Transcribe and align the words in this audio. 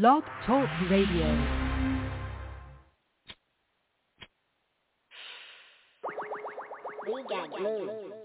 Blog 0.00 0.22
Talk 0.46 0.70
Radio. 0.88 1.26
We 7.04 7.22
got 7.28 7.50
glue. 7.58 8.21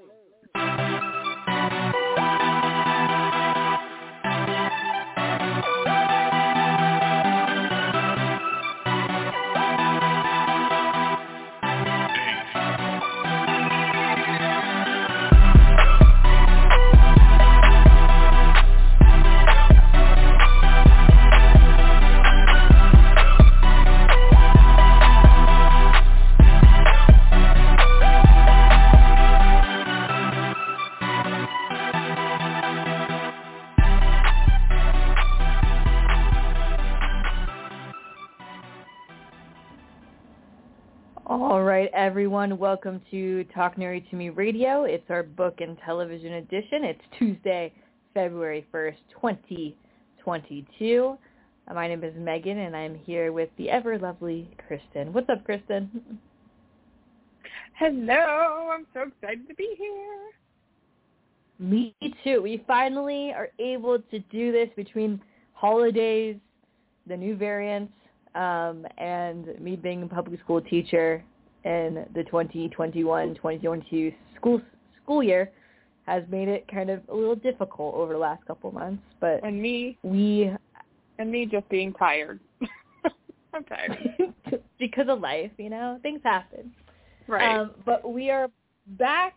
All 41.57 41.63
right, 41.63 41.89
everyone. 41.91 42.59
Welcome 42.59 43.01
to 43.09 43.43
Talk 43.45 43.77
Nerdy 43.77 44.07
to 44.11 44.15
Me 44.15 44.29
Radio. 44.29 44.83
It's 44.83 45.09
our 45.09 45.23
book 45.23 45.59
and 45.59 45.75
television 45.83 46.33
edition. 46.33 46.83
It's 46.83 47.01
Tuesday, 47.17 47.73
February 48.13 48.63
1st, 48.71 48.97
2022. 49.09 51.17
Uh, 51.67 51.73
My 51.73 51.87
name 51.87 52.03
is 52.03 52.13
Megan, 52.15 52.59
and 52.59 52.77
I'm 52.77 52.93
here 52.93 53.31
with 53.31 53.49
the 53.57 53.71
ever-lovely 53.71 54.51
Kristen. 54.67 55.11
What's 55.11 55.29
up, 55.29 55.43
Kristen? 55.45 56.19
Hello, 57.73 58.69
I'm 58.71 58.85
so 58.93 59.07
excited 59.07 59.47
to 59.47 59.55
be 59.55 59.73
here. 59.79 60.29
Me 61.57 61.95
too. 62.23 62.43
We 62.43 62.63
finally 62.67 63.33
are 63.33 63.49
able 63.57 63.97
to 63.97 64.19
do 64.19 64.51
this 64.51 64.69
between 64.75 65.19
holidays, 65.53 66.35
the 67.07 67.17
new 67.17 67.35
variants, 67.35 67.93
um, 68.35 68.85
and 68.99 69.59
me 69.59 69.75
being 69.75 70.03
a 70.03 70.07
public 70.07 70.39
school 70.41 70.61
teacher 70.61 71.23
in 71.67 72.05
the 72.15 72.23
2021-2022 72.23 74.15
school 74.35 74.61
school 75.03 75.21
year 75.21 75.51
has 76.05 76.23
made 76.29 76.47
it 76.47 76.65
kind 76.71 76.89
of 76.89 77.01
a 77.09 77.13
little 77.13 77.35
difficult 77.35 77.93
over 77.93 78.13
the 78.13 78.19
last 78.19 78.45
couple 78.45 78.71
months. 78.71 79.03
But 79.19 79.43
And 79.43 79.61
me 79.61 79.97
we, 80.03 80.51
and 81.19 81.29
me 81.29 81.45
just 81.45 81.67
being 81.69 81.93
tired. 81.93 82.39
I'm 83.53 83.63
tired. 83.65 83.97
because 84.79 85.07
of 85.09 85.19
life, 85.19 85.51
you 85.57 85.69
know, 85.69 85.99
things 86.01 86.21
happen. 86.23 86.73
Right. 87.27 87.59
Um, 87.59 87.71
but 87.85 88.09
we 88.09 88.29
are 88.29 88.47
back, 88.97 89.35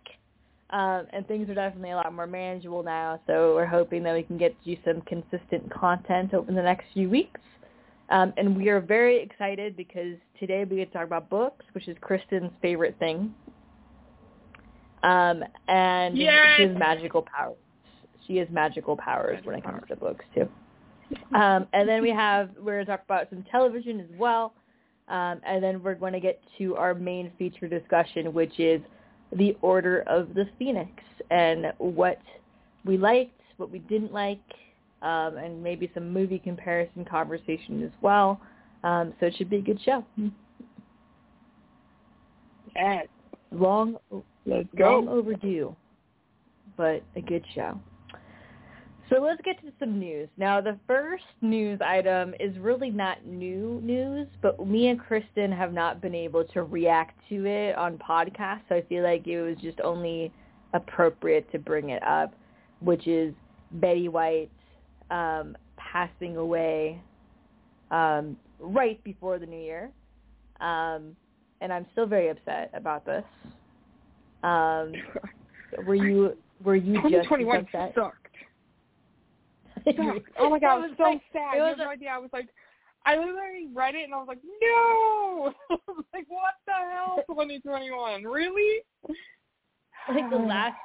um, 0.70 1.06
and 1.12 1.26
things 1.26 1.48
are 1.50 1.54
definitely 1.54 1.90
a 1.90 1.96
lot 1.96 2.12
more 2.14 2.28
manageable 2.28 2.84
now. 2.84 3.20
So 3.26 3.54
we're 3.56 3.66
hoping 3.66 4.04
that 4.04 4.14
we 4.14 4.22
can 4.22 4.38
get 4.38 4.54
you 4.62 4.76
some 4.84 5.00
consistent 5.02 5.72
content 5.72 6.34
over 6.34 6.52
the 6.52 6.62
next 6.62 6.84
few 6.94 7.10
weeks. 7.10 7.40
Um, 8.10 8.32
and 8.37 8.56
we 8.56 8.69
are 8.69 8.81
very 8.81 9.22
excited 9.22 9.76
because 9.76 10.16
today 10.38 10.65
we 10.65 10.76
get 10.76 10.93
to 10.93 10.98
talk 10.98 11.06
about 11.06 11.31
books, 11.31 11.65
which 11.72 11.87
is 11.87 11.97
Kristen's 12.00 12.50
favorite 12.60 12.97
thing. 12.98 13.32
Um, 15.03 15.44
and 15.69 16.16
Yay! 16.16 16.54
she 16.56 16.62
has 16.65 16.76
magical 16.76 17.22
powers. 17.22 17.56
She 18.26 18.37
has 18.37 18.49
magical 18.50 18.97
powers 18.97 19.38
when 19.44 19.56
it 19.56 19.65
comes 19.65 19.82
to 19.88 19.97
books 19.97 20.25
too. 20.34 20.49
Um, 21.34 21.66
and 21.72 21.88
then 21.88 22.03
we 22.03 22.10
have 22.10 22.50
we're 22.59 22.75
going 22.75 22.87
to 22.87 22.93
talk 22.93 23.03
about 23.04 23.28
some 23.31 23.44
television 23.50 24.00
as 24.00 24.19
well. 24.19 24.53
Um, 25.09 25.41
and 25.44 25.62
then 25.62 25.82
we're 25.82 25.97
going 25.97 26.12
to 26.12 26.20
get 26.20 26.41
to 26.59 26.76
our 26.76 26.94
main 26.94 27.32
feature 27.38 27.66
discussion, 27.66 28.32
which 28.32 28.60
is 28.60 28.81
the 29.32 29.56
Order 29.60 30.04
of 30.06 30.34
the 30.34 30.49
Phoenix 30.59 30.91
and 31.31 31.72
what 31.78 32.20
we 32.84 32.97
liked, 32.97 33.41
what 33.56 33.70
we 33.70 33.81
didn't 33.81 34.12
like, 34.12 34.38
um, 35.03 35.37
and 35.37 35.62
maybe 35.62 35.91
some 35.94 36.12
movie 36.12 36.38
comparison 36.38 37.05
conversation 37.05 37.83
as 37.83 37.93
well. 38.03 38.41
Um, 38.84 39.12
so 39.21 39.27
it 39.27 39.34
should 39.37 39.50
be 39.50 39.56
a 39.56 39.62
good 39.62 39.81
show. 39.84 40.05
yes. 42.75 43.06
Long, 43.53 43.97
Let's 44.47 44.69
long 44.78 45.09
overdue, 45.09 45.75
but 46.77 47.03
a 47.16 47.21
good 47.21 47.44
show. 47.55 47.78
So 49.11 49.21
let's 49.21 49.41
get 49.44 49.61
to 49.62 49.72
some 49.81 49.99
news. 49.99 50.28
Now, 50.37 50.61
the 50.61 50.78
first 50.87 51.25
news 51.41 51.81
item 51.84 52.32
is 52.38 52.56
really 52.59 52.91
not 52.91 53.27
new 53.27 53.81
news, 53.82 54.28
but 54.41 54.65
me 54.65 54.87
and 54.87 55.00
Kristen 55.00 55.50
have 55.50 55.72
not 55.72 56.00
been 56.00 56.15
able 56.15 56.44
to 56.44 56.62
react 56.62 57.19
to 57.28 57.44
it 57.44 57.77
on 57.77 57.99
podcast, 57.99 58.61
so 58.69 58.77
I 58.77 58.82
feel 58.82 59.03
like 59.03 59.27
it 59.27 59.43
was 59.43 59.56
just 59.61 59.81
only 59.81 60.32
appropriate 60.75 61.50
to 61.50 61.59
bring 61.59 61.91
it 61.91 62.03
up, 62.05 62.32
which 62.81 63.09
is 63.09 63.34
Betty 63.72 64.09
White 64.09 64.50
um, 65.10 65.56
passing 65.76 66.37
away 66.37 67.00
um, 67.91 68.37
right 68.59 69.03
before 69.04 69.38
the 69.38 69.47
new 69.47 69.60
year. 69.60 69.91
Um, 70.60 71.16
and 71.60 71.72
I'm 71.72 71.87
still 71.93 72.06
very 72.06 72.28
upset 72.28 72.71
about 72.75 73.04
this. 73.04 73.25
Um, 74.43 74.93
were 75.87 75.94
you 75.94 76.37
were 76.65 76.76
you 76.76 76.94
just 76.94 77.28
2021 77.28 77.56
upset? 77.59 77.93
sucked. 77.94 78.16
Sucked. 79.84 80.28
Oh 80.38 80.50
my 80.50 80.59
god, 80.59 80.84
It 80.84 80.88
was 80.88 80.91
so 80.99 81.03
like- 81.04 81.22
sad. 81.32 81.54
it 81.54 81.56
You 81.56 81.62
was 81.62 81.70
have 81.70 81.78
no 81.78 81.88
idea. 81.91 82.10
I 82.10 82.19
was 82.19 82.31
like, 82.34 82.49
I 83.06 83.16
literally 83.16 83.69
read 83.72 83.94
it 83.94 84.04
and 84.04 84.12
I 84.12 84.19
was 84.19 84.28
like, 84.28 84.41
no! 84.60 85.54
like, 86.12 86.26
what 86.28 86.54
the 86.66 86.72
hell, 86.93 87.16
2021? 87.28 88.25
Really? 88.25 88.82
like 90.09 90.28
the 90.31 90.37
last 90.47 90.76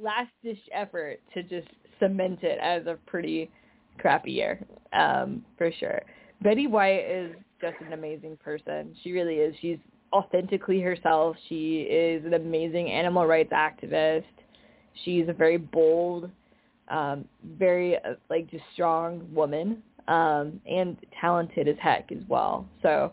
last 0.00 0.30
dish 0.42 0.58
effort 0.72 1.20
to 1.32 1.42
just 1.44 1.68
cement 1.98 2.42
it 2.42 2.58
as 2.60 2.86
a 2.86 2.98
pretty 3.06 3.50
crappy 3.98 4.32
year, 4.32 4.64
um, 4.92 5.44
for 5.56 5.70
sure. 5.78 6.02
Betty 6.42 6.66
White 6.66 7.04
is 7.08 7.34
just 7.60 7.76
an 7.86 7.92
amazing 7.92 8.36
person. 8.36 8.94
She 9.02 9.12
really 9.12 9.36
is. 9.36 9.54
She's 9.60 9.78
authentically 10.12 10.80
herself. 10.80 11.36
She 11.48 11.82
is 11.82 12.24
an 12.24 12.34
amazing 12.34 12.90
animal 12.90 13.26
rights 13.26 13.52
activist. 13.52 14.24
She's 15.04 15.28
a 15.28 15.32
very 15.32 15.56
bold, 15.56 16.30
um, 16.88 17.24
very 17.58 17.96
uh, 17.96 18.14
like 18.30 18.50
just 18.50 18.64
strong 18.74 19.26
woman, 19.32 19.82
um, 20.06 20.60
and 20.70 20.96
talented 21.20 21.66
as 21.66 21.76
heck 21.80 22.12
as 22.12 22.22
well. 22.28 22.68
So 22.82 23.12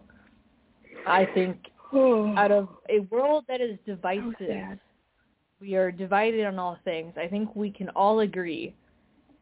I 1.08 1.26
think 1.34 1.58
out 1.94 2.52
of 2.52 2.70
a 2.90 3.00
world 3.10 3.46
that 3.48 3.62
is 3.62 3.78
divisive. 3.86 4.78
We 5.62 5.76
are 5.76 5.92
divided 5.92 6.46
on 6.46 6.58
all 6.60 6.78
things. 6.84 7.14
I 7.18 7.28
think 7.28 7.56
we 7.56 7.70
can 7.72 7.90
all 7.90 8.22
agree 8.22 8.74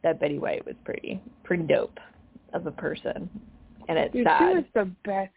that 0.03 0.19
Betty 0.19 0.37
White 0.37 0.65
was 0.65 0.75
pretty 0.83 1.21
pretty 1.43 1.63
dope 1.63 1.97
of 2.53 2.67
a 2.67 2.71
person, 2.71 3.29
and 3.87 3.97
it's 3.97 4.13
Dude, 4.13 4.25
sad. 4.25 4.39
she 4.39 4.55
was 4.55 4.63
the 4.73 4.91
best. 5.05 5.31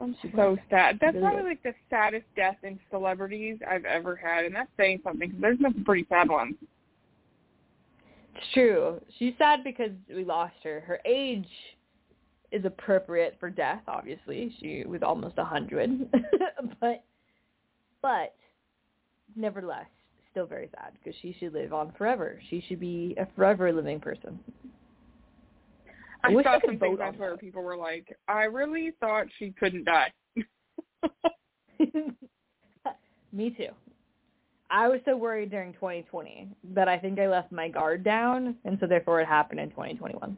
I'm 0.00 0.16
so 0.36 0.56
sad. 0.70 0.98
That's 1.00 1.16
probably 1.18 1.42
like 1.42 1.62
the 1.64 1.74
saddest 1.90 2.24
death 2.36 2.56
in 2.62 2.78
celebrities 2.88 3.58
I've 3.68 3.84
ever 3.84 4.14
had, 4.14 4.44
and 4.44 4.54
that's 4.54 4.70
saying 4.76 5.00
something. 5.02 5.30
'cause 5.32 5.40
there's 5.40 5.58
been 5.58 5.74
some 5.74 5.84
pretty 5.84 6.06
sad 6.08 6.28
ones. 6.28 6.54
It's 8.36 8.52
true. 8.52 9.00
She's 9.18 9.36
sad 9.38 9.64
because 9.64 9.90
we 10.08 10.24
lost 10.24 10.54
her. 10.62 10.80
Her 10.80 11.00
age 11.04 11.48
is 12.52 12.64
appropriate 12.64 13.36
for 13.40 13.50
death. 13.50 13.82
Obviously, 13.88 14.54
she 14.60 14.84
was 14.84 15.02
almost 15.02 15.36
a 15.38 15.44
hundred, 15.44 16.08
but 16.80 17.02
but 18.00 18.34
nevertheless, 19.36 19.86
still 20.30 20.46
very 20.46 20.68
sad 20.74 20.92
because 20.94 21.18
she 21.20 21.34
should 21.38 21.52
live 21.52 21.72
on 21.72 21.92
forever. 21.96 22.40
She 22.50 22.62
should 22.68 22.80
be 22.80 23.14
a 23.18 23.26
forever 23.34 23.72
living 23.72 24.00
person. 24.00 24.38
I 26.24 26.30
I, 26.30 26.34
wish 26.34 26.46
I 26.46 26.54
saw 26.54 26.60
could 26.60 26.70
some 26.70 26.78
vote 26.78 27.00
on 27.00 27.14
Twitter. 27.14 27.36
People 27.36 27.62
were 27.62 27.76
like, 27.76 28.16
"I 28.26 28.44
really 28.44 28.92
thought 29.00 29.26
she 29.38 29.52
couldn't 29.52 29.84
die." 29.84 30.12
Me 33.32 33.50
too. 33.50 33.68
I 34.70 34.88
was 34.88 35.00
so 35.04 35.16
worried 35.16 35.50
during 35.50 35.72
2020 35.74 36.48
that 36.74 36.88
I 36.88 36.98
think 36.98 37.18
I 37.18 37.26
left 37.28 37.52
my 37.52 37.68
guard 37.68 38.04
down, 38.04 38.56
and 38.64 38.78
so 38.80 38.86
therefore 38.86 39.20
it 39.20 39.26
happened 39.26 39.60
in 39.60 39.70
2021. 39.70 40.36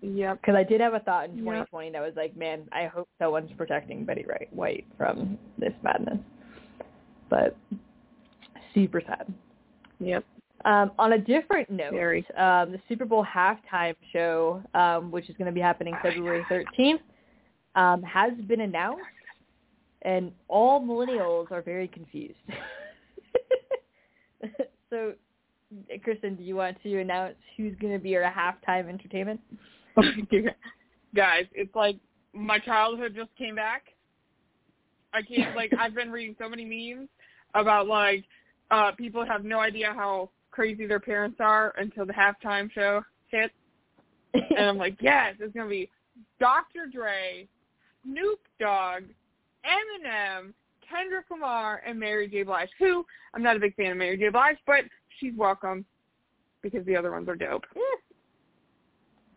Yep. 0.00 0.40
Because 0.40 0.54
I 0.54 0.64
did 0.64 0.80
have 0.80 0.94
a 0.94 1.00
thought 1.00 1.30
in 1.30 1.36
Yep. 1.36 1.44
2020 1.44 1.90
that 1.90 2.02
was 2.02 2.12
like, 2.16 2.36
man, 2.36 2.68
I 2.72 2.86
hope 2.86 3.08
someone's 3.18 3.50
protecting 3.56 4.04
Betty 4.04 4.24
Wright 4.26 4.48
White 4.52 4.86
from 4.96 5.38
this 5.58 5.72
madness. 5.82 6.18
But 7.34 7.56
super 8.74 9.02
sad. 9.04 9.26
Yep. 9.98 10.24
Um, 10.64 10.92
on 11.00 11.14
a 11.14 11.18
different 11.18 11.68
note, 11.68 11.90
Very. 11.90 12.24
um, 12.38 12.70
the 12.70 12.78
Super 12.88 13.04
Bowl 13.04 13.26
halftime 13.26 13.96
show, 14.12 14.62
um, 14.72 15.10
which 15.10 15.28
is 15.28 15.36
going 15.36 15.46
to 15.46 15.52
be 15.52 15.60
happening 15.60 15.96
February 16.00 16.46
13th, 16.48 17.00
um, 17.74 18.04
has 18.04 18.32
been 18.46 18.60
announced, 18.60 19.02
and 20.02 20.30
all 20.46 20.80
millennials 20.80 21.50
are 21.50 21.60
very 21.60 21.88
confused. 21.88 22.38
so, 24.90 25.14
Kristen, 26.04 26.36
do 26.36 26.44
you 26.44 26.54
want 26.54 26.80
to 26.84 27.00
announce 27.00 27.34
who's 27.56 27.74
going 27.80 27.92
to 27.92 27.98
be 27.98 28.16
our 28.16 28.32
halftime 28.32 28.88
entertainment? 28.88 29.40
Guys, 31.16 31.46
it's 31.52 31.74
like 31.74 31.96
my 32.32 32.60
childhood 32.60 33.12
just 33.16 33.34
came 33.36 33.56
back. 33.56 33.86
I 35.12 35.22
can't 35.22 35.54
like 35.54 35.72
I've 35.78 35.94
been 35.94 36.10
reading 36.10 36.36
so 36.40 36.48
many 36.48 36.64
memes 36.64 37.08
about 37.54 37.86
like 37.86 38.24
uh 38.70 38.92
people 38.92 39.24
have 39.24 39.44
no 39.44 39.60
idea 39.60 39.92
how 39.94 40.30
crazy 40.50 40.86
their 40.86 41.00
parents 41.00 41.38
are 41.40 41.74
until 41.78 42.06
the 42.06 42.12
halftime 42.12 42.70
show 42.70 43.02
hits. 43.28 43.54
And 44.34 44.66
I'm 44.68 44.78
like, 44.86 44.96
yes, 45.00 45.34
it's 45.40 45.54
gonna 45.54 45.68
be 45.68 45.90
Dr. 46.38 46.86
Dre, 46.92 47.48
Snoop 48.04 48.40
Dogg, 48.60 49.04
Eminem, 49.64 50.52
Kendrick 50.88 51.26
Lamar, 51.30 51.82
and 51.86 51.98
Mary 51.98 52.28
J. 52.28 52.44
Blige. 52.44 52.68
Who 52.78 53.04
I'm 53.34 53.42
not 53.42 53.56
a 53.56 53.60
big 53.60 53.74
fan 53.74 53.92
of 53.92 53.96
Mary 53.96 54.16
J. 54.16 54.28
Blige, 54.28 54.58
but 54.66 54.84
she's 55.18 55.32
welcome 55.36 55.84
because 56.62 56.84
the 56.86 56.96
other 56.96 57.10
ones 57.10 57.28
are 57.28 57.36
dope. 57.36 57.64
Yeah, 57.74 57.82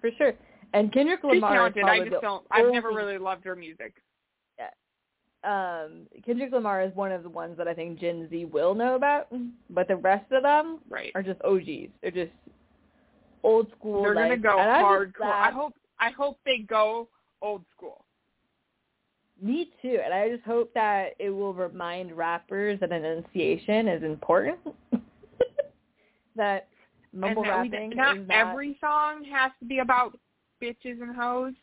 for 0.02 0.10
sure. 0.18 0.34
And 0.74 0.92
Kendrick 0.94 1.22
She's 1.22 1.42
Lamar 1.42 1.68
is 1.68 1.74
talented. 1.74 1.84
I 1.86 2.10
just 2.10 2.22
don't. 2.22 2.46
I've 2.52 2.72
never 2.72 2.90
really 2.90 3.18
loved 3.18 3.44
her 3.46 3.56
music. 3.56 3.96
Um 5.44 6.08
Kendrick 6.26 6.52
Lamar 6.52 6.82
is 6.82 6.96
one 6.96 7.12
of 7.12 7.24
the 7.24 7.30
ones 7.30 7.58
that 7.58 7.68
I 7.68 7.74
think 7.74 8.00
Gen 8.00 8.28
Z 8.30 8.46
will 8.46 8.74
know 8.74 8.96
about, 8.96 9.28
but 9.70 9.88
the 9.88 9.96
rest 9.96 10.32
of 10.32 10.44
them 10.44 10.80
Right. 10.90 11.12
are 11.16 11.24
just 11.24 11.42
OGs. 11.44 11.92
They're 12.02 12.12
just 12.12 12.32
old 13.44 13.72
school. 13.78 14.04
They're 14.04 14.14
gonna 14.14 14.38
go 14.38 14.58
hardcore. 14.58 15.32
I 15.32 15.52
hope. 15.52 15.74
I 16.00 16.10
hope 16.12 16.40
they 16.46 16.60
go 16.60 17.08
old 17.42 17.64
school. 17.76 18.06
Me 19.42 19.72
too, 19.82 20.00
and 20.04 20.14
I 20.14 20.30
just 20.30 20.44
hope 20.44 20.74
that 20.74 21.10
it 21.20 21.30
will 21.30 21.54
remind 21.54 22.18
rappers 22.18 22.80
that 22.80 22.92
enunciation 22.92 23.88
is 23.88 24.04
important. 24.04 24.58
that 26.36 26.68
mumble 27.14 27.44
and 27.44 27.52
that 27.52 27.62
we- 27.64 27.70
rapping 27.70 27.96
not 27.96 28.18
is 28.18 28.28
not 28.28 28.52
every 28.52 28.78
song 28.82 29.24
has 29.26 29.52
to 29.60 29.66
be 29.66 29.80
about 29.80 30.18
bitches 30.62 31.02
and 31.02 31.16
hoes. 31.16 31.54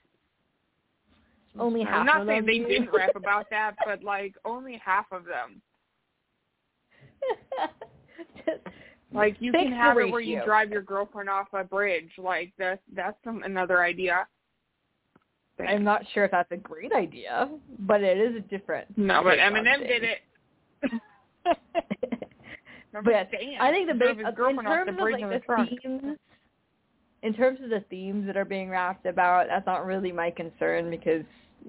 Only 1.58 1.82
half 1.82 2.00
I'm 2.00 2.06
not 2.06 2.26
saying 2.26 2.46
they 2.46 2.58
didn't 2.58 2.90
rap 2.92 3.10
about 3.16 3.48
that, 3.50 3.74
but 3.84 4.02
like 4.02 4.34
only 4.44 4.80
half 4.84 5.06
of 5.12 5.24
them. 5.24 5.62
Like 9.14 9.36
you 9.38 9.52
can 9.52 9.70
have 9.70 9.96
it 9.96 10.10
where 10.10 10.20
you 10.20 10.42
drive 10.44 10.70
your 10.72 10.82
girlfriend 10.82 11.30
off 11.30 11.46
a 11.52 11.62
bridge. 11.62 12.10
Like 12.18 12.52
that's 12.58 12.80
that's 12.94 13.16
some, 13.22 13.44
another 13.44 13.84
idea. 13.84 14.26
I'm 15.66 15.84
not 15.84 16.02
sure 16.12 16.24
if 16.24 16.32
that's 16.32 16.50
a 16.50 16.56
great 16.56 16.92
idea, 16.92 17.48
but 17.78 18.02
it 18.02 18.18
is 18.18 18.34
a 18.34 18.40
different. 18.40 18.88
No, 18.98 19.22
but 19.22 19.38
Eminem 19.38 19.86
did 19.86 20.02
it. 20.02 20.18
But? 22.92 23.12
I 23.12 23.72
think 23.72 23.88
the 23.88 23.92
He 23.92 23.98
big 23.98 24.18
his 24.18 24.26
in 24.28 24.34
girlfriend 24.36 24.68
off 24.68 24.74
terms 24.74 24.86
the 24.86 24.92
of 24.92 24.98
bridge 24.98 25.14
like 25.14 25.22
in 25.24 25.28
the 25.28 25.40
themes, 25.82 26.18
in 27.24 27.32
terms 27.32 27.58
of 27.64 27.70
the 27.70 27.82
themes 27.88 28.26
that 28.26 28.36
are 28.36 28.44
being 28.44 28.68
rapped 28.68 29.06
about, 29.06 29.46
that's 29.48 29.66
not 29.66 29.86
really 29.86 30.12
my 30.12 30.30
concern 30.30 30.90
because 30.90 31.24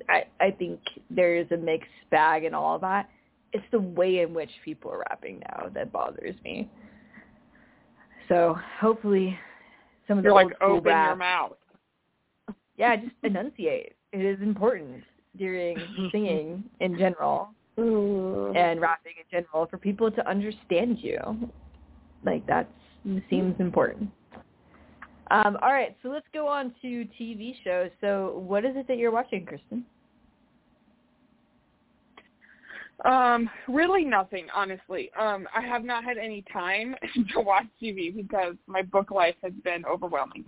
I 0.09 0.25
I 0.39 0.51
think 0.51 0.79
there 1.09 1.35
is 1.37 1.47
a 1.51 1.57
mixed 1.57 1.89
bag 2.11 2.43
in 2.43 2.53
all 2.53 2.75
of 2.75 2.81
that. 2.81 3.09
It's 3.53 3.65
the 3.71 3.79
way 3.79 4.19
in 4.19 4.33
which 4.33 4.49
people 4.65 4.91
are 4.91 5.05
rapping 5.09 5.39
now 5.39 5.69
that 5.73 5.93
bothers 5.93 6.35
me. 6.43 6.69
So 8.27 8.57
hopefully, 8.81 9.37
some 10.07 10.17
of 10.17 10.23
the 10.23 10.27
You're 10.27 10.35
like 10.35 10.61
open 10.61 10.83
rap, 10.83 11.09
your 11.09 11.15
mouth. 11.15 11.57
yeah, 12.77 12.97
just 12.97 13.15
enunciate. 13.23 13.93
It 14.11 14.21
is 14.25 14.41
important 14.41 15.03
during 15.37 15.77
singing 16.11 16.65
in 16.81 16.97
general 16.97 17.49
mm. 17.77 18.57
and 18.57 18.81
rapping 18.81 19.13
in 19.17 19.39
general 19.39 19.67
for 19.67 19.77
people 19.77 20.11
to 20.11 20.29
understand 20.29 20.97
you. 20.99 21.17
Like 22.25 22.45
that 22.47 22.69
seems 23.29 23.55
important. 23.59 24.09
Um, 25.31 25.57
all 25.61 25.73
right, 25.73 25.95
so 26.03 26.09
let's 26.09 26.27
go 26.33 26.47
on 26.47 26.73
to 26.81 27.07
TV 27.19 27.55
shows. 27.63 27.89
So 27.99 28.43
what 28.45 28.63
is 28.63 28.75
it 28.75 28.87
that 28.87 28.97
you're 28.97 29.11
watching, 29.11 29.45
Kristen? 29.45 29.85
Um, 33.03 33.49
really 33.67 34.05
nothing, 34.05 34.47
honestly. 34.55 35.11
Um, 35.19 35.47
I 35.55 35.61
have 35.61 35.83
not 35.83 36.03
had 36.03 36.17
any 36.17 36.43
time 36.53 36.95
to 37.33 37.41
watch 37.41 37.65
TV 37.81 38.15
because 38.15 38.55
my 38.67 38.81
book 38.83 39.11
life 39.11 39.35
has 39.43 39.53
been 39.63 39.83
overwhelming. 39.85 40.45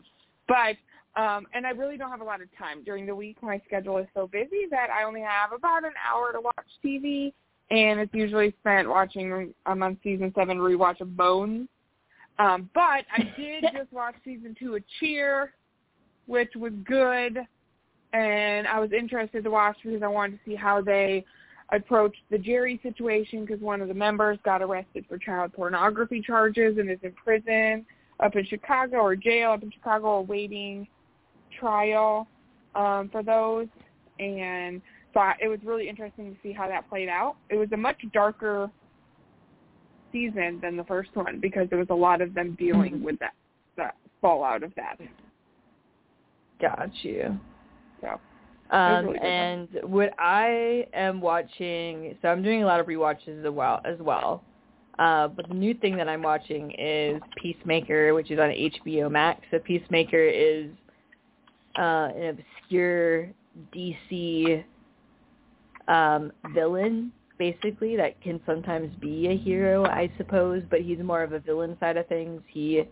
But 0.48 0.78
um, 1.20 1.48
and 1.56 1.66
I 1.66 1.72
really 1.72 1.98
don't 1.98 2.12
have 2.12 2.22
a 2.22 2.26
lot 2.26 2.42
of 2.42 2.48
time 2.58 2.84
during 2.84 3.08
the 3.08 3.16
week. 3.16 3.38
My 3.42 3.60
schedule 3.66 3.98
is 3.98 4.06
so 4.14 4.28
busy 4.28 4.68
that 4.70 4.90
I 4.92 5.04
only 5.04 5.22
have 5.22 5.52
about 5.52 5.84
an 5.84 5.94
hour 6.08 6.32
to 6.32 6.40
watch 6.40 6.68
TV, 6.86 7.34
and 7.72 8.00
it's 8.00 8.14
usually 8.14 8.54
spent 8.60 8.88
watching. 8.88 9.54
I'm 9.66 9.82
on 9.82 9.98
season 10.04 10.32
seven 10.36 10.58
rewatch 10.60 11.02
of 11.02 11.18
Bones. 11.18 11.68
Um, 12.40 12.70
but 12.74 13.06
I 13.12 13.34
did 13.38 13.66
just 13.74 13.92
watch 13.92 14.16
season 14.24 14.56
two 14.58 14.76
of 14.76 14.84
Cheer, 15.00 15.54
which 16.26 16.52
was 16.56 16.74
good, 16.86 17.38
and 18.14 18.68
I 18.68 18.80
was 18.80 18.92
interested 18.92 19.44
to 19.44 19.50
watch 19.50 19.78
because 19.84 20.04
I 20.04 20.08
wanted 20.08 20.38
to 20.38 20.40
see 20.46 20.56
how 20.56 20.82
they 20.82 21.26
approached 21.74 22.22
the 22.32 22.38
Jerry 22.38 22.80
situation 22.82 23.46
because 23.46 23.62
one 23.62 23.82
of 23.82 23.88
the 23.88 23.94
members 23.94 24.40
got 24.46 24.62
arrested 24.62 25.06
for 25.10 25.18
child 25.18 25.52
pornography 25.54 26.22
charges 26.22 26.78
and 26.78 26.90
is 26.90 27.00
in 27.04 27.12
prison 27.12 27.86
up 28.20 28.36
in 28.36 28.46
Chicago 28.46 28.98
or 28.98 29.16
jail 29.16 29.52
up 29.52 29.64
in 29.64 29.72
Chicago 29.72 30.18
awaiting 30.18 30.88
trial 31.60 32.28
um, 32.76 33.10
for 33.12 33.22
those. 33.22 33.68
And 34.20 34.82
so 35.14 35.20
I, 35.20 35.36
it 35.42 35.48
was 35.48 35.60
really 35.64 35.90
interesting 35.90 36.34
to 36.34 36.38
see 36.42 36.54
how 36.54 36.68
that 36.68 36.90
played 36.90 37.10
out. 37.10 37.36
It 37.50 37.58
was 37.58 37.70
a 37.74 37.78
much 37.78 37.98
darker 38.14 38.72
season 40.18 40.60
than 40.62 40.78
the 40.78 40.84
first 40.86 41.10
one 41.14 41.40
because 41.40 41.70
there 41.70 41.80
was 41.80 41.88
a 41.90 41.96
lot 41.96 42.22
of 42.22 42.34
them 42.34 42.56
dealing 42.60 43.04
with 43.04 43.20
that, 43.20 43.34
that 43.76 43.96
fallout 44.22 44.64
of 44.64 44.74
that. 44.76 44.98
Got 46.60 46.90
you. 47.04 47.40
So 48.02 48.20
Um, 48.76 49.08
really 49.08 49.20
and 49.20 49.68
what 49.84 50.14
I 50.20 50.88
am 50.94 51.22
watching, 51.22 52.18
so 52.22 52.30
I'm 52.30 52.42
doing 52.42 52.64
a 52.64 52.66
lot 52.66 52.80
of 52.80 52.88
rewatches 52.88 53.46
as 53.46 53.52
well. 53.52 53.82
As 53.86 53.98
well. 54.00 54.44
Uh, 55.00 55.28
but 55.28 55.48
the 55.48 55.54
new 55.54 55.76
thing 55.76 55.96
that 55.98 56.10
I'm 56.10 56.24
watching 56.24 56.72
is 56.72 57.22
Peacemaker, 57.42 58.16
which 58.16 58.32
is 58.32 58.40
on 58.40 58.50
HBO 58.50 59.12
Max. 59.12 59.42
So 59.52 59.60
Peacemaker 59.60 60.24
is 60.24 60.72
uh, 61.78 62.10
an 62.16 62.40
obscure 62.40 63.30
DC 63.76 64.64
um, 65.88 66.32
villain, 66.54 67.12
basically, 67.38 67.96
that 67.96 68.20
can 68.22 68.40
sometimes 68.46 68.94
be 69.00 69.28
a 69.28 69.38
hero, 69.38 69.86
I 69.86 70.12
suppose, 70.18 70.64
but 70.70 70.82
he's 70.82 71.00
more 71.00 71.24
of 71.24 71.34
a 71.34 71.40
villain 71.40 71.78
side 71.80 71.98
of 71.98 72.08
things. 72.08 72.42
He 72.48 72.84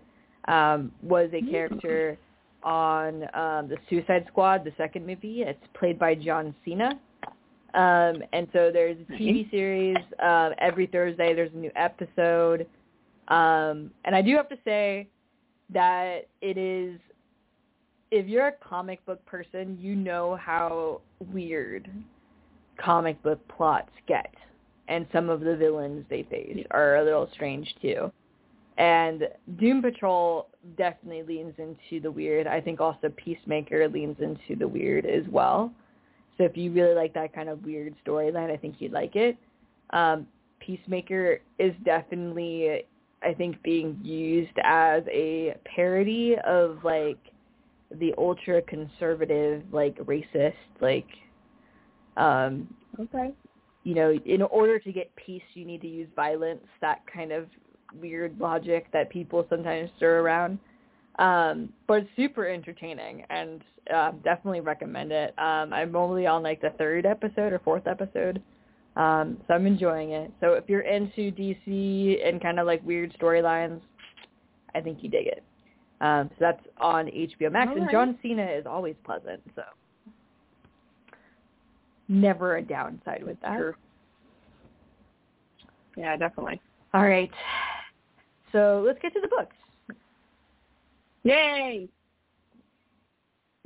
um, 0.47 0.91
was 1.01 1.29
a 1.33 1.41
character 1.41 2.17
on 2.63 3.23
um, 3.33 3.69
the 3.69 3.77
Suicide 3.89 4.25
Squad, 4.27 4.63
the 4.63 4.73
second 4.77 5.05
movie. 5.05 5.43
It's 5.43 5.63
played 5.77 5.99
by 5.99 6.15
John 6.15 6.55
Cena. 6.65 6.99
Um, 7.75 8.23
and 8.33 8.47
so 8.53 8.71
there's 8.71 8.97
a 8.97 9.11
TV 9.13 9.49
series. 9.51 9.97
Um, 10.21 10.53
every 10.59 10.87
Thursday 10.87 11.33
there's 11.33 11.53
a 11.53 11.57
new 11.57 11.71
episode. 11.75 12.67
Um, 13.27 13.91
and 14.05 14.15
I 14.15 14.21
do 14.21 14.35
have 14.35 14.49
to 14.49 14.57
say 14.63 15.07
that 15.73 16.27
it 16.41 16.57
is, 16.57 16.99
if 18.11 18.27
you're 18.27 18.47
a 18.47 18.51
comic 18.51 19.05
book 19.05 19.23
person, 19.25 19.77
you 19.79 19.95
know 19.95 20.35
how 20.35 21.01
weird 21.31 21.89
comic 22.77 23.21
book 23.23 23.39
plots 23.47 23.91
get. 24.07 24.33
And 24.87 25.07
some 25.11 25.29
of 25.29 25.41
the 25.41 25.55
villains 25.55 26.05
they 26.09 26.23
face 26.23 26.63
are 26.71 26.97
a 26.97 27.03
little 27.03 27.27
strange 27.33 27.73
too. 27.81 28.11
And 28.77 29.27
Doom 29.57 29.81
Patrol 29.81 30.49
definitely 30.77 31.23
leans 31.23 31.53
into 31.57 32.01
the 32.01 32.11
weird. 32.11 32.45
I 32.45 32.59
think 32.59 32.81
also 32.81 33.09
Peacemaker 33.15 33.87
leans 33.87 34.17
into 34.19 34.55
the 34.57 34.67
weird 34.67 35.05
as 35.05 35.23
well. 35.31 35.71
So 36.37 36.43
if 36.43 36.57
you 36.57 36.71
really 36.71 36.93
like 36.93 37.13
that 37.13 37.33
kind 37.33 37.47
of 37.47 37.63
weird 37.63 37.95
storyline, 38.05 38.51
I 38.51 38.57
think 38.57 38.75
you'd 38.79 38.91
like 38.91 39.15
it. 39.15 39.37
Um, 39.91 40.27
Peacemaker 40.59 41.39
is 41.57 41.73
definitely, 41.85 42.83
I 43.23 43.33
think, 43.33 43.61
being 43.63 43.97
used 44.03 44.57
as 44.63 45.03
a 45.09 45.55
parody 45.63 46.35
of 46.45 46.79
like 46.83 47.19
the 47.99 48.13
ultra 48.17 48.61
conservative, 48.63 49.63
like 49.71 49.95
racist, 49.99 50.53
like 50.81 51.07
um, 52.17 52.73
okay. 52.99 53.33
you 53.83 53.95
know, 53.95 54.11
in 54.25 54.41
order 54.41 54.79
to 54.79 54.91
get 54.91 55.15
peace, 55.15 55.43
you 55.53 55.65
need 55.65 55.81
to 55.81 55.87
use 55.87 56.07
violence. 56.15 56.63
That 56.81 57.01
kind 57.11 57.31
of 57.31 57.47
weird 57.99 58.39
logic 58.39 58.87
that 58.93 59.09
people 59.09 59.45
sometimes 59.49 59.89
stir 59.97 60.19
around. 60.19 60.59
Um, 61.17 61.69
but 61.87 61.99
it's 61.99 62.09
super 62.15 62.45
entertaining 62.47 63.25
and 63.29 63.61
uh, 63.93 64.11
definitely 64.23 64.59
recommend 64.59 65.11
it. 65.11 65.33
Um, 65.37 65.71
I'm 65.71 65.95
only 65.95 66.27
on 66.27 66.43
like 66.43 66.61
the 66.61 66.71
third 66.71 67.05
episode 67.05 67.53
or 67.53 67.59
fourth 67.59 67.87
episode. 67.87 68.41
Um, 68.97 69.37
so 69.47 69.53
I'm 69.53 69.65
enjoying 69.65 70.11
it. 70.11 70.31
So 70.39 70.53
if 70.53 70.65
you're 70.67 70.81
into 70.81 71.31
DC 71.31 72.27
and 72.27 72.41
kind 72.41 72.59
of 72.59 72.65
like 72.65 72.85
weird 72.85 73.15
storylines, 73.19 73.81
I 74.73 74.81
think 74.81 74.99
you 75.01 75.09
dig 75.09 75.27
it. 75.27 75.43
Um, 76.01 76.29
so 76.31 76.35
that's 76.39 76.63
on 76.79 77.05
HBO 77.07 77.51
Max, 77.51 77.71
All 77.71 77.81
and. 77.81 77.91
John 77.91 78.19
Cena 78.21 78.45
is 78.45 78.65
always 78.65 78.95
pleasant, 79.05 79.41
so 79.55 79.63
never 82.07 82.57
a 82.57 82.61
downside 82.61 83.23
with 83.23 83.39
that. 83.41 83.57
True. 83.57 83.73
Yeah, 85.97 86.17
definitely. 86.17 86.59
All 86.93 87.03
right, 87.03 87.31
so 88.51 88.83
let's 88.85 88.99
get 89.01 89.13
to 89.13 89.21
the 89.21 89.27
books. 89.27 89.55
Yay! 91.23 91.89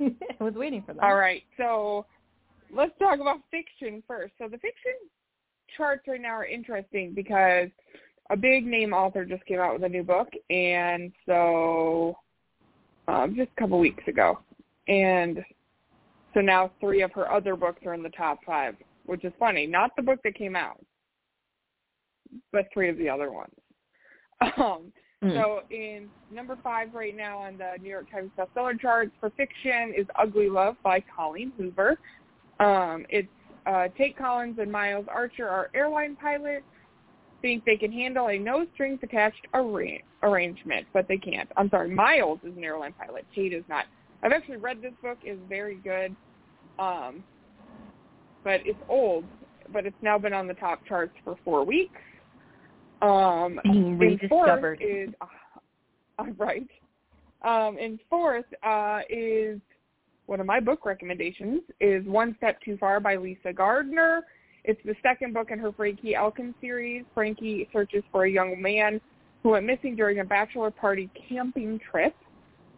I 0.00 0.44
was 0.44 0.54
waiting 0.54 0.82
for 0.86 0.94
that. 0.94 1.02
All 1.02 1.16
right, 1.16 1.42
so 1.56 2.06
let's 2.74 2.92
talk 2.98 3.20
about 3.20 3.40
fiction 3.50 4.02
first. 4.08 4.32
So 4.38 4.44
the 4.44 4.58
fiction 4.58 4.94
charts 5.76 6.02
right 6.08 6.20
now 6.20 6.30
are 6.30 6.46
interesting 6.46 7.12
because 7.14 7.68
a 8.30 8.36
big 8.36 8.66
name 8.66 8.92
author 8.92 9.24
just 9.24 9.44
came 9.46 9.58
out 9.58 9.74
with 9.74 9.84
a 9.84 9.88
new 9.88 10.02
book, 10.02 10.28
and 10.48 11.12
so 11.26 12.16
um, 13.08 13.34
just 13.36 13.50
a 13.56 13.60
couple 13.60 13.78
weeks 13.78 14.02
ago, 14.06 14.38
and 14.88 15.44
so 16.34 16.40
now 16.40 16.70
three 16.80 17.02
of 17.02 17.12
her 17.12 17.30
other 17.30 17.56
books 17.56 17.80
are 17.86 17.94
in 17.94 18.02
the 18.02 18.10
top 18.10 18.38
five, 18.46 18.76
which 19.06 19.24
is 19.24 19.32
funny. 19.38 19.66
Not 19.66 19.90
the 19.96 20.02
book 20.02 20.20
that 20.24 20.34
came 20.34 20.56
out, 20.56 20.78
but 22.52 22.66
three 22.72 22.88
of 22.88 22.96
the 22.98 23.08
other 23.08 23.30
ones. 23.32 23.54
Um, 24.56 24.92
Mm. 25.22 25.34
so 25.34 25.60
in 25.70 26.08
number 26.32 26.56
five 26.62 26.94
right 26.94 27.14
now 27.14 27.36
on 27.36 27.58
the 27.58 27.72
New 27.82 27.90
York 27.90 28.10
Times 28.10 28.30
bestseller 28.38 28.80
charts 28.80 29.10
for 29.20 29.28
fiction 29.36 29.92
is 29.94 30.06
Ugly 30.18 30.48
Love 30.48 30.76
by 30.82 31.04
Colleen 31.14 31.52
Hoover. 31.58 31.98
Um, 32.58 33.04
it's 33.10 33.28
uh, 33.66 33.88
Tate 33.98 34.16
Collins 34.16 34.56
and 34.58 34.72
Miles 34.72 35.04
Archer 35.14 35.46
are 35.46 35.68
airline 35.74 36.16
pilots. 36.16 36.64
Think 37.42 37.66
they 37.66 37.76
can 37.76 37.92
handle 37.92 38.28
a 38.28 38.38
no 38.38 38.64
strings 38.72 38.98
attached 39.02 39.46
arra- 39.52 39.98
arrangement, 40.22 40.86
but 40.94 41.06
they 41.06 41.18
can't. 41.18 41.50
I'm 41.58 41.68
sorry, 41.68 41.90
Miles 41.90 42.38
is 42.42 42.56
an 42.56 42.64
airline 42.64 42.94
pilot. 42.94 43.26
Tate 43.34 43.52
is 43.52 43.64
not. 43.68 43.84
I've 44.22 44.32
actually 44.32 44.58
read 44.58 44.82
this 44.82 44.92
book. 45.02 45.18
is 45.24 45.38
very 45.48 45.76
good, 45.76 46.14
um, 46.78 47.24
but 48.44 48.60
it's 48.64 48.78
old. 48.88 49.24
But 49.72 49.86
it's 49.86 49.96
now 50.02 50.18
been 50.18 50.32
on 50.32 50.46
the 50.48 50.54
top 50.54 50.84
charts 50.86 51.14
for 51.24 51.36
four 51.44 51.64
weeks. 51.64 52.00
Um, 53.02 53.60
Being 53.62 53.98
rediscovered. 53.98 54.82
is 54.82 55.10
uh, 55.20 56.24
right. 56.38 56.68
Um, 57.42 57.78
and 57.80 57.98
fourth 58.10 58.44
uh, 58.62 59.00
is 59.08 59.60
one 60.26 60.40
of 60.40 60.46
my 60.46 60.60
book 60.60 60.84
recommendations 60.84 61.62
is 61.80 62.04
One 62.06 62.34
Step 62.36 62.60
Too 62.62 62.76
Far 62.78 63.00
by 63.00 63.16
Lisa 63.16 63.52
Gardner. 63.52 64.22
It's 64.64 64.80
the 64.84 64.94
second 65.02 65.32
book 65.32 65.50
in 65.50 65.58
her 65.58 65.72
Frankie 65.72 66.14
Elkin 66.14 66.54
series. 66.60 67.04
Frankie 67.14 67.68
searches 67.72 68.04
for 68.12 68.24
a 68.24 68.30
young 68.30 68.60
man 68.60 69.00
who 69.42 69.50
went 69.50 69.66
missing 69.66 69.96
during 69.96 70.20
a 70.20 70.24
bachelor 70.24 70.70
party 70.70 71.08
camping 71.28 71.80
trip. 71.90 72.14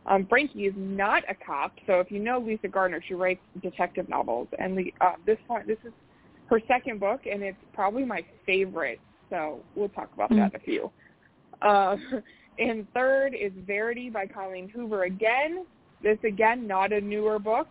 Um, 0.07 0.27
Frankie 0.29 0.65
is 0.65 0.75
not 0.77 1.23
a 1.29 1.35
cop, 1.35 1.73
so 1.87 2.01
if 2.01 2.11
you 2.11 2.19
know 2.19 2.39
Lisa 2.39 2.69
Gardner, 2.69 3.03
she 3.07 3.15
writes 3.15 3.41
detective 3.63 4.09
novels, 4.09 4.49
and 4.59 4.77
the, 4.77 4.93
uh, 5.01 5.13
this 5.27 5.39
one, 5.47 5.67
this 5.67 5.79
is 5.85 5.93
her 6.47 6.61
second 6.67 6.99
book, 6.99 7.21
and 7.31 7.43
it's 7.43 7.59
probably 7.73 8.05
my 8.05 8.25
favorite. 8.45 9.01
So 9.31 9.61
we'll 9.77 9.89
talk 9.91 10.11
about 10.15 10.31
that 10.31 10.55
in 10.55 10.57
a 10.57 10.59
few. 10.59 10.91
Uh, 11.63 11.97
and 12.59 12.87
third 12.93 13.35
is 13.35 13.53
Verity 13.67 14.11
by 14.11 14.27
Colleen 14.27 14.69
Hoover 14.69 15.05
again. 15.05 15.65
This 16.03 16.19
again, 16.25 16.67
not 16.67 16.93
a 16.93 17.01
newer 17.01 17.39
book. 17.39 17.69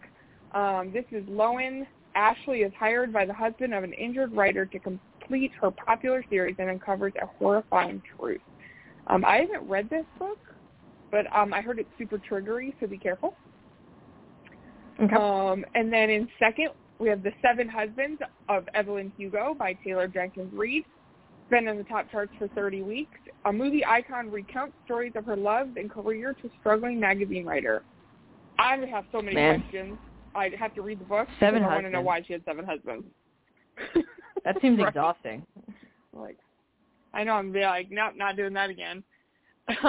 Um, 0.54 0.92
this 0.94 1.06
is 1.12 1.24
Lowen. 1.26 1.86
Ashleigh 2.16 2.66
is 2.66 2.74
hired 2.78 3.14
by 3.14 3.26
the 3.26 3.34
husband 3.34 3.74
of 3.74 3.84
an 3.84 3.94
injured 3.94 4.34
writer 4.34 4.66
to 4.66 4.80
complete 4.80 5.52
her 5.62 5.72
popular 5.72 6.24
series 6.30 6.56
and 6.60 6.70
uncovers 6.70 7.14
a 7.22 7.26
horrifying 7.26 8.02
truth. 8.18 8.42
Um, 9.08 9.24
I 9.26 9.38
haven't 9.38 9.68
read 9.68 9.90
this 9.90 10.06
book, 10.20 10.40
but 11.12 11.26
um, 11.36 11.54
I 11.54 11.62
heard 11.62 11.78
it's 11.80 11.90
super 11.98 12.18
triggery, 12.18 12.74
so 12.80 12.88
be 12.88 12.98
careful. 12.98 13.36
Okay. 15.02 15.16
Um, 15.16 15.66
and 15.76 15.92
then 15.92 16.10
in 16.10 16.28
second, 16.40 16.70
we 17.00 17.10
have 17.10 17.24
The 17.24 17.32
Seven 17.42 17.68
Husbands 17.68 18.22
of 18.50 18.68
Evelyn 18.74 19.12
Hugo 19.18 19.56
by 19.58 19.74
Taylor 19.84 20.08
Jenkins 20.08 20.54
Reid. 20.54 20.86
Been 21.50 21.68
in 21.68 21.78
the 21.78 21.84
top 21.84 22.10
charts 22.12 22.32
for 22.38 22.48
30 22.50 22.82
weeks. 22.84 23.18
A 23.46 23.52
movie 23.52 23.84
icon 23.86 24.32
recounts 24.32 24.76
stories 24.86 25.14
of 25.16 25.26
her 25.26 25.36
love 25.36 25.70
and 25.76 25.90
career 25.90 26.34
to 26.42 26.50
struggling 26.60 27.00
magazine 27.00 27.46
writer. 27.46 27.84
I 28.60 28.78
have 28.90 29.06
so 29.12 29.22
many 29.22 29.36
Man. 29.36 29.60
questions. 29.62 29.98
I'd 30.36 30.54
have 30.54 30.74
to 30.76 30.82
read 30.82 31.00
the 31.00 31.06
book. 31.06 31.28
Seven 31.40 31.64
I 31.64 31.68
want 31.68 31.86
to 31.86 31.90
know 31.90 31.98
husbands. 31.98 32.06
why 32.08 32.22
she 32.26 32.34
had 32.34 32.46
seven 32.46 32.66
husbands. 32.66 33.06
that 34.46 34.62
seems 34.62 34.80
Right. 34.80 34.88
exhausting. 34.90 35.46
Like, 36.14 36.38
I 37.14 37.24
know 37.24 37.34
I'm 37.34 37.52
be 37.52 37.62
like, 37.62 37.90
nope, 37.92 38.14
not 38.16 38.38
doing 38.38 38.54
that 38.54 38.70
again. 38.70 39.04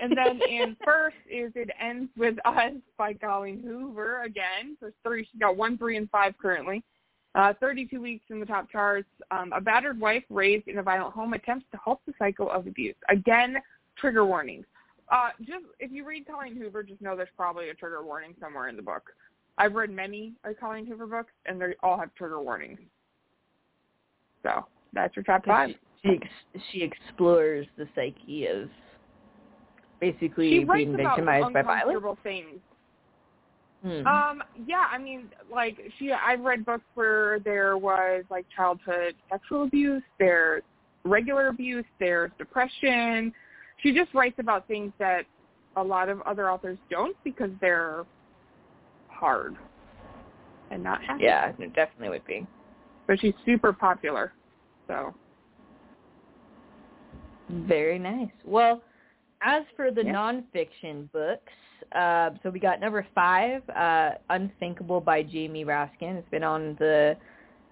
and 0.00 0.16
then 0.16 0.40
in 0.48 0.76
first 0.84 1.16
is 1.30 1.52
It 1.54 1.70
Ends 1.80 2.10
With 2.16 2.36
Us 2.44 2.72
by 2.96 3.14
Colleen 3.14 3.62
Hoover 3.64 4.22
again. 4.22 4.76
There's 4.80 4.94
three. 5.04 5.26
She's 5.30 5.40
got 5.40 5.56
one, 5.56 5.78
three, 5.78 5.96
and 5.96 6.10
five 6.10 6.34
currently. 6.40 6.82
Uh, 7.34 7.52
32 7.60 8.00
weeks 8.00 8.24
in 8.30 8.40
the 8.40 8.46
top 8.46 8.70
charts. 8.70 9.08
Um, 9.30 9.52
a 9.52 9.60
battered 9.60 10.00
wife 10.00 10.24
raised 10.30 10.66
in 10.66 10.78
a 10.78 10.82
violent 10.82 11.14
home 11.14 11.32
attempts 11.32 11.66
to 11.72 11.78
halt 11.78 12.00
the 12.06 12.12
cycle 12.18 12.50
of 12.50 12.66
abuse. 12.66 12.96
Again, 13.08 13.56
trigger 13.96 14.26
warnings. 14.26 14.66
Uh, 15.10 15.30
just 15.40 15.64
if 15.78 15.92
you 15.92 16.04
read 16.04 16.26
Colleen 16.26 16.56
Hoover, 16.56 16.82
just 16.82 17.00
know 17.00 17.16
there's 17.16 17.28
probably 17.36 17.68
a 17.68 17.74
trigger 17.74 18.02
warning 18.04 18.34
somewhere 18.40 18.68
in 18.68 18.76
the 18.76 18.82
book. 18.82 19.10
I've 19.58 19.74
read 19.74 19.90
many 19.90 20.34
of 20.44 20.58
Colleen 20.58 20.86
Hoover 20.86 21.06
books, 21.06 21.32
and 21.46 21.60
they 21.60 21.74
all 21.82 21.98
have 21.98 22.14
trigger 22.14 22.40
warnings. 22.40 22.78
So 24.42 24.66
that's 24.92 25.14
your 25.14 25.24
top 25.24 25.44
five. 25.44 25.70
She, 26.02 26.18
she 26.54 26.60
she 26.72 26.82
explores 26.82 27.66
the 27.76 27.86
psyche 27.94 28.46
of 28.46 28.70
basically 30.00 30.64
being 30.64 30.96
victimized 30.96 31.52
by 31.52 31.62
violence. 31.62 32.18
things. 32.22 32.60
Hmm. 33.82 34.06
Um, 34.06 34.42
yeah, 34.66 34.86
I 34.90 34.98
mean, 34.98 35.28
like 35.52 35.78
she, 35.98 36.12
I've 36.12 36.40
read 36.40 36.66
books 36.66 36.84
where 36.94 37.38
there 37.40 37.78
was 37.78 38.24
like 38.30 38.44
childhood 38.54 39.14
sexual 39.30 39.64
abuse, 39.64 40.02
there's 40.18 40.62
regular 41.04 41.48
abuse, 41.48 41.86
there's 41.98 42.30
depression. 42.36 43.32
She 43.82 43.94
just 43.94 44.12
writes 44.12 44.36
about 44.38 44.68
things 44.68 44.92
that 44.98 45.22
a 45.76 45.82
lot 45.82 46.10
of 46.10 46.20
other 46.22 46.50
authors 46.50 46.76
don't 46.90 47.16
because 47.24 47.50
they're 47.60 48.04
hard 49.08 49.56
and 50.70 50.82
not 50.82 51.02
happy. 51.02 51.24
yeah, 51.24 51.52
it 51.58 51.74
definitely 51.74 52.10
would 52.10 52.26
be. 52.26 52.46
but 53.06 53.18
she's 53.20 53.34
super 53.46 53.72
popular. 53.72 54.32
So 54.88 55.14
Very 57.48 57.98
nice. 57.98 58.30
Well, 58.44 58.82
as 59.42 59.64
for 59.76 59.90
the 59.90 60.04
Yeah. 60.04 60.12
nonfiction 60.12 61.10
books, 61.12 61.52
uh, 61.92 62.30
so 62.42 62.50
we 62.50 62.60
got 62.60 62.80
number 62.80 63.02
five, 63.14 63.68
uh, 63.70 64.12
Unthinkable 64.28 65.00
by 65.00 65.22
Jamie 65.22 65.64
Raskin. 65.64 66.16
It's 66.16 66.28
been 66.28 66.44
on 66.44 66.74
the 66.76 67.16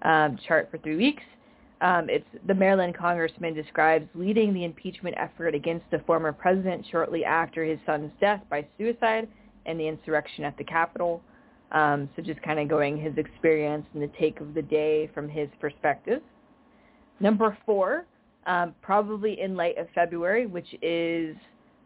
um, 0.03 0.37
chart 0.37 0.71
for 0.71 0.79
three 0.79 0.97
weeks. 0.97 1.25
Um, 1.81 2.09
it's 2.11 2.27
the 2.47 2.55
Maryland 2.55 2.95
congressman 2.95 3.55
describes 3.55 4.09
leading 4.15 4.53
the 4.53 4.65
impeachment 4.65 5.17
effort 5.19 5.55
against 5.55 5.89
the 5.91 6.01
former 6.01 6.33
president 6.33 6.85
shortly 6.87 7.25
after 7.25 7.65
his 7.65 7.79
son's 7.87 8.11
death 8.21 8.43
by 8.49 8.67
suicide 8.77 9.29
and 9.67 9.79
the 9.79 9.87
insurrection 9.87 10.45
at 10.45 10.57
the 10.57 10.65
Capitol. 10.65 11.23
Um, 11.71 12.09
so 12.17 12.23
just 12.23 12.41
kind 12.43 12.59
of 12.59 12.69
going 12.69 12.97
his 12.97 13.17
experience 13.19 13.87
and 13.93 14.03
the 14.03 14.11
take 14.19 14.41
of 14.41 14.55
the 14.55 14.63
day 14.63 15.09
from 15.15 15.29
his 15.29 15.49
perspective. 15.61 16.23
Number 17.21 17.57
four, 17.67 18.07
um, 18.47 18.75
probably 18.81 19.41
in 19.41 19.55
light 19.55 19.77
of 19.79 19.89
February, 19.95 20.47
which 20.47 20.75
is 20.83 21.37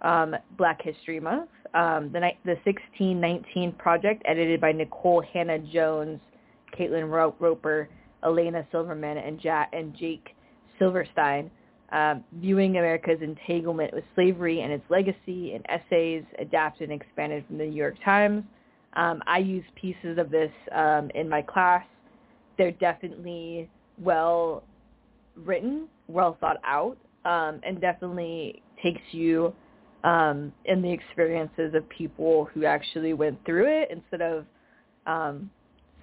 um, 0.02 0.36
Black 0.58 0.82
History 0.82 1.20
Month. 1.20 1.48
Um, 1.74 2.10
the, 2.12 2.20
ni- 2.20 2.38
the 2.44 2.56
1619 2.64 3.72
Project, 3.72 4.22
edited 4.26 4.60
by 4.60 4.72
Nicole 4.72 5.22
Hannah 5.32 5.58
Jones, 5.58 6.20
Caitlin 6.78 7.10
Ro- 7.10 7.34
Roper, 7.38 7.88
Ilena 8.22 8.66
Silverman, 8.70 9.16
and, 9.16 9.42
ja- 9.42 9.66
and 9.72 9.96
Jake 9.96 10.34
Silverstein, 10.78 11.50
um, 11.92 12.24
viewing 12.34 12.76
America's 12.76 13.20
entanglement 13.22 13.92
with 13.94 14.04
slavery 14.14 14.60
and 14.60 14.72
its 14.72 14.84
legacy 14.90 15.54
in 15.54 15.62
essays 15.70 16.24
adapted 16.38 16.90
and 16.90 17.00
expanded 17.00 17.44
from 17.46 17.58
the 17.58 17.64
New 17.64 17.76
York 17.76 17.94
Times. 18.04 18.44
Um, 18.94 19.22
I 19.26 19.38
use 19.38 19.64
pieces 19.74 20.18
of 20.18 20.30
this 20.30 20.50
um, 20.72 21.10
in 21.14 21.28
my 21.28 21.40
class. 21.40 21.84
They're 22.58 22.72
definitely 22.72 23.70
well 23.98 24.62
written, 25.36 25.88
well 26.08 26.36
thought 26.40 26.58
out, 26.64 26.98
and 27.24 27.80
definitely 27.80 28.62
takes 28.82 29.00
you 29.12 29.54
um, 30.04 30.52
in 30.64 30.82
the 30.82 30.90
experiences 30.90 31.74
of 31.74 31.88
people 31.88 32.48
who 32.52 32.64
actually 32.64 33.12
went 33.12 33.38
through 33.44 33.66
it 33.66 33.88
instead 33.90 34.20
of 34.20 34.44
um, 35.06 35.50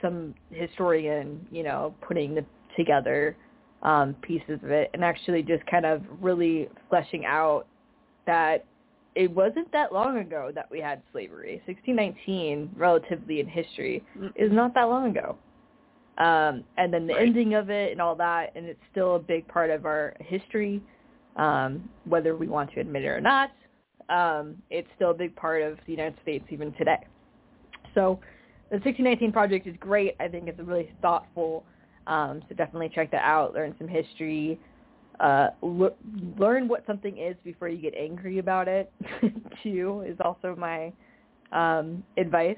some 0.02 0.34
historian, 0.52 1.46
you 1.52 1.64
know, 1.64 1.94
putting 2.08 2.36
the, 2.36 2.46
together 2.78 3.36
um, 3.84 4.16
pieces 4.22 4.60
of 4.64 4.72
it 4.72 4.90
and 4.94 5.04
actually 5.04 5.42
just 5.42 5.66
kind 5.68 5.86
of 5.86 6.02
really 6.22 6.70
fleshing 6.90 7.26
out 7.26 7.66
that 8.26 8.66
it 9.16 9.30
wasn't 9.30 9.70
that 9.72 9.92
long 9.92 10.18
ago 10.20 10.52
that 10.54 10.70
we 10.72 10.80
had 10.80 11.02
slavery. 11.12 11.62
1619, 11.66 12.70
relatively 12.78 13.40
in 13.40 13.48
history, 13.48 14.04
is 14.36 14.52
not 14.52 14.74
that 14.76 14.84
long 14.84 15.10
ago. 15.10 15.36
Um, 16.20 16.64
and 16.78 16.94
then 16.94 17.08
the 17.08 17.14
Right. 17.14 17.28
ending 17.28 17.54
of 17.54 17.70
it 17.70 17.92
and 17.92 18.02
all 18.02 18.16
that, 18.16 18.52
and 18.56 18.66
it's 18.66 18.80
still 18.92 19.16
a 19.16 19.20
big 19.20 19.48
part 19.48 19.70
of 19.70 19.86
our 19.86 20.14
history, 20.20 20.82
um, 21.38 21.90
whether 22.06 22.36
we 22.36 22.48
want 22.48 22.72
to 22.74 22.82
admit 22.82 23.04
it 23.04 23.08
or 23.08 23.22
not. 23.22 23.52
Um, 24.10 24.56
it's 24.70 24.88
still 24.96 25.12
a 25.12 25.14
big 25.14 25.36
part 25.36 25.62
of 25.62 25.78
the 25.86 25.92
United 25.92 26.18
States 26.22 26.46
even 26.50 26.74
today. 26.74 27.00
So 27.94 28.20
the 28.70 28.76
1619 28.76 29.32
project 29.32 29.68
is 29.68 29.76
great. 29.80 30.16
I 30.20 30.28
think 30.28 30.48
it's 30.48 30.60
a 30.60 30.64
really 30.64 30.92
thoughtful. 31.02 31.64
Um, 32.08 32.42
so 32.50 32.56
definitely 32.56 32.90
check 32.94 33.12
that 33.12 33.24
out. 33.24 33.54
Learn 33.54 33.76
some 33.78 33.88
history. 33.88 34.60
Uh, 35.20 35.50
l- 35.62 35.96
learn 36.38 36.68
what 36.68 36.84
something 36.88 37.18
is 37.18 37.36
before 37.44 37.68
you 37.68 37.78
get 37.78 37.94
angry 37.96 38.40
about 38.40 38.68
it. 38.68 38.92
too 39.64 40.04
is 40.08 40.18
also 40.24 40.56
my 40.56 40.92
um, 41.52 42.04
advice. 42.18 42.58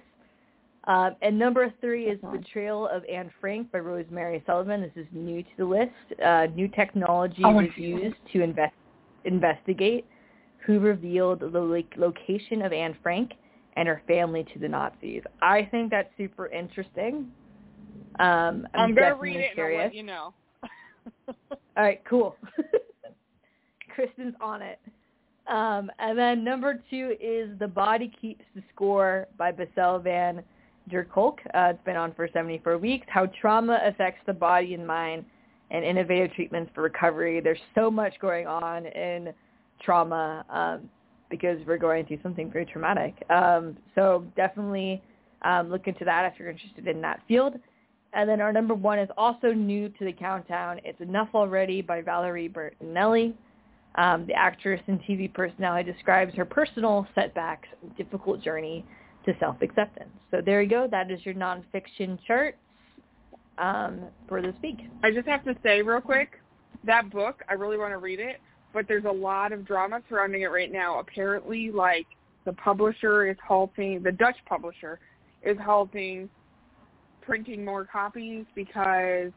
Um, 0.86 1.15
and 1.22 1.38
number 1.38 1.72
three 1.79 2.05
is 2.05 2.20
Betrayal 2.31 2.88
of 2.88 3.03
Anne 3.12 3.31
Frank 3.39 3.72
by 3.72 3.79
Rosemary 3.79 4.43
Sullivan. 4.48 4.81
This 4.81 4.91
is 4.96 5.08
new 5.12 5.43
to 5.43 5.50
the 5.58 5.65
list. 5.65 6.22
Uh, 6.24 6.48
new 6.55 6.67
technology 6.67 7.43
Oh, 7.43 7.53
was 7.53 7.67
used 7.75 8.15
to 8.34 8.41
invest, 8.41 8.74
investigate 9.25 10.05
who 10.65 10.80
revealed 10.80 11.39
the 11.39 11.48
lo- 11.48 11.84
location 11.98 12.62
of 12.62 12.74
Anne 12.74 12.96
Frank 13.01 13.32
and 13.75 13.88
her 13.88 14.01
family 14.08 14.46
to 14.53 14.60
the 14.60 14.68
Nazis. 14.68 15.24
I 15.41 15.68
think 15.72 15.91
that's 15.91 16.10
super 16.18 16.48
interesting. 16.48 17.27
Um, 18.20 18.68
I'm, 18.74 18.89
I'm 18.89 18.96
gonna 18.96 19.15
read 19.15 19.38
it 19.38 19.58
and 19.58 19.68
I'll 19.68 19.77
let 19.77 19.96
you 19.96 20.03
know. 20.03 20.34
All 21.27 21.58
right, 21.77 22.01
cool. 22.08 22.36
Kristen's 23.96 24.36
on 24.41 24.62
it. 24.62 24.80
Um, 25.48 25.89
and 26.00 26.18
then 26.18 26.44
number 26.44 26.82
two 26.89 27.15
is 27.20 27.58
The 27.60 27.68
Body 27.68 28.12
Keeps 28.22 28.44
the 28.56 28.62
Score 28.74 29.27
by 29.38 29.51
Bessel 29.51 30.00
van 30.00 30.44
der 30.89 31.03
Kolk. 31.03 31.39
Uh, 31.53 31.72
it's 31.74 31.84
been 31.84 31.96
on 31.96 32.13
for 32.13 32.30
74 32.32 32.77
weeks. 32.77 33.06
How 33.10 33.27
trauma 33.39 33.80
affects 33.86 34.22
the 34.25 34.34
body 34.34 34.74
and 34.74 34.86
mind 34.86 35.25
and 35.72 35.84
innovative 35.84 36.34
treatments 36.34 36.72
for 36.75 36.84
recovery. 36.84 37.39
There's 37.39 37.60
so 37.75 37.89
much 37.89 38.13
going 38.20 38.48
on 38.48 38.86
in 38.86 39.34
trauma 39.81 40.45
um, 40.50 40.89
because 41.29 41.59
we're 41.65 41.77
going 41.77 42.05
through 42.05 42.19
something 42.21 42.51
very 42.51 42.65
traumatic. 42.65 43.15
Um, 43.29 43.77
so 43.95 44.25
definitely 44.35 45.01
um, 45.43 45.69
look 45.69 45.88
into 45.88 46.05
that 46.05 46.31
if 46.31 46.39
you're 46.39 46.50
interested 46.50 46.88
in 46.88 47.01
that 47.01 47.21
field. 47.27 47.53
And 48.13 48.29
then 48.29 48.41
our 48.41 48.51
number 48.51 48.73
one 48.73 49.00
is 49.00 49.09
also 49.17 49.53
new 49.53 49.89
to 49.89 50.05
the 50.05 50.11
countdown. 50.11 50.79
It's 50.83 51.00
Enough 51.00 51.29
Already 51.33 51.81
by 51.81 52.01
Valerie 52.01 52.50
Bertinelli. 52.50 53.33
Um, 53.95 54.25
the 54.25 54.33
actress 54.33 54.81
and 54.88 55.01
TV 55.01 55.33
personality 55.33 55.91
describes 55.91 56.33
her 56.35 56.45
personal 56.45 57.07
setbacks 57.15 57.67
and 57.81 57.95
difficult 57.97 58.41
journey 58.41 58.85
to 59.25 59.33
self-acceptance. 59.39 60.09
So 60.29 60.41
there 60.43 60.61
you 60.61 60.69
go. 60.69 60.88
That 60.89 61.11
is 61.11 61.25
your 61.25 61.35
nonfiction 61.35 62.17
chart 62.25 62.57
um, 63.57 64.01
for 64.27 64.41
this 64.41 64.55
week. 64.63 64.79
I 65.03 65.11
just 65.11 65.27
have 65.27 65.43
to 65.45 65.55
say 65.63 65.81
real 65.81 66.01
quick, 66.01 66.31
that 66.85 67.09
book, 67.11 67.43
I 67.50 67.53
really 67.53 67.77
want 67.77 67.91
to 67.91 67.97
read 67.97 68.19
it, 68.19 68.39
but 68.74 68.88
there's 68.88 69.06
a 69.06 69.12
lot 69.12 69.51
of 69.51 69.66
drama 69.66 70.01
surrounding 70.10 70.42
it 70.42 70.51
right 70.51 70.72
now. 70.72 71.00
Apparently, 71.00 71.72
like, 71.72 72.08
the 72.46 72.54
publisher 72.54 73.28
is 73.28 73.38
halting, 73.46 74.04
the 74.04 74.12
Dutch 74.12 74.38
publisher 74.48 75.00
is 75.44 75.58
halting 75.63 76.30
printing 77.22 77.63
more 77.63 77.86
copies 77.86 78.46
because 78.56 79.32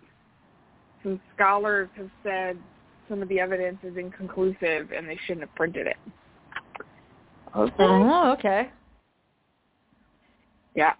some 1.02 1.20
scholars 1.34 1.88
have 1.96 2.10
said 2.22 2.58
some 3.08 3.22
of 3.22 3.28
the 3.28 3.38
evidence 3.38 3.78
is 3.82 3.96
inconclusive 3.96 4.90
and 4.96 5.08
they 5.08 5.18
shouldn't 5.26 5.46
have 5.46 5.54
printed 5.54 5.86
it. 5.86 5.96
Okay. 7.56 7.74
Oh, 7.78 8.32
okay. 8.32 8.70
Yeah. 10.74 10.94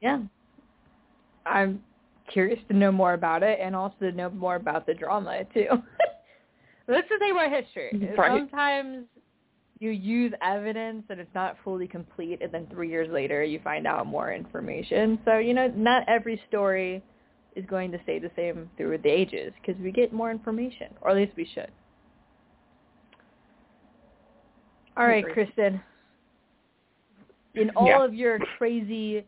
Yeah. 0.00 0.20
I'm 1.44 1.82
curious 2.32 2.60
to 2.68 2.76
know 2.76 2.92
more 2.92 3.14
about 3.14 3.42
it 3.42 3.58
and 3.60 3.74
also 3.74 3.96
to 4.00 4.12
know 4.12 4.30
more 4.30 4.56
about 4.56 4.86
the 4.86 4.94
drama 4.94 5.44
too. 5.52 5.66
That's 6.90 7.08
the 7.08 7.18
thing 7.18 7.32
about 7.32 7.52
history. 7.52 8.14
Right. 8.16 8.40
Sometimes 8.50 9.06
you 9.78 9.90
use 9.90 10.32
evidence 10.42 11.04
and 11.08 11.20
it's 11.20 11.34
not 11.34 11.56
fully 11.64 11.86
complete 11.86 12.42
and 12.42 12.52
then 12.52 12.66
three 12.70 12.90
years 12.90 13.08
later 13.10 13.42
you 13.42 13.60
find 13.64 13.86
out 13.86 14.06
more 14.06 14.32
information. 14.32 15.18
So, 15.24 15.38
you 15.38 15.54
know, 15.54 15.72
not 15.74 16.04
every 16.08 16.40
story 16.48 17.02
is 17.56 17.64
going 17.66 17.90
to 17.92 18.02
stay 18.02 18.18
the 18.18 18.30
same 18.36 18.68
through 18.76 18.98
the 18.98 19.08
ages 19.08 19.52
because 19.60 19.80
we 19.82 19.90
get 19.90 20.12
more 20.12 20.30
information, 20.30 20.88
or 21.00 21.10
at 21.10 21.16
least 21.16 21.32
we 21.36 21.48
should. 21.54 21.70
All 24.96 25.06
right, 25.06 25.24
Kristen. 25.32 25.80
In 27.54 27.70
all 27.70 27.86
Yeah. 27.86 28.04
of 28.04 28.14
your 28.14 28.38
crazy 28.58 29.24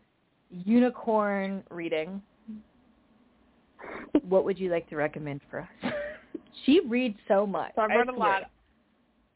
unicorn 0.51 1.65
reading, 1.71 2.21
what 4.29 4.45
would 4.45 4.59
you 4.59 4.71
like 4.71 4.89
to 4.91 4.97
recommend 4.97 5.41
for 5.51 5.61
us? 5.61 5.93
she 6.65 6.81
reads 6.87 7.19
so 7.29 7.47
much. 7.47 7.73
So 7.77 7.83
I've 7.83 7.91
read 7.91 8.09
a 8.09 8.13
lot. 8.13 8.51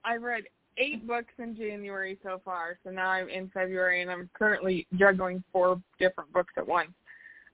I've 0.04 0.22
read 0.22 0.44
eight 0.78 1.06
books 1.06 1.32
in 1.38 1.56
January 1.56 2.18
so 2.22 2.40
far. 2.44 2.78
So 2.84 2.90
now 2.90 3.10
I'm 3.10 3.28
in 3.28 3.50
February, 3.52 4.02
and 4.02 4.10
I'm 4.10 4.28
currently 4.34 4.86
juggling 4.96 5.42
four 5.52 5.80
different 5.98 6.32
books 6.32 6.52
at 6.56 6.66
once. 6.66 6.90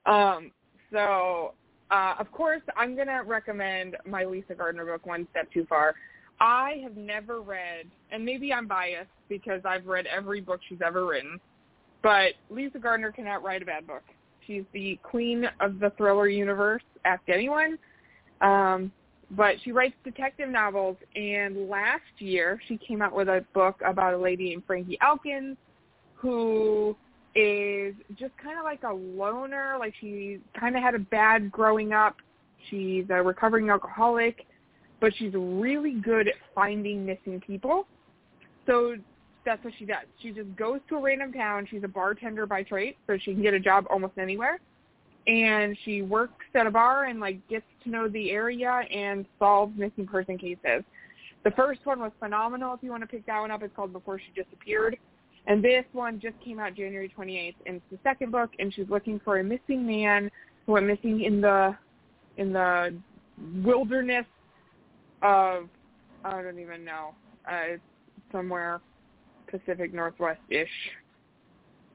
Um, 0.07 0.51
so, 0.91 1.55
uh, 1.91 2.15
of 2.19 2.31
course, 2.33 2.63
I'm 2.77 2.97
gonna 2.97 3.23
recommend 3.23 3.97
my 4.05 4.25
Lisa 4.25 4.55
Gardner 4.55 4.85
book, 4.85 5.07
One 5.07 5.27
Step 5.31 5.51
Too 5.53 5.65
Far. 5.67 5.95
I 6.41 6.81
have 6.83 6.97
never 6.97 7.41
read, 7.41 7.87
and 8.11 8.25
maybe 8.25 8.53
I'm 8.53 8.67
biased 8.67 9.11
because 9.29 9.61
I've 9.65 9.87
read 9.87 10.07
every 10.07 10.41
book 10.41 10.61
she's 10.69 10.81
ever 10.85 11.07
written, 11.07 11.39
but 12.03 12.33
Lisa 12.51 12.79
Gardner 12.79 13.13
cannot 13.13 13.45
write 13.45 13.63
a 13.63 13.67
bad 13.67 13.87
book. 13.87 14.03
She's 14.47 14.65
the 14.73 14.99
queen 15.05 15.49
of 15.61 15.79
the 15.79 15.91
thriller 15.97 16.27
universe. 16.27 16.83
Ask 17.05 17.23
anyone. 17.29 17.79
Um, 18.41 18.91
but 19.37 19.57
she 19.65 19.73
writes 19.73 19.95
detective 20.05 20.49
novels 20.49 20.97
and 21.17 21.69
last 21.69 22.03
year 22.19 22.61
she 22.69 22.77
came 22.77 23.01
out 23.01 23.15
with 23.15 23.29
a 23.29 23.45
book 23.55 23.81
about 23.85 24.15
a 24.15 24.17
lady 24.17 24.51
named 24.51 24.63
Frankie 24.67 24.99
Elkins 25.01 25.57
who 26.15 26.95
is 27.35 27.95
just 28.19 28.37
kind 28.37 28.59
of 28.59 28.65
like 28.65 28.83
a 28.83 28.93
loner 28.93 29.77
like 29.79 29.95
she 30.01 30.39
kind 30.59 30.77
of 30.77 30.83
had 30.83 30.95
a 30.95 30.99
bad 30.99 31.51
growing 31.51 31.93
up. 31.93 32.17
She's 32.71 33.07
a 33.11 33.23
recovering 33.23 33.71
alcoholic 33.71 34.47
but 35.01 35.13
she's 35.17 35.33
really 35.35 35.95
good 35.95 36.29
at 36.29 36.35
finding 36.55 37.05
missing 37.05 37.41
people. 37.45 37.87
So 38.67 38.95
that's 39.45 39.65
what 39.65 39.73
she 39.79 39.85
does. 39.85 40.05
She 40.21 40.31
just 40.31 40.55
goes 40.55 40.79
to 40.89 40.97
a 40.97 41.01
random 41.01 41.33
town. 41.33 41.67
She's 41.69 41.83
a 41.83 41.89
bartender 41.89 42.47
by 42.47 42.63
trade 42.63 42.97
so 43.07 43.17
she 43.21 43.33
can 43.33 43.43
get 43.43 43.55
a 43.55 43.59
job 43.59 43.87
almost 43.91 44.19
anywhere 44.19 44.61
and 45.27 45.77
she 45.85 46.03
works 46.03 46.47
at 46.55 46.67
a 46.67 46.71
bar 46.71 47.05
and 47.05 47.21
like 47.21 47.47
gets 47.49 47.65
to 47.85 47.91
know 47.91 48.09
the 48.09 48.31
area 48.31 48.83
and 48.91 49.27
solves 49.39 49.73
missing 49.77 50.07
person 50.07 50.37
cases. 50.37 50.83
The 51.45 51.51
first 51.53 51.81
one 51.85 52.01
was 52.01 52.13
phenomenal. 52.21 52.75
If 52.75 52.83
you 52.83 52.91
want 52.91 53.03
to 53.03 53.07
pick 53.07 53.27
that 53.27 53.41
one 53.41 53.51
up, 53.51 53.63
it's 53.63 53.75
called 53.75 53.93
Before 53.93 54.19
She 54.19 54.41
Disappeared. 54.41 54.97
And 55.47 55.63
this 55.63 55.85
one 55.93 56.21
just 56.21 56.39
came 56.41 56.61
out 56.61 56.77
January 56.77 57.13
28th, 57.17 57.55
and 57.67 57.77
it's 57.77 57.85
the 57.91 57.99
second 58.05 58.31
book. 58.31 58.51
And 58.61 58.73
she's 58.73 58.89
looking 58.89 59.21
for 59.25 59.41
a 59.41 59.45
missing 59.45 59.85
man 59.85 60.31
who 60.67 60.73
went 60.73 60.87
missing 60.87 61.23
in 61.23 61.41
the 61.41 61.77
in 62.37 62.53
the 62.53 62.95
wilderness 63.65 64.27
of 65.23 65.69
I 66.25 66.43
don't 66.43 66.61
even 66.61 66.85
know. 66.85 67.15
Uh, 67.51 67.75
it's 67.75 67.83
somewhere 68.31 68.81
Pacific 69.49 69.93
Northwest 69.93 70.41
ish, 70.49 70.69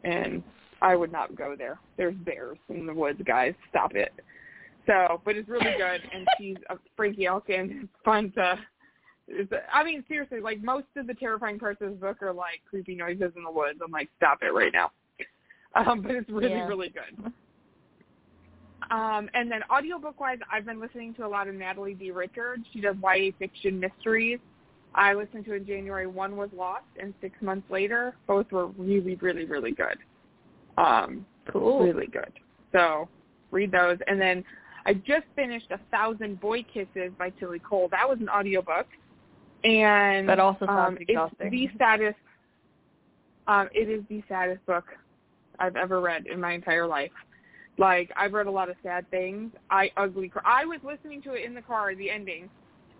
and 0.03 0.43
I 0.81 0.95
would 0.95 1.11
not 1.11 1.35
go 1.35 1.55
there. 1.57 1.79
There's 1.97 2.15
bears 2.15 2.57
in 2.69 2.85
the 2.85 2.93
woods, 2.93 3.21
guys. 3.25 3.53
Stop 3.69 3.95
it. 3.95 4.13
So, 4.85 5.21
but 5.25 5.35
it's 5.35 5.49
really 5.49 5.73
good, 5.77 6.01
and 6.13 6.27
she's 6.37 6.57
a 6.69 6.77
Frankie 6.95 7.25
Elkin. 7.25 7.81
It's 7.83 8.03
fun 8.05 8.31
to. 8.35 8.59
It's, 9.27 9.51
I 9.73 9.83
mean, 9.83 10.05
seriously, 10.07 10.39
like 10.39 10.61
most 10.63 10.85
of 10.95 11.07
the 11.07 11.13
terrifying 11.13 11.59
parts 11.59 11.81
of 11.81 11.89
the 11.89 11.95
book 11.95 12.21
are 12.21 12.31
like 12.33 12.61
creepy 12.69 12.95
noises 12.95 13.33
in 13.35 13.43
the 13.43 13.51
woods. 13.51 13.79
I'm 13.83 13.91
like, 13.91 14.09
stop 14.17 14.39
it 14.41 14.53
right 14.53 14.71
now. 14.73 14.91
Um, 15.75 16.01
but 16.01 16.11
it's 16.11 16.29
really, 16.29 16.49
Yeah. 16.49 16.67
really 16.67 16.89
good. 16.89 17.31
Um, 18.89 19.29
and 19.33 19.51
then 19.51 19.61
audiobook 19.69 20.19
wise, 20.19 20.39
I've 20.51 20.65
been 20.65 20.79
listening 20.79 21.13
to 21.15 21.25
a 21.25 21.27
lot 21.27 21.47
of 21.47 21.55
Natalie 21.55 21.93
D. 21.93 22.11
Richards. 22.11 22.63
She 22.71 22.79
does 22.79 22.95
YA 23.03 23.31
fiction 23.37 23.79
mysteries. 23.79 24.39
I 24.95 25.13
listened 25.13 25.45
to 25.45 25.53
in 25.53 25.65
January. 25.65 26.07
One 26.07 26.37
was 26.37 26.49
Lost, 26.55 26.85
and 26.99 27.13
six 27.21 27.35
months 27.41 27.69
later, 27.69 28.15
both 28.27 28.51
were 28.51 28.67
really, 28.67 29.15
really, 29.15 29.45
really 29.45 29.71
good. 29.71 29.97
Um, 30.77 31.25
Cool. 31.51 31.79
really 31.79 32.07
good. 32.07 32.31
So 32.71 33.07
read 33.51 33.71
those. 33.71 33.97
And 34.07 34.19
then 34.19 34.43
I 34.85 34.93
just 34.93 35.25
finished 35.35 35.67
A 35.71 35.79
Thousand 35.91 36.39
Boy 36.39 36.63
Kisses 36.63 37.11
by 37.17 37.29
Tilly 37.31 37.59
Cole. 37.59 37.87
That 37.91 38.07
was 38.07 38.17
an 38.19 38.29
audiobook. 38.29 38.87
And 39.63 40.27
That 40.27 40.39
also 40.39 40.65
sounds 40.65 40.97
um, 40.97 40.97
exhausting. 40.99 41.47
It's 41.51 41.73
the 41.73 41.77
saddest. 41.77 42.17
Um, 43.47 43.69
it 43.73 43.89
is 43.89 44.03
the 44.09 44.21
saddest 44.27 44.65
book 44.65 44.85
I've 45.59 45.77
ever 45.77 46.01
read 46.01 46.27
in 46.27 46.39
my 46.39 46.51
entire 46.53 46.85
life. 46.85 47.11
Like 47.77 48.11
I've 48.15 48.33
read 48.33 48.47
a 48.47 48.51
lot 48.51 48.69
of 48.69 48.75
sad 48.83 49.09
things. 49.09 49.51
I 49.69 49.89
ugly. 49.97 50.29
Cry. 50.29 50.41
I 50.45 50.65
was 50.65 50.79
listening 50.83 51.21
to 51.23 51.33
it 51.33 51.45
in 51.45 51.53
the 51.53 51.61
car, 51.61 51.95
the 51.95 52.09
ending, 52.09 52.49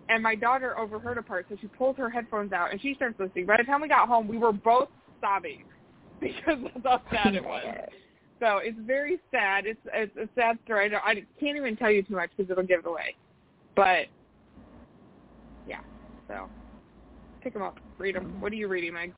and 0.08 0.22
my 0.22 0.34
daughter 0.34 0.78
overheard 0.78 1.18
a 1.18 1.22
part, 1.22 1.46
so 1.48 1.56
she 1.60 1.66
pulled 1.66 1.98
her 1.98 2.08
headphones 2.08 2.52
out 2.52 2.70
and 2.72 2.80
she 2.80 2.94
starts 2.94 3.18
listening. 3.18 3.46
By 3.46 3.56
the 3.58 3.64
time 3.64 3.82
we 3.82 3.88
got 3.88 4.08
home, 4.08 4.26
we 4.26 4.38
were 4.38 4.52
both 4.52 4.88
sobbing 5.20 5.64
because 6.20 6.58
of 6.74 6.82
how 6.82 7.02
sad 7.10 7.34
it 7.34 7.44
was. 7.44 7.64
So 8.40 8.58
it's 8.58 8.78
very 8.86 9.18
sad. 9.30 9.66
It's 9.66 9.80
it's 9.92 10.16
a 10.16 10.28
sad 10.34 10.58
story. 10.64 10.86
I, 10.86 10.88
don't, 10.88 11.04
I 11.04 11.14
can't 11.40 11.56
even 11.56 11.76
tell 11.76 11.90
you 11.90 12.02
too 12.02 12.14
much 12.14 12.30
because 12.36 12.50
it'll 12.50 12.64
give 12.64 12.80
it 12.80 12.86
away. 12.86 13.16
But 13.74 14.06
yeah, 15.66 15.80
so 16.28 16.48
pick 17.42 17.52
them 17.52 17.62
up, 17.62 17.78
read 17.98 18.14
them. 18.14 18.40
What 18.40 18.52
are 18.52 18.56
you 18.56 18.68
reading, 18.68 18.94
Meg? 18.94 19.12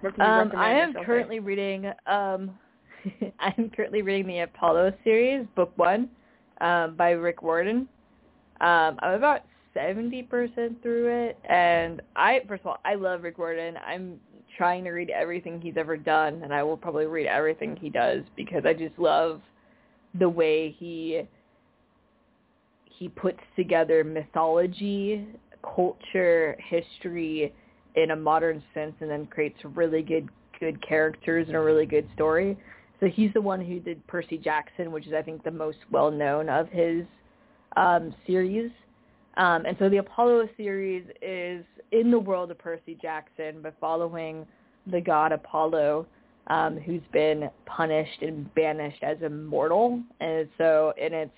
What 0.00 0.14
can 0.14 0.24
you 0.24 0.30
Um, 0.30 0.52
I 0.56 0.72
am 0.72 0.94
currently 1.04 1.40
reading. 1.40 1.92
Um, 2.06 2.58
I'm 3.40 3.70
currently 3.74 4.02
reading 4.02 4.26
the 4.26 4.40
Apollo 4.40 4.92
series, 5.02 5.46
book 5.56 5.72
one, 5.76 6.08
um, 6.60 6.94
by 6.96 7.10
Rick 7.10 7.42
Riordan. 7.42 7.88
Um, 8.60 8.98
I'm 9.00 9.14
about 9.14 9.40
seventy 9.74 10.22
percent 10.22 10.80
through 10.82 11.28
it, 11.28 11.38
and 11.48 12.00
I 12.14 12.40
first 12.46 12.60
of 12.60 12.68
all, 12.68 12.78
I 12.84 12.94
love 12.94 13.24
Rick 13.24 13.38
Riordan. 13.38 13.76
I'm 13.84 14.20
trying 14.56 14.84
to 14.84 14.90
read 14.90 15.10
everything 15.10 15.60
he's 15.60 15.76
ever 15.76 15.96
done, 15.96 16.42
and 16.42 16.52
I 16.52 16.62
will 16.62 16.76
probably 16.76 17.06
read 17.06 17.26
everything 17.26 17.76
he 17.76 17.88
does 17.90 18.22
because 18.36 18.64
I 18.64 18.72
just 18.72 18.98
love 18.98 19.40
the 20.18 20.28
way 20.28 20.74
he 20.78 21.22
he 22.84 23.08
puts 23.08 23.40
together 23.56 24.04
mythology, 24.04 25.26
culture, 25.74 26.56
history 26.68 27.52
in 27.96 28.12
a 28.12 28.16
modern 28.16 28.62
sense, 28.74 28.94
and 29.00 29.10
then 29.10 29.26
creates 29.26 29.58
really 29.74 30.02
good 30.02 30.28
good 30.60 30.86
characters 30.86 31.48
and 31.48 31.56
a 31.56 31.60
really 31.60 31.86
good 31.86 32.08
story. 32.14 32.56
So 33.00 33.08
he's 33.08 33.32
the 33.32 33.40
one 33.40 33.60
who 33.60 33.80
did 33.80 34.06
Percy 34.06 34.38
Jackson, 34.38 34.92
which 34.92 35.06
is 35.06 35.12
I 35.12 35.22
think 35.22 35.42
the 35.42 35.50
most 35.50 35.78
well 35.90 36.10
known 36.10 36.48
of 36.48 36.68
his 36.68 37.04
um, 37.76 38.14
series. 38.26 38.70
Um, 39.36 39.64
and 39.64 39.76
so 39.78 39.88
the 39.88 39.98
Apollo 39.98 40.48
series 40.56 41.04
is 41.22 41.64
in 41.90 42.10
the 42.10 42.18
world 42.18 42.50
of 42.50 42.58
Percy 42.58 42.98
Jackson, 43.00 43.60
but 43.62 43.74
following 43.80 44.46
the 44.90 45.00
god 45.00 45.32
Apollo, 45.32 46.06
um, 46.48 46.76
who's 46.76 47.00
been 47.12 47.48
punished 47.64 48.20
and 48.22 48.52
banished 48.54 49.02
as 49.02 49.16
immortal. 49.22 50.02
And 50.20 50.48
so, 50.58 50.92
and 51.00 51.14
it's 51.14 51.30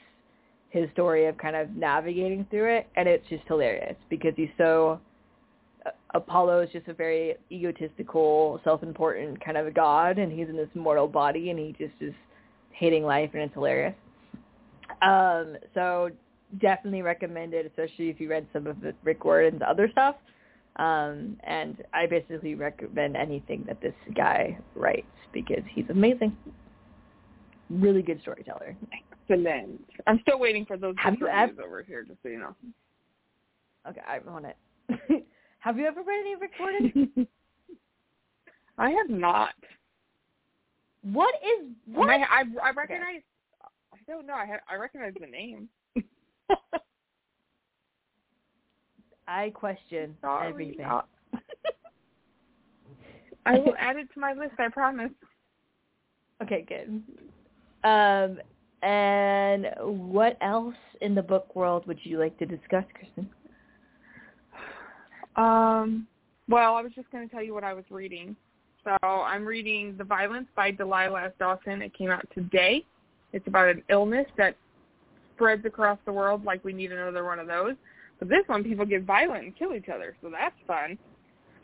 his 0.70 0.90
story 0.92 1.26
of 1.26 1.37
kind 1.38 1.54
of 1.54 1.70
navigating 1.76 2.46
through 2.50 2.76
it, 2.78 2.88
and 2.96 3.09
it's 3.09 3.28
just 3.28 3.44
hilarious 3.46 3.96
because 4.09 4.33
he's 4.35 4.48
so. 4.59 4.98
uh, 5.87 5.90
Apollo 6.14 6.62
is 6.62 6.70
just 6.72 6.88
a 6.88 6.94
very 6.94 7.37
egotistical, 7.52 8.61
self-important 8.64 9.44
kind 9.44 9.57
of 9.57 9.66
a 9.66 9.70
god, 9.70 10.18
and 10.18 10.33
he's 10.33 10.48
in 10.48 10.57
this 10.57 10.68
mortal 10.74 11.07
body, 11.07 11.50
and 11.50 11.59
he 11.59 11.74
just 11.78 11.94
is 12.00 12.14
hating 12.70 13.04
life, 13.04 13.30
and 13.35 13.42
it's 13.42 13.54
hilarious. 13.54 13.94
Um, 15.02 15.57
so 15.74 16.11
definitely 16.60 17.02
recommend 17.02 17.54
it, 17.54 17.66
especially 17.66 18.10
if 18.10 18.20
you 18.20 18.28
read 18.28 18.46
some 18.52 18.66
of 18.66 18.80
the 18.80 18.94
Rick 19.02 19.24
Riordan's 19.24 19.62
other 19.66 19.88
stuff. 19.90 20.16
Um, 20.76 21.36
and 21.44 21.84
I 21.92 22.06
basically 22.06 22.54
recommend 22.54 23.16
anything 23.16 23.64
that 23.66 23.80
this 23.80 23.94
guy 24.14 24.58
writes 24.74 25.06
because 25.32 25.62
he's 25.72 25.84
amazing. 25.88 26.36
Really 27.70 28.02
good 28.02 28.20
storyteller. 28.22 28.76
Excellent. 29.28 29.80
I'm 30.06 30.18
still 30.22 30.38
waiting 30.38 30.66
for 30.66 30.76
those 30.76 30.94
Have 30.98 31.14
you 31.20 31.26
reviews 31.26 31.58
over 31.64 31.82
here, 31.82 32.02
just 32.02 32.18
so 32.22 32.28
you 32.28 32.38
know. 32.38 32.54
Okay, 33.88 34.00
I'm 34.06 34.28
on 34.28 34.44
it. 34.46 34.56
have 35.60 35.78
you 35.78 35.86
ever 35.86 36.02
read 36.02 36.20
any 36.20 36.36
Rick 36.36 36.52
Riordan? 36.58 37.10
I 38.78 38.90
have 38.90 39.08
not. 39.08 39.54
what 41.02 41.34
is 41.36 41.68
what? 41.86 42.06
My, 42.06 42.16
I 42.16 42.42
I 42.62 42.70
recognize. 42.72 43.22
I 43.92 43.98
don't 44.10 44.26
know. 44.26 44.34
I 44.34 44.44
have, 44.44 44.60
I 44.68 44.74
recognize 44.74 45.14
the 45.18 45.26
name. 45.26 45.68
I 49.34 49.50
question 49.50 50.16
Sorry. 50.20 50.48
everything. 50.48 50.86
Uh, 50.86 51.02
I 53.46 53.58
will 53.58 53.74
add 53.78 53.96
it 53.96 54.08
to 54.14 54.20
my 54.20 54.32
list. 54.32 54.52
I 54.58 54.68
promise. 54.68 55.10
Okay, 56.40 56.64
good. 56.68 57.02
Um, 57.82 58.38
and 58.82 59.66
what 59.80 60.38
else 60.40 60.76
in 61.00 61.16
the 61.16 61.22
book 61.22 61.54
world 61.56 61.84
would 61.86 61.98
you 62.04 62.18
like 62.18 62.38
to 62.38 62.46
discuss, 62.46 62.84
Kristen? 62.94 63.28
Um. 65.36 66.06
Well, 66.48 66.76
I 66.76 66.82
was 66.82 66.92
just 66.94 67.10
going 67.10 67.28
to 67.28 67.34
tell 67.34 67.42
you 67.42 67.54
what 67.54 67.64
I 67.64 67.74
was 67.74 67.84
reading. 67.90 68.36
So 68.84 68.96
I'm 69.02 69.44
reading 69.44 69.96
The 69.98 70.04
Violence 70.04 70.46
by 70.54 70.70
Delilah 70.70 71.24
S. 71.24 71.32
Dawson. 71.40 71.82
It 71.82 71.92
came 71.92 72.10
out 72.10 72.24
today. 72.34 72.84
It's 73.32 73.46
about 73.48 73.68
an 73.68 73.82
illness 73.88 74.26
that 74.36 74.56
spreads 75.34 75.64
across 75.64 75.98
the 76.04 76.12
world 76.12 76.44
like 76.44 76.62
we 76.64 76.72
need 76.72 76.92
another 76.92 77.24
one 77.24 77.40
of 77.40 77.48
those. 77.48 77.74
But 78.24 78.30
this 78.30 78.48
one, 78.48 78.64
people 78.64 78.87
get 78.87 79.02
violent 79.02 79.44
and 79.44 79.54
kill 79.56 79.74
each 79.74 79.90
other, 79.94 80.16
so 80.22 80.30
that's 80.30 80.54
fun. 80.66 80.96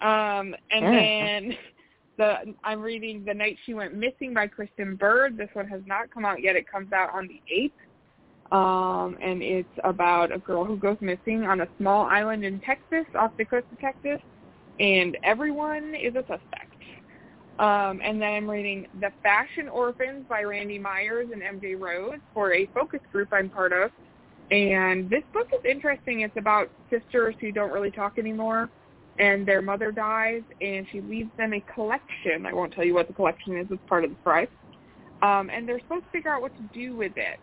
Um, 0.03 0.55
and 0.71 0.85
Yeah. 0.85 0.91
then 0.91 1.57
the 2.19 2.55
I'm 2.65 2.83
reading 2.83 3.25
The 3.25 3.33
Night 3.33 3.57
She 3.65 3.73
Went 3.73 3.95
Missing 3.95 4.35
by 4.35 4.47
Kristen 4.47 4.95
Bird. 4.97 5.39
This 5.39 5.49
one 5.55 5.67
has 5.69 5.81
not 5.87 6.11
come 6.11 6.27
out 6.27 6.43
yet. 6.43 6.57
It 6.57 6.71
comes 6.71 6.93
out 6.93 7.15
on 7.15 7.29
the 7.29 7.41
8th. 7.51 7.73
Um, 8.53 9.17
and 9.23 9.43
it's 9.43 9.69
about 9.85 10.33
a 10.33 10.39
girl 10.39 10.65
who 10.67 10.77
goes 10.77 10.99
missing 11.01 11.45
on 11.45 11.63
a 11.63 11.69
small 11.79 12.05
island 12.07 12.45
in 12.45 12.61
Texas, 12.61 13.07
off 13.19 13.31
the 13.39 13.45
coast 13.47 13.67
of 13.73 13.79
Texas, 13.81 14.21
and 14.81 15.17
everyone 15.23 15.95
is 15.95 16.15
a 16.15 16.23
suspect. 16.23 16.75
Um, 17.59 18.01
and 18.05 18.21
then 18.21 18.35
I'm 18.35 18.51
reading 18.51 18.87
The 19.01 19.13
Fashion 19.23 19.69
Orphans 19.69 20.27
by 20.29 20.43
Randy 20.43 20.79
Meyers 20.79 21.29
and 21.33 21.41
MJ 21.41 21.79
Rose 21.81 22.19
for 22.35 22.53
a 22.53 22.67
focus 22.75 23.01
group 23.13 23.29
I'm 23.33 23.49
part 23.49 23.73
of. 23.73 23.93
And 24.51 25.09
this 25.09 25.23
book 25.33 25.49
is 25.53 25.65
interesting. 25.65 26.21
It's 26.23 26.37
about 26.37 26.71
sisters 26.91 27.35
who 27.41 27.53
don't 27.53 27.73
really 27.73 27.91
talk 27.91 28.19
anymore, 28.19 28.69
and 29.19 29.47
their 29.47 29.63
mother 29.63 29.93
dies, 29.93 30.43
and 30.61 30.87
she 30.91 31.01
leaves 31.01 31.31
them 31.37 31.53
a 31.55 31.61
collection. 31.73 32.47
I 32.47 32.53
won't 32.53 32.73
tell 32.73 32.85
you 32.85 32.95
what 32.95 33.07
the 33.07 33.15
collection 33.15 33.57
is. 33.57 33.67
It's 33.71 33.81
part 33.89 34.05
of 34.05 34.11
the 34.11 34.17
price. 34.17 34.49
Um, 35.23 35.51
and 35.51 35.69
they're 35.69 35.81
supposed 35.81 36.05
to 36.07 36.11
figure 36.11 36.33
out 36.33 36.43
what 36.43 36.57
to 36.57 36.63
do 36.73 36.97
with 36.97 37.13
it. 37.17 37.39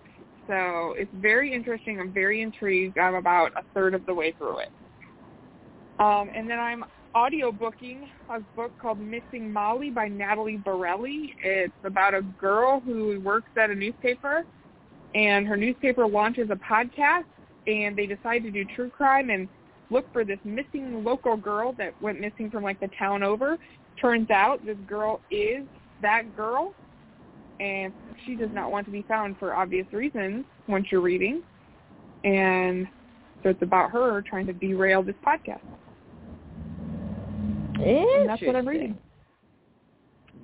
So 0.47 0.95
it's 0.97 1.11
very 1.15 1.53
interesting. 1.53 1.99
I'm 1.99 2.11
very 2.11 2.41
intrigued. 2.41 2.97
I'm 2.97 3.15
about 3.15 3.51
a 3.55 3.63
third 3.73 3.93
of 3.93 4.05
the 4.05 4.13
way 4.13 4.33
through 4.37 4.59
it. 4.59 4.69
Um, 5.99 6.29
and 6.33 6.49
then 6.49 6.59
I'm 6.59 6.85
audiobooking 7.15 8.07
a 8.29 8.39
book 8.55 8.71
called 8.79 8.99
Missing 8.99 9.51
Molly 9.51 9.89
by 9.89 10.07
Natalie 10.07 10.57
Borelli. 10.57 11.35
It's 11.43 11.73
about 11.83 12.13
a 12.13 12.21
girl 12.21 12.79
who 12.79 13.19
works 13.21 13.49
at 13.57 13.69
a 13.69 13.75
newspaper 13.75 14.45
and 15.17 15.47
her 15.47 15.57
newspaper 15.57 16.07
launches 16.07 16.49
a 16.51 16.55
podcast 16.55 17.25
and 17.65 17.97
they 17.97 18.05
decide 18.05 18.43
to 18.43 18.51
do 18.51 18.63
true 18.75 18.89
crime 18.89 19.31
and 19.31 19.49
look 19.89 20.05
for 20.13 20.23
this 20.23 20.37
missing 20.43 21.03
local 21.03 21.35
girl 21.35 21.73
that 21.73 21.99
went 22.01 22.21
missing 22.21 22.51
from 22.51 22.63
like 22.63 22.79
the 22.79 22.89
town 22.99 23.23
over. 23.23 23.57
Turns 23.99 24.29
out 24.29 24.63
this 24.63 24.77
girl 24.87 25.19
is 25.31 25.63
that 26.03 26.35
girl 26.35 26.73
and 27.59 27.91
she 28.25 28.35
does 28.35 28.51
not 28.53 28.71
want 28.71 28.85
to 28.85 28.91
be 28.91 29.03
found 29.07 29.37
for 29.39 29.55
obvious 29.55 29.87
reasons 29.91 30.45
once 30.67 30.85
you're 30.91 31.01
reading. 31.01 31.41
And 32.23 32.87
so 33.41 33.49
it's 33.49 33.61
about 33.63 33.89
her 33.91 34.21
trying 34.21 34.45
to 34.45 34.53
derail 34.53 35.01
this 35.01 35.15
podcast. 35.25 35.61
And 37.83 38.29
that's 38.29 38.41
what 38.43 38.55
I'm 38.55 38.67
reading. 38.67 38.95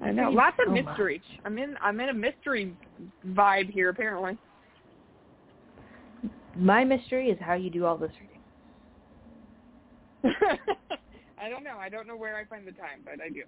I 0.02 0.12
know. 0.12 0.32
Lots 0.32 0.58
of 0.66 0.72
oh, 0.72 0.76
so 0.76 0.84
mystery. 0.84 1.22
I'm 1.46 1.58
in 1.60 1.76
I'm 1.80 2.00
in 2.00 2.10
a 2.10 2.14
mystery 2.14 2.76
vibe 3.30 3.70
here 3.72 3.90
apparently. 3.90 4.38
My 6.56 6.84
mystery 6.84 7.30
is 7.30 7.38
how 7.42 7.54
you 7.54 7.70
do 7.70 7.86
all 7.86 7.98
this 7.98 8.12
reading. 8.22 8.40
I 11.40 11.50
don't 11.50 11.64
know. 11.64 11.78
I 11.78 11.90
don't 11.90 12.08
know 12.08 12.16
where 12.16 12.38
I 12.38 12.46
find 12.46 12.66
the 12.68 12.72
time, 12.72 13.02
but 13.04 13.16
I 13.24 13.30
do. 13.30 13.44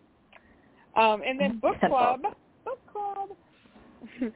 Um, 1.00 1.22
and 1.26 1.40
then 1.40 1.60
book 1.60 1.76
club. 1.88 2.22
Book 2.64 2.80
club. 2.92 3.30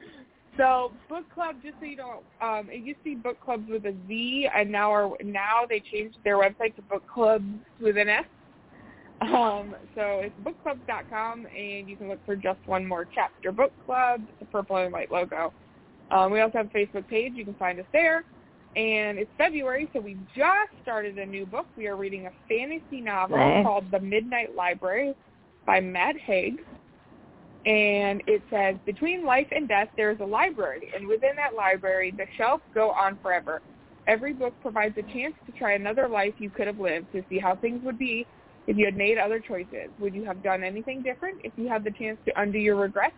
so 0.56 0.92
book 1.08 1.24
club, 1.34 1.56
just 1.62 1.74
so 1.80 1.86
you 1.86 1.96
know, 1.96 2.22
um, 2.40 2.68
it 2.70 2.82
used 2.82 2.98
to 3.00 3.04
be 3.04 3.14
book 3.14 3.40
clubs 3.40 3.68
with 3.68 3.84
a 3.86 3.94
Z, 4.06 4.48
and 4.54 4.70
now 4.70 4.92
are 4.92 5.10
now 5.22 5.62
they 5.68 5.82
changed 5.92 6.18
their 6.24 6.36
website 6.36 6.76
to 6.76 6.82
book 6.82 7.02
clubs 7.12 7.44
with 7.80 7.96
an 7.96 8.08
S. 8.08 8.24
Um, 9.22 9.76
so 9.94 10.22
it's 10.22 10.34
bookclubs.com, 10.42 11.46
and 11.46 11.88
you 11.88 11.96
can 11.96 12.08
look 12.08 12.24
for 12.24 12.36
just 12.36 12.58
one 12.66 12.86
more 12.86 13.06
chapter 13.14 13.52
book 13.52 13.72
club. 13.84 14.22
It's 14.28 14.42
a 14.42 14.44
purple 14.46 14.76
and 14.76 14.92
white 14.92 15.10
logo. 15.10 15.52
Um, 16.10 16.32
we 16.32 16.40
also 16.40 16.58
have 16.58 16.66
a 16.66 16.70
Facebook 16.70 17.06
page. 17.08 17.32
You 17.34 17.44
can 17.44 17.54
find 17.54 17.78
us 17.78 17.86
there. 17.92 18.24
And 18.76 19.18
it's 19.18 19.30
February, 19.36 19.88
so 19.92 20.00
we 20.00 20.16
just 20.36 20.70
started 20.82 21.18
a 21.18 21.26
new 21.26 21.44
book. 21.44 21.66
We 21.76 21.88
are 21.88 21.96
reading 21.96 22.26
a 22.26 22.30
fantasy 22.48 23.00
novel 23.00 23.36
Nice. 23.36 23.64
called 23.64 23.90
The 23.90 23.98
Midnight 23.98 24.54
Library 24.54 25.14
by 25.66 25.80
Matt 25.80 26.16
Haig. 26.16 26.60
And 27.66 28.22
it 28.26 28.42
says, 28.48 28.76
between 28.86 29.26
life 29.26 29.48
and 29.50 29.68
death, 29.68 29.88
there 29.96 30.10
is 30.10 30.20
a 30.20 30.24
library, 30.24 30.90
and 30.96 31.06
within 31.06 31.36
that 31.36 31.54
library, 31.54 32.10
the 32.16 32.24
shelves 32.38 32.62
go 32.74 32.90
on 32.92 33.18
forever. 33.20 33.60
Every 34.06 34.32
book 34.32 34.54
provides 34.62 34.96
a 34.96 35.02
chance 35.12 35.34
to 35.46 35.52
try 35.58 35.72
another 35.72 36.08
life 36.08 36.32
you 36.38 36.48
could 36.48 36.66
have 36.66 36.80
lived, 36.80 37.12
to 37.12 37.22
see 37.28 37.38
how 37.38 37.56
things 37.56 37.84
would 37.84 37.98
be 37.98 38.26
if 38.66 38.78
you 38.78 38.86
had 38.86 38.96
made 38.96 39.18
other 39.18 39.40
choices. 39.40 39.90
Would 39.98 40.14
you 40.14 40.24
have 40.24 40.42
done 40.42 40.62
anything 40.62 41.02
different 41.02 41.40
if 41.44 41.52
you 41.56 41.68
had 41.68 41.84
the 41.84 41.90
chance 41.90 42.18
to 42.26 42.40
undo 42.40 42.58
your 42.58 42.76
regrets? 42.76 43.14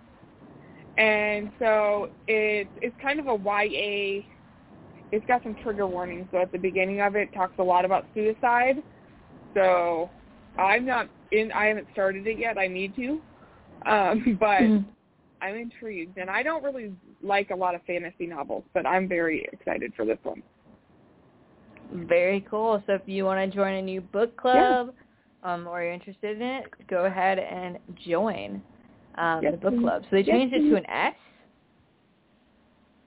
And 0.99 1.51
so 1.59 2.11
it's 2.27 2.69
it's 2.83 2.95
kind 3.01 3.21
of 3.21 3.29
a 3.29 3.37
YA 3.37 4.23
it's 5.13 5.25
got 5.27 5.43
some 5.43 5.55
trigger 5.63 5.87
warnings. 5.87 6.27
So 6.33 6.39
at 6.39 6.51
the 6.51 6.59
beginning 6.59 7.01
of 7.01 7.15
it, 7.15 7.29
it 7.33 7.35
talks 7.35 7.55
a 7.59 7.63
lot 7.63 7.85
about 7.85 8.07
suicide. 8.15 8.83
So 9.55 10.11
I'm 10.59 10.85
not 10.87 11.09
in. 11.31 11.53
I 11.53 11.67
haven't 11.67 11.89
started 11.93 12.27
it 12.27 12.39
yet. 12.39 12.59
I 12.59 12.67
need 12.67 12.95
to, 12.97 13.21
um, 13.87 14.37
but 14.41 14.63
Mhm. 14.63 14.85
I'm 15.43 15.57
intrigued. 15.57 16.19
And 16.19 16.31
I 16.31 16.43
don't 16.43 16.63
really 16.65 16.93
like 17.23 17.51
a 17.51 17.55
lot 17.55 17.75
of 17.75 17.83
fantasy 17.85 18.27
novels, 18.27 18.65
but 18.75 18.87
I'm 18.87 19.09
very 19.09 19.45
excited 19.53 19.93
for 19.95 20.05
this 20.05 20.19
one. 20.23 20.43
Very 21.93 22.41
cool. 22.49 22.83
So 22.87 22.95
if 22.95 23.03
you 23.07 23.25
want 23.25 23.39
to 23.51 23.55
join 23.55 23.75
a 23.75 23.83
new 23.83 24.01
book 24.01 24.37
club, 24.37 24.95
um, 25.43 25.67
or 25.67 25.83
you're 25.83 25.93
interested 25.93 26.37
in 26.37 26.43
it, 26.43 26.65
go 26.89 27.05
ahead 27.05 27.39
and 27.39 27.79
join 28.07 28.63
um, 29.17 29.41
Yes, 29.43 29.53
the 29.53 29.59
book 29.59 29.79
club. 29.81 30.03
So 30.05 30.17
they 30.17 30.23
Yes, 30.23 30.37
changed 30.39 30.55
it 30.55 30.69
to 30.71 30.77
an 30.77 30.87
S. 30.89 31.15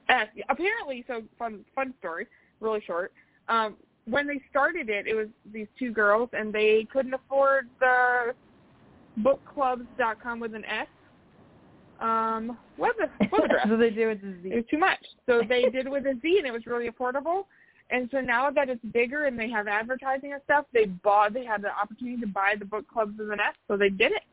Uh, 0.10 0.26
apparently, 0.50 1.04
so 1.08 1.24
fun 1.38 1.65
fun 1.74 1.94
story, 2.00 2.28
really 2.60 2.82
short. 2.86 3.12
Um, 3.48 3.76
when 4.06 4.28
they 4.28 4.41
started 4.50 4.89
it, 4.89 5.08
it 5.08 5.15
was 5.15 5.28
these 5.52 5.68
two 5.80 5.91
girls, 5.91 6.30
and 6.34 6.54
they 6.54 6.88
couldn't 6.91 7.13
afford 7.13 7.68
the 7.80 8.34
bookclubs.com 9.20 10.39
with 10.39 10.54
an 10.54 10.65
S 10.65 10.88
um, 12.00 12.58
web 12.78 12.96
web 13.32 13.44
address. 13.44 13.65
so 13.70 13.78
they 13.78 13.89
do 13.89 14.08
with 14.08 14.22
the 14.22 14.30
it 14.30 14.44
Z. 14.44 14.56
was 14.56 14.63
too 14.70 14.78
much. 14.78 15.00
So 15.26 15.41
they 15.48 15.62
did 15.72 15.88
it 15.88 15.91
with 15.91 16.06
a 16.06 16.18
Z, 16.22 16.38
and 16.38 16.48
it 16.48 16.54
was 16.54 16.65
really 16.65 16.89
affordable. 16.89 17.46
And 17.91 18.10
so 18.12 18.20
now 18.20 18.50
that 18.50 18.68
it's 18.68 18.84
bigger 18.94 19.26
and 19.26 19.38
they 19.39 19.50
have 19.52 19.68
advertising 19.68 20.34
and 20.34 20.41
stuff, 20.46 20.65
they 20.74 20.86
bought. 20.86 21.34
They 21.34 21.46
had 21.46 21.62
the 21.62 21.70
opportunity 21.70 22.20
to 22.22 22.28
buy 22.28 22.56
the 22.58 22.65
book 22.65 22.86
clubs 22.91 23.18
with 23.18 23.30
an 23.30 23.39
S, 23.39 23.54
so 23.68 23.78
they 23.78 23.89
did 23.89 24.12
it. 24.12 24.24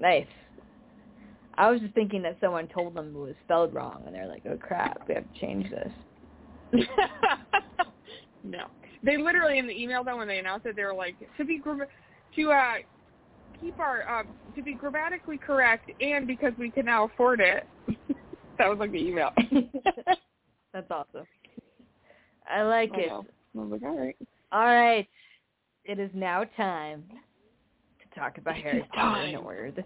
Nice. 0.00 0.26
I 1.58 1.68
was 1.70 1.80
just 1.80 1.92
thinking 1.94 2.22
that 2.22 2.38
someone 2.40 2.68
told 2.68 2.94
them 2.94 3.08
it 3.08 3.18
was 3.18 3.34
spelled 3.42 3.74
wrong, 3.74 4.04
and 4.06 4.14
they're 4.14 4.28
like, 4.28 4.44
"Oh 4.48 4.56
crap, 4.56 5.08
we 5.08 5.14
have 5.14 5.24
to 5.24 5.40
change 5.40 5.68
this." 5.68 5.92
no, 8.44 8.66
they 9.02 9.16
literally 9.16 9.58
in 9.58 9.66
the 9.66 9.76
email 9.76 10.04
though 10.04 10.16
when 10.16 10.28
they 10.28 10.38
announced 10.38 10.66
it, 10.66 10.76
they 10.76 10.84
were 10.84 10.94
like 10.94 11.16
to 11.36 11.44
be 11.44 11.60
to 11.60 12.50
uh 12.52 12.74
keep 13.60 13.80
our 13.80 14.08
uh, 14.08 14.22
to 14.54 14.62
be 14.62 14.74
grammatically 14.74 15.36
correct 15.36 15.90
and 16.00 16.28
because 16.28 16.52
we 16.58 16.70
can 16.70 16.84
now 16.84 17.04
afford 17.06 17.40
it. 17.40 17.66
that 18.58 18.68
was 18.68 18.78
like 18.78 18.92
the 18.92 19.04
email. 19.04 19.32
That's 20.72 20.90
awesome. 20.92 21.26
I 22.48 22.62
like 22.62 22.92
it. 22.94 23.10
I 23.10 23.18
was 23.54 23.70
like, 23.70 23.82
all 23.82 23.98
right. 23.98 24.16
All 24.52 24.60
right, 24.60 25.08
it 25.84 25.98
is 25.98 26.10
now 26.14 26.44
time 26.56 27.04
to 27.10 28.20
talk 28.20 28.38
about 28.38 28.54
Harry 28.54 28.86
Potter 28.94 29.24
in 29.24 29.34
time. 29.34 29.44
order. 29.44 29.66
of 29.66 29.74
the 29.74 29.84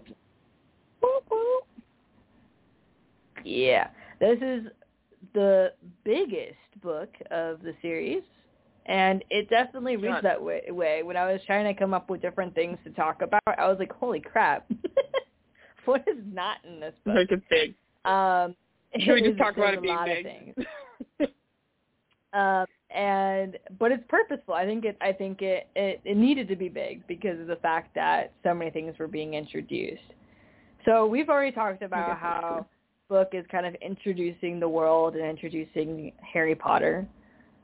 Yeah, 3.43 3.89
this 4.19 4.39
is 4.41 4.67
the 5.33 5.73
biggest 6.05 6.55
book 6.81 7.09
of 7.31 7.61
the 7.61 7.73
series, 7.81 8.23
and 8.85 9.23
it 9.29 9.49
definitely 9.49 9.97
reads 9.97 10.21
that 10.23 10.41
way, 10.41 10.61
way. 10.69 11.03
When 11.03 11.17
I 11.17 11.31
was 11.31 11.41
trying 11.45 11.65
to 11.65 11.77
come 11.77 11.93
up 11.93 12.09
with 12.09 12.21
different 12.21 12.55
things 12.55 12.77
to 12.85 12.91
talk 12.91 13.21
about, 13.21 13.41
I 13.57 13.67
was 13.67 13.77
like, 13.79 13.91
"Holy 13.91 14.21
crap, 14.21 14.69
what 15.85 16.01
is 16.07 16.23
not 16.31 16.57
in 16.63 16.79
this 16.79 16.93
book?" 17.03 17.15
Like 17.15 17.31
it's 17.31 17.43
big. 17.49 17.75
Um, 18.05 18.55
Should 18.97 19.13
we 19.13 19.21
just 19.21 19.37
talk 19.37 19.57
about 19.57 19.73
it 19.73 19.79
a 19.79 19.81
being 19.81 19.97
big? 20.05 20.23
things. 20.23 20.55
Um, 22.33 22.65
and 22.89 23.59
but 23.79 23.91
it's 23.91 24.03
purposeful. 24.09 24.55
I 24.55 24.65
think 24.65 24.85
it. 24.85 24.97
I 25.01 25.11
think 25.11 25.41
it, 25.41 25.67
it. 25.75 26.01
It 26.03 26.17
needed 26.17 26.47
to 26.47 26.55
be 26.55 26.67
big 26.67 27.05
because 27.07 27.39
of 27.39 27.45
the 27.45 27.57
fact 27.57 27.93
that 27.93 28.33
so 28.43 28.55
many 28.55 28.71
things 28.71 28.97
were 28.97 29.07
being 29.07 29.35
introduced. 29.35 30.01
So 30.85 31.05
we've 31.05 31.29
already 31.29 31.51
talked 31.51 31.81
about 31.81 32.17
how 32.17 32.65
book 33.09 33.29
is 33.33 33.45
kind 33.51 33.65
of 33.65 33.75
introducing 33.75 34.59
the 34.59 34.67
world 34.67 35.15
and 35.15 35.25
introducing 35.25 36.11
Harry 36.21 36.55
Potter, 36.55 37.07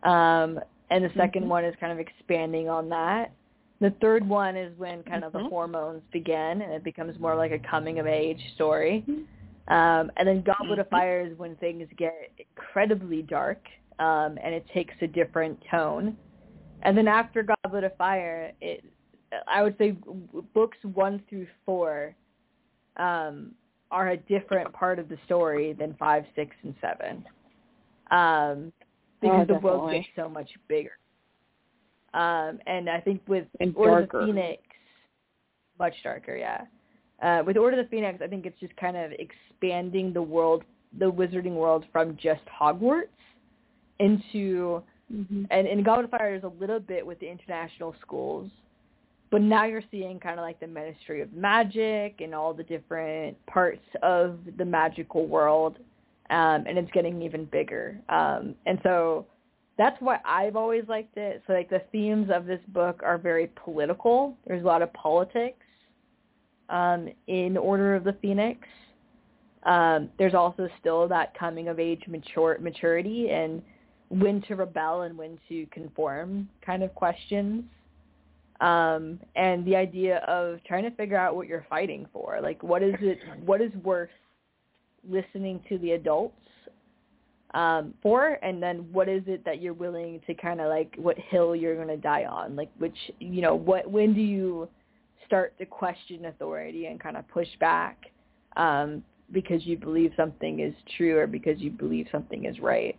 um, 0.03 0.59
and 0.89 1.03
the 1.03 1.09
2nd 1.09 1.43
Mhm. 1.43 1.47
one 1.47 1.65
is 1.65 1.75
kind 1.79 1.91
of 1.91 1.99
expanding 1.99 2.69
on 2.69 2.89
that. 2.89 3.31
The 3.79 3.91
third 4.01 4.27
one 4.27 4.55
is 4.57 4.77
when 4.77 5.03
kind 5.03 5.23
of 5.23 5.33
the 5.33 5.39
Mhm. 5.39 5.49
hormones 5.49 6.03
begin 6.11 6.61
and 6.61 6.73
it 6.73 6.83
becomes 6.83 7.17
more 7.19 7.35
like 7.35 7.51
a 7.51 7.59
coming 7.59 7.99
of 7.99 8.07
age 8.07 8.41
story. 8.55 9.05
Um, 9.69 10.11
and 10.17 10.27
then 10.27 10.41
Goblet 10.41 10.79
of 10.79 10.87
Mhm. 10.87 10.91
Fire 10.91 11.21
is 11.21 11.37
when 11.37 11.55
things 11.57 11.87
get 11.95 12.31
incredibly 12.37 13.21
dark 13.21 13.69
um, 13.99 14.37
and 14.41 14.53
it 14.53 14.67
takes 14.69 14.95
a 15.01 15.07
different 15.07 15.61
tone. 15.69 16.17
And 16.81 16.97
then 16.97 17.07
after 17.07 17.43
Goblet 17.43 17.83
of 17.83 17.95
Fire, 17.97 18.53
it 18.61 18.83
I 19.47 19.61
would 19.61 19.77
say 19.77 19.91
books 20.53 20.77
one 20.83 21.19
through 21.29 21.47
four 21.65 22.15
um, 22.99 23.51
are 23.91 24.09
a 24.09 24.17
different 24.17 24.71
part 24.73 24.99
of 24.99 25.09
the 25.09 25.17
story 25.25 25.73
than 25.73 25.95
five, 25.97 26.23
six, 26.35 26.55
and 26.63 26.75
seven, 26.79 27.25
um, 28.11 28.71
because 29.21 29.47
Oh, 29.49 29.53
the 29.53 29.59
world 29.59 29.91
gets 29.91 30.07
so 30.15 30.29
much 30.29 30.49
bigger. 30.67 30.97
Um, 32.13 32.59
and 32.67 32.89
I 32.89 32.99
think 32.99 33.21
with 33.27 33.47
And 33.59 33.75
Order 33.75 34.03
of 34.03 34.09
the 34.09 34.25
Phoenix, 34.25 34.63
much 35.79 35.95
darker, 36.03 36.35
yeah. 36.35 36.65
Uh, 37.21 37.43
with 37.45 37.57
Order 37.57 37.79
of 37.79 37.85
the 37.85 37.89
Phoenix, 37.89 38.19
I 38.23 38.27
think 38.27 38.45
it's 38.45 38.59
just 38.59 38.75
kind 38.77 38.95
of 38.95 39.11
expanding 39.13 40.13
the 40.13 40.21
world, 40.21 40.63
the 40.99 41.11
wizarding 41.11 41.55
world, 41.55 41.85
from 41.91 42.17
just 42.21 42.41
Hogwarts 42.59 43.07
into 43.99 44.83
Mm-hmm. 45.11 45.45
and 45.49 45.67
in 45.67 45.81
Goblet 45.83 46.05
of 46.05 46.11
Fire 46.11 46.39
there's 46.39 46.43
a 46.43 46.59
little 46.59 46.79
bit 46.79 47.03
with 47.03 47.19
the 47.19 47.27
international 47.27 47.95
schools, 47.99 48.51
but 49.31 49.41
now 49.41 49.65
you're 49.65 49.83
seeing 49.91 50.19
kind 50.19 50.39
of 50.39 50.43
like 50.43 50.59
the 50.59 50.67
Ministry 50.67 51.21
of 51.21 51.31
Magic 51.33 52.19
and 52.19 52.33
all 52.33 52.53
the 52.53 52.63
different 52.63 53.37
parts 53.45 53.85
of 54.01 54.39
the 54.57 54.65
magical 54.65 55.27
world, 55.27 55.77
um, 56.29 56.65
and 56.67 56.77
it's 56.77 56.91
getting 56.91 57.21
even 57.21 57.45
bigger. 57.45 57.99
Um, 58.09 58.55
and 58.65 58.79
so 58.83 59.25
that's 59.77 59.99
why 60.01 60.19
I've 60.25 60.55
always 60.55 60.83
liked 60.87 61.15
it. 61.17 61.43
So 61.47 61.53
like 61.53 61.69
the 61.69 61.81
themes 61.91 62.29
of 62.33 62.45
this 62.45 62.59
book 62.69 63.01
are 63.03 63.17
very 63.17 63.51
political. 63.63 64.35
There's 64.45 64.63
a 64.63 64.67
lot 64.67 64.81
of 64.81 64.91
politics 64.93 65.65
um, 66.69 67.09
in 67.27 67.55
Order 67.55 67.95
of 67.95 68.03
the 68.03 68.13
Phoenix. 68.21 68.67
Um, 69.63 70.09
there's 70.17 70.33
also 70.33 70.69
still 70.79 71.07
that 71.09 71.37
coming 71.37 71.67
of 71.67 71.79
age 71.79 72.03
mature 72.07 72.57
maturity 72.59 73.29
and 73.29 73.61
when 74.09 74.41
to 74.43 74.55
rebel 74.55 75.03
and 75.03 75.17
when 75.17 75.37
to 75.49 75.65
conform 75.67 76.49
kind 76.65 76.83
of 76.83 76.93
questions. 76.95 77.63
Um, 78.61 79.19
and 79.35 79.65
the 79.65 79.75
idea 79.75 80.17
of 80.27 80.59
trying 80.65 80.83
to 80.83 80.91
figure 80.91 81.17
out 81.17 81.35
what 81.35 81.47
you're 81.47 81.65
fighting 81.69 82.05
for. 82.11 82.39
Like 82.41 82.61
what 82.61 82.83
is 82.83 82.95
it 82.99 83.19
what 83.45 83.61
is 83.61 83.73
worth 83.83 84.09
listening 85.07 85.61
to 85.69 85.77
the 85.77 85.91
adults 85.91 86.35
um, 87.53 87.93
for 88.01 88.37
and 88.43 88.61
then 88.61 88.87
what 88.91 89.09
is 89.09 89.23
it 89.27 89.43
that 89.45 89.61
you're 89.61 89.73
willing 89.73 90.21
to 90.27 90.33
kind 90.33 90.61
of 90.61 90.67
like 90.67 90.93
what 90.97 91.17
hill 91.17 91.55
you're 91.55 91.75
going 91.75 91.87
to 91.87 91.97
die 91.97 92.25
on 92.25 92.55
like 92.55 92.69
which 92.77 92.95
you 93.19 93.41
know 93.41 93.55
what 93.55 93.89
when 93.89 94.13
do 94.13 94.21
you 94.21 94.67
start 95.25 95.57
to 95.57 95.65
question 95.65 96.25
authority 96.25 96.85
and 96.87 96.99
kind 96.99 97.17
of 97.17 97.27
push 97.27 97.47
back 97.59 98.11
um, 98.57 99.03
because 99.31 99.65
you 99.65 99.77
believe 99.77 100.11
something 100.15 100.59
is 100.59 100.73
true 100.97 101.17
or 101.17 101.27
because 101.27 101.59
you 101.59 101.71
believe 101.71 102.07
something 102.11 102.45
is 102.45 102.59
right 102.59 102.97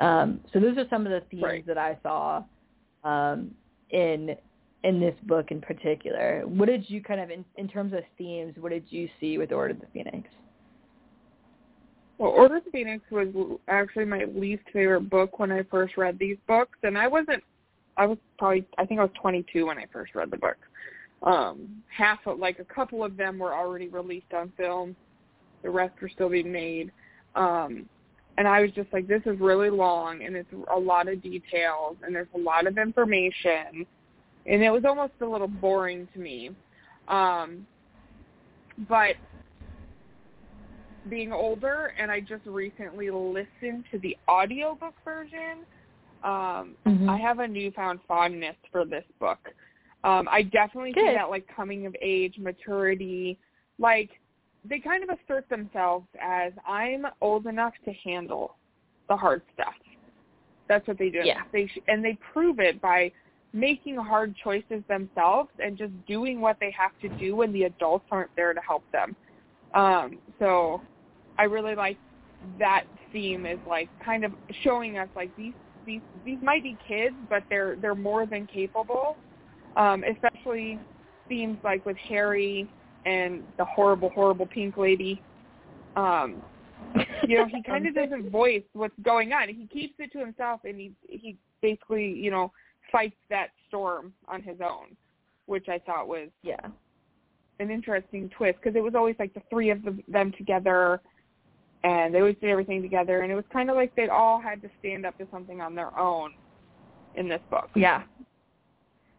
um, 0.00 0.40
so 0.52 0.60
those 0.60 0.76
are 0.76 0.86
some 0.90 1.06
of 1.06 1.12
the 1.12 1.22
themes 1.30 1.42
Right. 1.42 1.66
that 1.66 1.78
I 1.78 1.98
saw 2.02 2.42
um, 3.04 3.52
in 3.90 4.36
in 4.84 5.00
this 5.00 5.14
book 5.24 5.50
in 5.50 5.60
particular. 5.60 6.42
What 6.46 6.66
did 6.66 6.88
you 6.88 7.02
kind 7.02 7.20
of 7.20 7.30
in, 7.30 7.44
in 7.56 7.68
terms 7.68 7.92
of 7.92 8.00
themes? 8.16 8.54
What 8.58 8.70
did 8.70 8.84
you 8.90 9.08
see 9.20 9.38
with 9.38 9.52
Order 9.52 9.74
of 9.74 9.80
the 9.80 9.86
Phoenix? 9.92 10.28
Well, 12.18 12.30
Order 12.30 12.56
of 12.56 12.64
the 12.64 12.70
Phoenix 12.70 13.02
was 13.10 13.28
actually 13.68 14.04
my 14.04 14.24
least 14.34 14.62
favorite 14.72 15.08
book 15.10 15.38
when 15.38 15.52
I 15.52 15.62
first 15.64 15.96
read 15.96 16.18
these 16.18 16.36
books, 16.46 16.78
and 16.82 16.96
I 16.96 17.08
wasn't. 17.08 17.42
I 17.96 18.06
was 18.06 18.18
probably. 18.38 18.66
I 18.78 18.86
think 18.86 19.00
I 19.00 19.04
was 19.04 19.12
22 19.20 19.66
when 19.66 19.78
I 19.78 19.86
first 19.92 20.14
read 20.14 20.30
the 20.30 20.36
book. 20.36 20.56
Um, 21.22 21.82
half 21.96 22.20
of 22.26 22.38
like 22.38 22.60
a 22.60 22.64
couple 22.64 23.02
of 23.02 23.16
them 23.16 23.38
were 23.38 23.54
already 23.54 23.88
released 23.88 24.32
on 24.32 24.52
film. 24.56 24.94
The 25.62 25.70
rest 25.70 25.94
were 26.00 26.08
still 26.08 26.28
being 26.28 26.52
made. 26.52 26.92
Um, 27.34 27.88
and 28.36 28.46
I 28.46 28.60
was 28.60 28.70
just 28.70 28.92
like, 28.92 29.08
this 29.08 29.22
is 29.26 29.38
really 29.40 29.68
long, 29.68 30.22
and 30.22 30.36
it's 30.36 30.48
a 30.72 30.78
lot 30.78 31.08
of 31.08 31.20
details, 31.20 31.96
and 32.04 32.14
there's 32.14 32.28
a 32.36 32.38
lot 32.38 32.68
of 32.68 32.78
information, 32.78 33.84
and 34.48 34.62
it 34.62 34.70
was 34.70 34.84
almost 34.84 35.12
a 35.20 35.26
little 35.26 35.48
boring 35.48 36.08
to 36.14 36.18
me. 36.18 36.50
Um, 37.06 37.66
but 38.88 39.16
being 41.08 41.32
older 41.32 41.92
and 41.98 42.10
I 42.10 42.20
just 42.20 42.44
recently 42.46 43.10
listened 43.10 43.84
to 43.90 43.98
the 43.98 44.16
audiobook 44.28 44.94
version, 45.04 45.64
um, 46.22 46.76
Mhm. 46.84 47.08
I 47.08 47.16
have 47.18 47.38
a 47.38 47.48
newfound 47.48 48.02
fondness 48.04 48.56
for 48.70 48.84
this 48.84 49.04
book. 49.18 49.54
Um, 50.04 50.28
I 50.30 50.42
definitely 50.42 50.94
see 50.94 51.12
that 51.12 51.30
like 51.30 51.46
coming 51.48 51.86
of 51.86 51.96
age, 52.00 52.38
maturity, 52.38 53.38
like 53.78 54.20
they 54.64 54.80
kind 54.80 55.02
of 55.02 55.10
assert 55.10 55.48
themselves 55.48 56.06
as 56.20 56.52
I'm 56.66 57.06
old 57.20 57.46
enough 57.46 57.74
to 57.84 57.92
handle 57.92 58.56
the 59.08 59.16
hard 59.16 59.42
stuff. 59.54 59.74
That's 60.66 60.86
what 60.86 60.98
they 60.98 61.10
do. 61.10 61.22
Yeah. 61.24 61.42
They 61.52 61.66
sh- 61.66 61.78
and 61.88 62.04
they 62.04 62.14
prove 62.32 62.60
it 62.60 62.80
by 62.80 63.12
making 63.52 63.96
hard 63.96 64.34
choices 64.42 64.82
themselves 64.88 65.50
and 65.58 65.78
just 65.78 65.92
doing 66.06 66.40
what 66.40 66.56
they 66.60 66.70
have 66.70 66.92
to 67.00 67.08
do 67.18 67.34
when 67.36 67.52
the 67.52 67.64
adults 67.64 68.04
aren't 68.10 68.34
there 68.36 68.52
to 68.52 68.60
help 68.60 68.84
them. 68.92 69.16
Um, 69.74 70.18
so 70.38 70.82
I 71.38 71.44
really 71.44 71.74
like 71.74 71.98
that 72.58 72.84
theme 73.12 73.46
is 73.46 73.58
like 73.66 73.88
kind 74.04 74.24
of 74.24 74.32
showing 74.62 74.98
us 74.98 75.08
like 75.16 75.34
these 75.36 75.54
these 75.86 76.00
these 76.24 76.38
might 76.42 76.62
be 76.62 76.76
kids, 76.86 77.14
but 77.28 77.42
they're 77.48 77.76
they're 77.76 77.94
more 77.94 78.26
than 78.26 78.46
capable. 78.46 79.16
Um, 79.76 80.04
especially 80.04 80.78
themes 81.28 81.58
like 81.62 81.84
with 81.86 81.96
Harry 82.08 82.68
and 83.06 83.42
the 83.56 83.64
horrible 83.64 84.10
horrible 84.10 84.46
pink 84.46 84.76
lady. 84.76 85.22
Um, 85.96 86.42
you 87.26 87.38
know, 87.38 87.46
he 87.46 87.62
kind 87.66 87.86
of 87.86 87.94
doesn't 87.94 88.30
voice 88.30 88.62
what's 88.72 88.94
going 89.02 89.32
on. 89.32 89.48
He 89.48 89.66
keeps 89.66 89.94
it 89.98 90.12
to 90.12 90.18
himself, 90.18 90.60
and 90.64 90.78
he 90.78 90.92
he 91.08 91.36
basically 91.62 92.06
you 92.06 92.30
know 92.30 92.52
fights 92.90 93.16
that 93.30 93.48
storm 93.68 94.12
on 94.26 94.42
his 94.42 94.56
own, 94.60 94.96
which 95.46 95.68
I 95.68 95.78
thought 95.78 96.08
was 96.08 96.28
yeah. 96.42 96.60
an 97.60 97.70
interesting 97.70 98.30
twist 98.36 98.58
because 98.62 98.76
it 98.76 98.82
was 98.82 98.94
always 98.94 99.16
like 99.18 99.34
the 99.34 99.42
three 99.50 99.70
of 99.70 99.80
them 100.08 100.32
together 100.36 101.00
and 101.84 102.14
they 102.14 102.18
always 102.18 102.36
did 102.40 102.50
everything 102.50 102.82
together 102.82 103.22
and 103.22 103.30
it 103.30 103.34
was 103.34 103.44
kind 103.52 103.70
of 103.70 103.76
like 103.76 103.94
they 103.94 104.08
all 104.08 104.40
had 104.40 104.60
to 104.62 104.68
stand 104.80 105.06
up 105.06 105.16
to 105.18 105.26
something 105.30 105.60
on 105.60 105.74
their 105.74 105.96
own 105.98 106.32
in 107.14 107.28
this 107.28 107.40
book. 107.50 107.70
Yeah. 107.74 108.02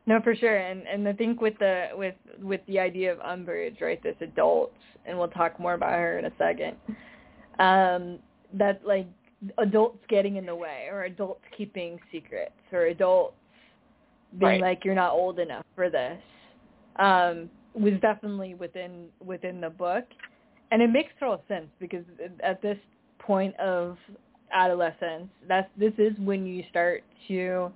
No 0.05 0.19
for 0.21 0.35
sure 0.35 0.57
and 0.57 0.87
and 0.87 1.07
i 1.07 1.13
think 1.13 1.39
with 1.39 1.53
the 1.59 1.89
with 1.93 2.15
with 2.41 2.61
the 2.65 2.79
idea 2.79 3.13
of 3.13 3.19
umbridge 3.19 3.79
right 3.79 4.01
this 4.01 4.15
adult 4.21 4.73
and 5.05 5.15
we'll 5.15 5.27
talk 5.27 5.59
more 5.59 5.75
about 5.75 5.91
her 5.91 6.17
in 6.17 6.25
a 6.25 6.31
second 6.35 6.75
um 7.59 8.17
that 8.53 8.81
like 8.83 9.05
adults 9.59 9.99
getting 10.09 10.37
in 10.37 10.47
the 10.47 10.55
way 10.55 10.87
or 10.91 11.03
adults 11.03 11.43
keeping 11.55 11.99
secrets 12.11 12.55
or 12.71 12.87
adults 12.87 13.35
being 14.37 14.51
right. 14.51 14.61
like 14.61 14.85
you're 14.85 14.95
not 14.95 15.11
old 15.11 15.39
enough 15.39 15.65
for 15.75 15.89
this 15.89 16.19
um 16.97 17.49
was 17.73 17.93
definitely 18.01 18.53
within 18.55 19.07
within 19.23 19.61
the 19.61 19.69
book. 19.69 20.05
And 20.71 20.81
it 20.81 20.91
makes 20.91 21.09
total 21.19 21.41
sense 21.47 21.67
because 21.79 22.03
at 22.43 22.61
this 22.61 22.77
point 23.17 23.55
of 23.59 23.97
adolescence 24.51 25.29
that's 25.47 25.69
this 25.77 25.93
is 25.97 26.13
when 26.19 26.45
you 26.45 26.63
start 26.69 27.03
to 27.27 27.71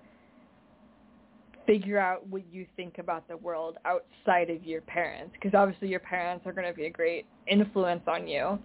figure 1.65 1.97
out 1.97 2.27
what 2.27 2.41
you 2.51 2.65
think 2.75 2.97
about 2.97 3.27
the 3.27 3.37
world 3.37 3.77
outside 3.85 4.49
of 4.49 4.63
your 4.65 4.81
parents. 4.81 5.33
Because 5.33 5.57
obviously 5.57 5.87
your 5.87 6.01
parents 6.01 6.45
are 6.45 6.51
going 6.51 6.67
to 6.67 6.73
be 6.73 6.85
a 6.85 6.89
great 6.89 7.25
influence 7.47 8.03
on 8.07 8.27
you. 8.27 8.59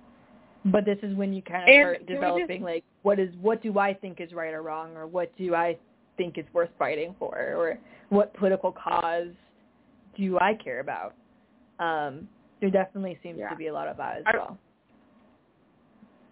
But 0.65 0.85
this 0.85 0.99
is 1.03 1.15
when 1.15 1.33
you 1.33 1.41
kind 1.41 1.63
of 1.63 1.69
and 1.69 1.83
start 1.83 2.07
developing 2.07 2.59
just, 2.59 2.63
like 2.63 2.85
what 3.03 3.19
is 3.19 3.31
what 3.41 3.63
do 3.63 3.79
I 3.79 3.95
think 3.95 4.21
is 4.21 4.33
right 4.33 4.53
or 4.53 4.63
wrong 4.63 4.97
or 4.97 5.07
what 5.07 5.35
do 5.39 5.55
I 5.55 5.79
think 6.19 6.37
is 6.37 6.45
worth 6.53 6.71
fighting 6.79 7.15
for 7.19 7.35
or 7.35 7.79
what 8.11 8.35
political 8.35 8.73
cause 8.73 9.29
do 10.17 10.39
I 10.39 10.55
care 10.63 10.81
about 10.81 11.15
um 11.79 12.29
there 12.61 12.71
definitely 12.71 13.19
seems 13.23 13.39
yeah. 13.39 13.49
to 13.49 13.57
be 13.57 13.69
a 13.69 13.73
lot 13.73 13.89
of 13.89 13.97
that 13.97 14.19
as 14.19 14.25
I, 14.27 14.37
well 14.37 14.59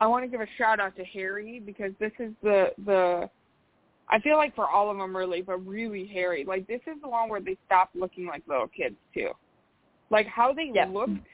I 0.00 0.06
want 0.06 0.24
to 0.24 0.30
give 0.30 0.40
a 0.40 0.46
shout 0.58 0.80
out 0.80 0.94
to 0.96 1.04
Harry 1.04 1.60
because 1.64 1.92
this 1.98 2.12
is 2.18 2.32
the 2.42 2.72
the 2.84 3.30
I 4.08 4.20
feel 4.20 4.36
like 4.36 4.54
for 4.54 4.68
all 4.68 4.90
of 4.90 4.98
them 4.98 5.16
really, 5.16 5.42
but 5.42 5.66
really 5.66 6.06
Harry. 6.12 6.44
Like 6.46 6.66
this 6.66 6.80
is 6.86 7.00
the 7.02 7.08
one 7.08 7.28
where 7.28 7.40
they 7.40 7.56
stopped 7.66 7.96
looking 7.96 8.26
like 8.26 8.42
little 8.46 8.68
kids 8.68 8.96
too. 9.14 9.30
Like 10.10 10.26
how 10.26 10.52
they 10.52 10.70
yep. 10.72 10.92
looked 10.92 11.26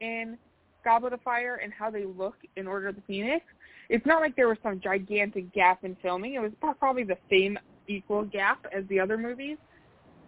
in 0.00 0.36
Goblet 0.84 1.12
of 1.12 1.22
Fire 1.22 1.60
and 1.62 1.72
how 1.72 1.90
they 1.90 2.04
look 2.04 2.36
in 2.56 2.66
Order 2.66 2.88
of 2.88 2.96
the 2.96 3.02
Phoenix. 3.06 3.44
It's 3.88 4.04
not 4.04 4.20
like 4.20 4.36
there 4.36 4.48
was 4.48 4.58
some 4.62 4.80
gigantic 4.82 5.52
gap 5.54 5.84
in 5.84 5.96
filming. 6.02 6.34
It 6.34 6.40
was 6.40 6.52
probably 6.78 7.04
the 7.04 7.18
same 7.30 7.58
equal 7.88 8.24
gap 8.24 8.66
as 8.76 8.84
the 8.88 8.98
other 9.00 9.16
movies. 9.18 9.56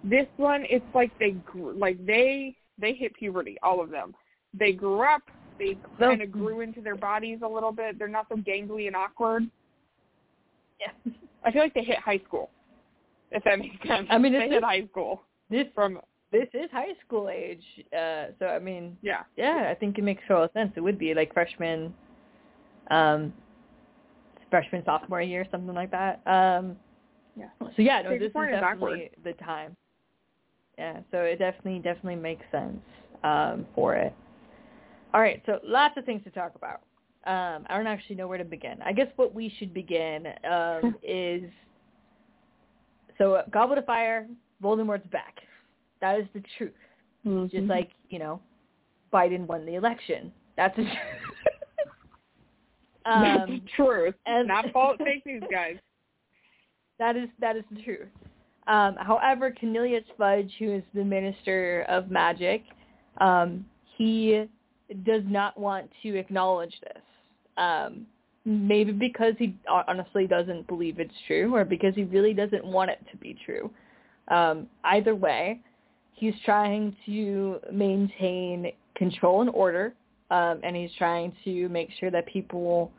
This 0.03 0.27
one, 0.37 0.64
it's 0.69 0.85
like 0.95 1.11
they 1.19 1.37
like 1.55 2.05
they 2.05 2.57
they 2.79 2.93
hit 2.93 3.14
puberty, 3.14 3.57
all 3.62 3.81
of 3.83 3.90
them. 3.90 4.14
They 4.53 4.73
grew 4.73 5.03
up. 5.03 5.23
They 5.59 5.79
kind 5.99 6.21
of 6.21 6.33
grew 6.33 6.61
into 6.61 6.81
their 6.81 6.97
bodies 6.97 7.38
a 7.45 7.49
little 7.49 7.73
bit. 7.73 7.99
They're 7.99 8.09
not 8.09 8.27
so 8.29 8.37
gangly 8.37 8.88
and 8.88 8.97
awkward. 8.97 9.45
Yeah. 10.81 11.12
I 11.45 11.53
feel 11.53 11.62
like 11.62 11.75
they 11.75 11.85
hit 11.85 11.99
high 11.99 12.21
school, 12.27 12.51
if 13.31 13.45
that 13.45 13.59
makes 13.59 13.77
sense. 13.87 14.09
I 14.11 14.19
mean, 14.19 14.33
they 14.33 14.49
hit 14.49 14.55
is- 14.55 14.62
high 14.62 14.87
school 14.90 15.23
this 15.51 15.67
from 15.75 16.01
this 16.33 16.49
is 16.53 16.69
high 16.73 16.95
school 17.07 17.29
age 17.29 17.62
uh 17.97 18.27
so 18.38 18.47
I 18.47 18.59
mean 18.59 18.97
yeah. 19.03 19.23
Yeah, 19.37 19.69
I 19.71 19.75
think 19.75 19.99
it 19.99 20.03
makes 20.03 20.23
total 20.27 20.49
sense. 20.53 20.73
It 20.77 20.81
would 20.81 20.99
be 20.99 21.14
like 21.14 21.33
freshman, 21.33 21.95
um, 22.90 23.33
freshman 24.51 24.83
sophomore 24.85 25.23
year, 25.23 25.47
something 25.51 25.75
like 25.75 25.90
that. 25.90 26.21
Um, 26.27 26.77
Yeah. 27.37 27.49
So 27.61 27.83
yeah, 27.83 28.03
no, 28.03 28.11
this 28.18 28.29
is 28.29 28.33
definitely 28.33 29.11
the 29.23 29.33
time. 29.35 29.77
Yeah, 30.79 31.01
so 31.11 31.18
it 31.18 31.38
definitely 31.38 31.79
definitely 31.79 32.16
makes 32.16 32.44
sense 32.51 32.81
um, 33.23 33.66
for 33.75 33.94
it. 33.94 34.12
All 35.12 35.20
right, 35.20 35.42
so 35.47 35.61
lots 35.64 35.97
of 35.97 36.05
things 36.05 36.23
to 36.25 36.31
talk 36.31 36.55
about. 36.57 36.81
Um, 37.27 37.64
I 37.68 37.77
don't 37.77 37.87
actually 37.87 38.16
know 38.16 38.29
where 38.29 38.38
to 38.38 38.44
begin. 38.44 38.83
I 38.85 38.92
guess 38.92 39.07
what 39.16 39.35
we 39.35 39.53
should 39.59 39.73
begin 39.73 40.27
um, 40.51 40.97
is 41.03 41.42
so 43.18 43.35
uh, 43.35 43.42
Goblet 43.51 43.79
of 43.79 43.87
Fire, 43.87 44.27
Voldemort's 44.62 45.07
back. 45.11 45.38
That 46.01 46.18
is 46.18 46.27
the 46.35 46.42
truth. 46.59 46.73
Mm-hmm. 47.27 47.57
Just 47.57 47.68
like 47.68 47.90
you 48.11 48.18
know, 48.18 48.40
Biden 49.12 49.47
won 49.47 49.64
the 49.64 49.75
election. 49.75 50.33
That's 50.57 50.77
the 50.77 50.83
truth. 50.85 50.97
That's 53.05 53.42
um, 53.42 53.51
the 53.51 53.61
truth. 53.77 54.14
and- 54.27 54.49
Not 54.49 54.66
false 54.73 54.97
fake 54.99 55.25
news, 55.27 55.42
guys. 55.51 55.77
That 56.98 57.16
is 57.16 57.28
that 57.40 57.57
is 57.57 57.64
the 57.70 57.83
truth. 57.83 58.09
Um, 58.66 58.96
however, 58.98 59.54
Cornelius 59.59 60.04
Fudge, 60.16 60.52
who 60.59 60.72
is 60.74 60.83
the 60.94 61.04
Minister 61.04 61.85
of 61.88 62.11
Magic, 62.11 62.62
um, 63.20 63.64
he 63.96 64.44
does 65.04 65.22
not 65.26 65.59
want 65.59 65.90
to 66.02 66.16
acknowledge 66.16 66.74
this. 66.80 67.02
Um, 67.57 68.07
maybe 68.44 68.92
because 68.92 69.35
he 69.38 69.54
honestly 69.68 70.26
doesn't 70.26 70.66
believe 70.66 70.98
it's 70.98 71.14
true, 71.26 71.54
or 71.54 71.64
because 71.64 71.94
he 71.94 72.04
really 72.04 72.35
doesn't 72.35 72.64
want 72.64 72.90
it 72.90 72.98
to 73.11 73.16
be 73.16 73.37
true. 73.44 73.70
Um, 74.28 74.66
either 74.85 75.14
way, 75.14 75.61
he's 76.12 76.35
trying 76.44 76.96
to 77.07 77.59
maintain 77.72 78.72
control 78.94 79.40
and 79.40 79.50
order, 79.50 79.94
um, 80.30 80.61
and 80.62 80.74
he's 80.74 80.90
trying 80.96 81.33
to 81.44 81.68
make 81.68 81.90
sure 81.98 82.11
that 82.11 82.26
people 82.26 82.90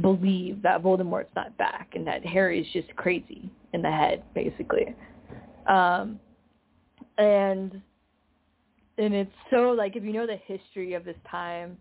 believe 0.00 0.62
that 0.62 0.82
Voldemort's 0.82 1.34
not 1.34 1.56
back 1.58 1.90
and 1.94 2.06
that 2.06 2.24
Harry's 2.24 2.66
just 2.72 2.94
crazy 2.96 3.50
in 3.72 3.82
the 3.82 3.90
head, 3.90 4.22
basically. 4.34 4.94
Um, 5.66 6.20
and 7.18 7.80
and 8.98 9.14
it's 9.14 9.32
so 9.50 9.70
like 9.70 9.96
if 9.96 10.04
you 10.04 10.12
know 10.12 10.26
the 10.26 10.38
history 10.46 10.94
of 10.94 11.04
this 11.04 11.16
time, 11.30 11.76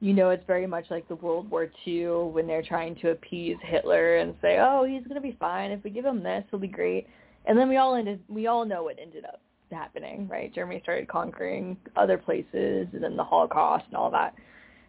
you 0.00 0.12
know 0.12 0.30
it's 0.30 0.44
very 0.46 0.66
much 0.66 0.86
like 0.90 1.06
the 1.08 1.16
World 1.16 1.50
War 1.50 1.70
II 1.86 2.30
when 2.32 2.46
they're 2.46 2.62
trying 2.62 2.94
to 2.96 3.10
appease 3.10 3.56
Hitler 3.62 4.16
and 4.16 4.34
say, 4.42 4.58
"Oh, 4.58 4.84
he's 4.84 5.06
gonna 5.06 5.20
be 5.20 5.36
fine 5.38 5.70
if 5.70 5.82
we 5.84 5.90
give 5.90 6.04
him 6.04 6.22
this, 6.22 6.44
he'll 6.50 6.60
be 6.60 6.68
great." 6.68 7.06
And 7.46 7.58
then 7.58 7.68
we 7.68 7.76
all 7.76 7.94
ended, 7.94 8.20
we 8.28 8.46
all 8.46 8.64
know 8.64 8.84
what 8.84 8.98
ended 9.00 9.24
up 9.24 9.40
happening, 9.72 10.28
right? 10.28 10.54
Germany 10.54 10.80
started 10.82 11.08
conquering 11.08 11.76
other 11.96 12.18
places, 12.18 12.86
and 12.92 13.02
then 13.02 13.16
the 13.16 13.24
Holocaust 13.24 13.84
and 13.88 13.96
all 13.96 14.10
that. 14.10 14.34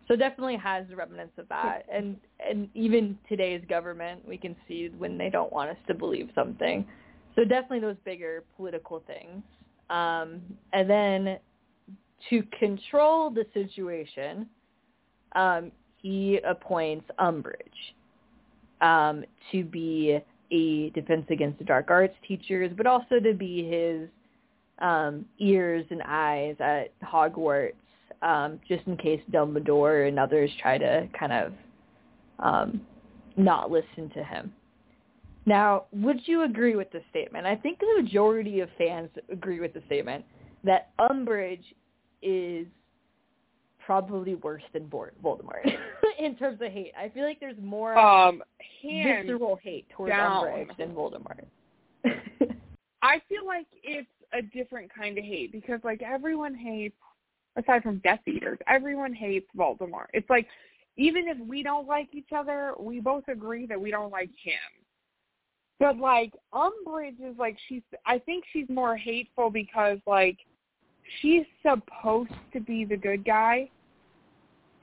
So 0.08 0.16
it 0.16 0.18
definitely 0.18 0.58
has 0.58 0.86
remnants 0.94 1.38
of 1.38 1.48
that, 1.50 1.86
and 1.92 2.18
and 2.46 2.68
even 2.74 3.18
today's 3.30 3.64
government, 3.70 4.28
we 4.28 4.38
can 4.38 4.56
see 4.68 4.90
when 4.98 5.18
they 5.18 5.30
don't 5.30 5.52
want 5.52 5.70
us 5.70 5.78
to 5.88 5.94
believe 5.94 6.30
something. 6.36 6.86
So 7.36 7.44
definitely 7.46 7.80
those 7.80 7.96
bigger 8.04 8.44
political 8.58 9.02
things, 9.08 9.44
um, 9.90 10.42
and 10.74 10.90
then 10.90 11.38
to 12.30 12.44
control 12.60 13.30
the 13.30 13.46
situation, 13.54 14.48
um, 15.36 15.72
he 16.02 16.40
appoints 16.46 17.10
Umbridge 17.20 17.94
um, 18.82 19.24
to 19.52 19.64
be 19.64 20.20
a 20.52 20.90
Defense 20.92 21.26
Against 21.30 21.60
the 21.60 21.66
Dark 21.66 21.90
Arts 21.90 22.14
teachers, 22.28 22.72
but 22.76 22.86
also 22.86 23.20
to 23.20 23.34
be 23.34 23.68
his 23.68 24.10
um, 24.80 25.26
ears 25.40 25.86
and 25.90 26.02
eyes 26.06 26.56
at 26.60 26.92
Hogwarts, 27.02 27.74
um, 28.24 28.60
just 28.68 28.88
in 28.88 28.98
case 28.98 29.22
Dumbledore 29.32 30.08
and 30.08 30.18
others 30.18 30.50
try 30.62 30.78
to 30.78 31.08
kind 31.18 31.34
of 31.34 31.54
um, 32.40 32.82
not 33.38 33.70
listen 33.70 34.10
to 34.16 34.24
him. 34.24 34.54
Now, 35.46 35.86
would 35.92 36.22
you 36.26 36.44
agree 36.44 36.76
with 36.76 36.90
this 36.92 37.04
statement? 37.10 37.46
I 37.46 37.56
think 37.56 37.80
the 37.80 38.02
majority 38.02 38.62
of 38.62 38.70
fans 38.78 39.10
agree 39.30 39.60
with 39.60 39.74
the 39.74 39.82
statement 39.88 40.24
that 40.64 40.92
Umbridge 41.00 41.64
is 42.22 42.66
probably 43.86 44.36
worse 44.36 44.64
than 44.72 44.86
Voldemort 44.86 45.70
in 46.20 46.38
terms 46.38 46.60
of 46.62 46.72
hate. 46.72 46.94
I 46.98 47.10
feel 47.10 47.26
like 47.26 47.42
there's 47.42 47.58
more 47.62 47.98
Um, 47.98 48.42
visceral 48.82 49.60
hate 49.62 49.86
towards 49.90 50.12
down. 50.12 50.46
Umbridge 50.46 50.78
than 50.78 50.94
Voldemort. 50.94 51.44
I 53.02 53.20
feel 53.28 53.46
like 53.46 53.68
it's 53.84 54.08
a 54.32 54.42
different 54.42 54.90
kind 54.94 55.18
of 55.18 55.26
hate 55.26 55.52
because 55.52 55.82
like 55.84 56.02
everyone 56.02 56.56
hates 56.56 56.96
aside 57.56 57.84
from 57.84 58.00
Death 58.00 58.22
Eaters, 58.28 58.60
everyone 58.68 59.14
hates 59.14 59.48
Voldemort. 59.58 60.08
It's 60.14 60.30
like 60.30 60.48
even 60.98 61.28
if 61.28 61.38
we 61.40 61.64
don't 61.64 61.88
like 61.88 62.10
each 62.14 62.30
other, 62.36 62.74
we 62.80 63.00
both 63.00 63.24
agree 63.28 63.66
that 63.68 63.80
we 63.80 63.92
don't 63.92 64.12
like 64.12 64.30
him. 64.42 64.54
But 65.80 65.98
like 65.98 66.34
Umbridge 66.54 67.20
is 67.20 67.38
like 67.38 67.58
she's 67.68 67.82
I 68.06 68.20
think 68.20 68.46
she's 68.54 68.70
more 68.70 68.96
hateful 68.96 69.50
because 69.50 69.98
like 70.06 70.38
she's 71.22 71.46
supposed 71.62 72.32
to 72.54 72.60
be 72.60 72.86
the 72.86 72.98
good 72.98 73.26
guy 73.26 73.70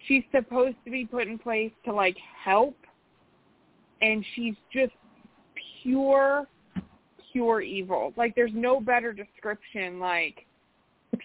she's 0.06 0.22
supposed 0.32 0.76
to 0.84 0.90
be 0.90 1.04
put 1.04 1.26
in 1.26 1.38
place 1.38 1.72
to 1.84 1.92
like 1.92 2.16
help 2.42 2.76
and 4.02 4.24
she's 4.34 4.54
just 4.72 4.92
pure 5.82 6.46
pure 7.32 7.60
evil. 7.60 8.12
Like 8.16 8.34
there's 8.34 8.50
no 8.54 8.80
better 8.80 9.12
description 9.12 10.00
like 10.00 10.46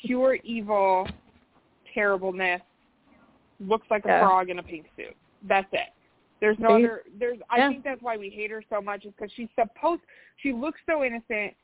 pure 0.05 0.35
evil, 0.43 1.07
terribleness, 1.95 2.61
looks 3.59 3.89
like 3.89 4.05
a 4.05 4.09
Yeah. 4.09 4.19
frog 4.19 4.49
in 4.49 4.59
a 4.59 4.63
pink 4.63 4.85
suit. 4.95 5.15
That's 5.43 5.71
it. 5.73 5.89
There's 6.41 6.59
no 6.59 6.75
other 6.75 7.03
there's 7.17 7.39
I 7.49 7.57
Yeah. 7.59 7.69
think 7.69 7.83
that's 7.83 8.01
why 8.01 8.17
we 8.17 8.29
hate 8.29 8.51
her 8.51 8.61
so 8.69 8.81
much 8.81 9.05
is 9.05 9.13
cuz 9.15 9.31
she's 9.31 9.49
supposed 9.55 10.01
she 10.37 10.53
looks 10.53 10.79
so 10.85 11.03
innocent 11.03 11.55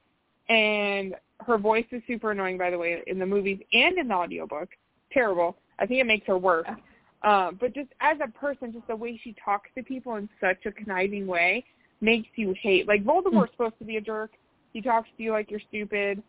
and 0.49 1.15
her 1.45 1.57
voice 1.57 1.85
is 1.91 2.01
super 2.07 2.31
annoying 2.31 2.57
by 2.57 2.69
the 2.69 2.77
way 2.77 3.03
in 3.07 3.19
the 3.19 3.25
movies 3.25 3.61
and 3.73 3.97
in 3.97 4.07
the 4.07 4.13
audiobook. 4.13 4.69
Terrible. 5.11 5.57
I 5.77 5.85
think 5.85 5.99
it 5.99 6.05
makes 6.05 6.25
her 6.27 6.37
worse. 6.37 6.67
Yeah. 6.67 6.77
Um, 7.23 7.55
but 7.59 7.73
just 7.73 7.89
as 7.99 8.17
a 8.21 8.27
person, 8.27 8.71
just 8.71 8.87
the 8.87 8.95
way 8.95 9.17
she 9.17 9.33
talks 9.33 9.69
to 9.75 9.83
people 9.83 10.15
in 10.15 10.27
such 10.39 10.65
a 10.65 10.71
conniving 10.71 11.27
way 11.27 11.63
makes 11.99 12.29
you 12.35 12.53
hate. 12.53 12.87
Like 12.87 13.03
Voldemort's 13.03 13.51
supposed 13.51 13.77
to 13.79 13.85
be 13.85 13.97
a 13.97 14.01
jerk. 14.01 14.31
He 14.73 14.81
talks 14.81 15.09
to 15.17 15.23
you 15.23 15.31
like 15.31 15.51
you're 15.51 15.59
stupid, 15.59 16.23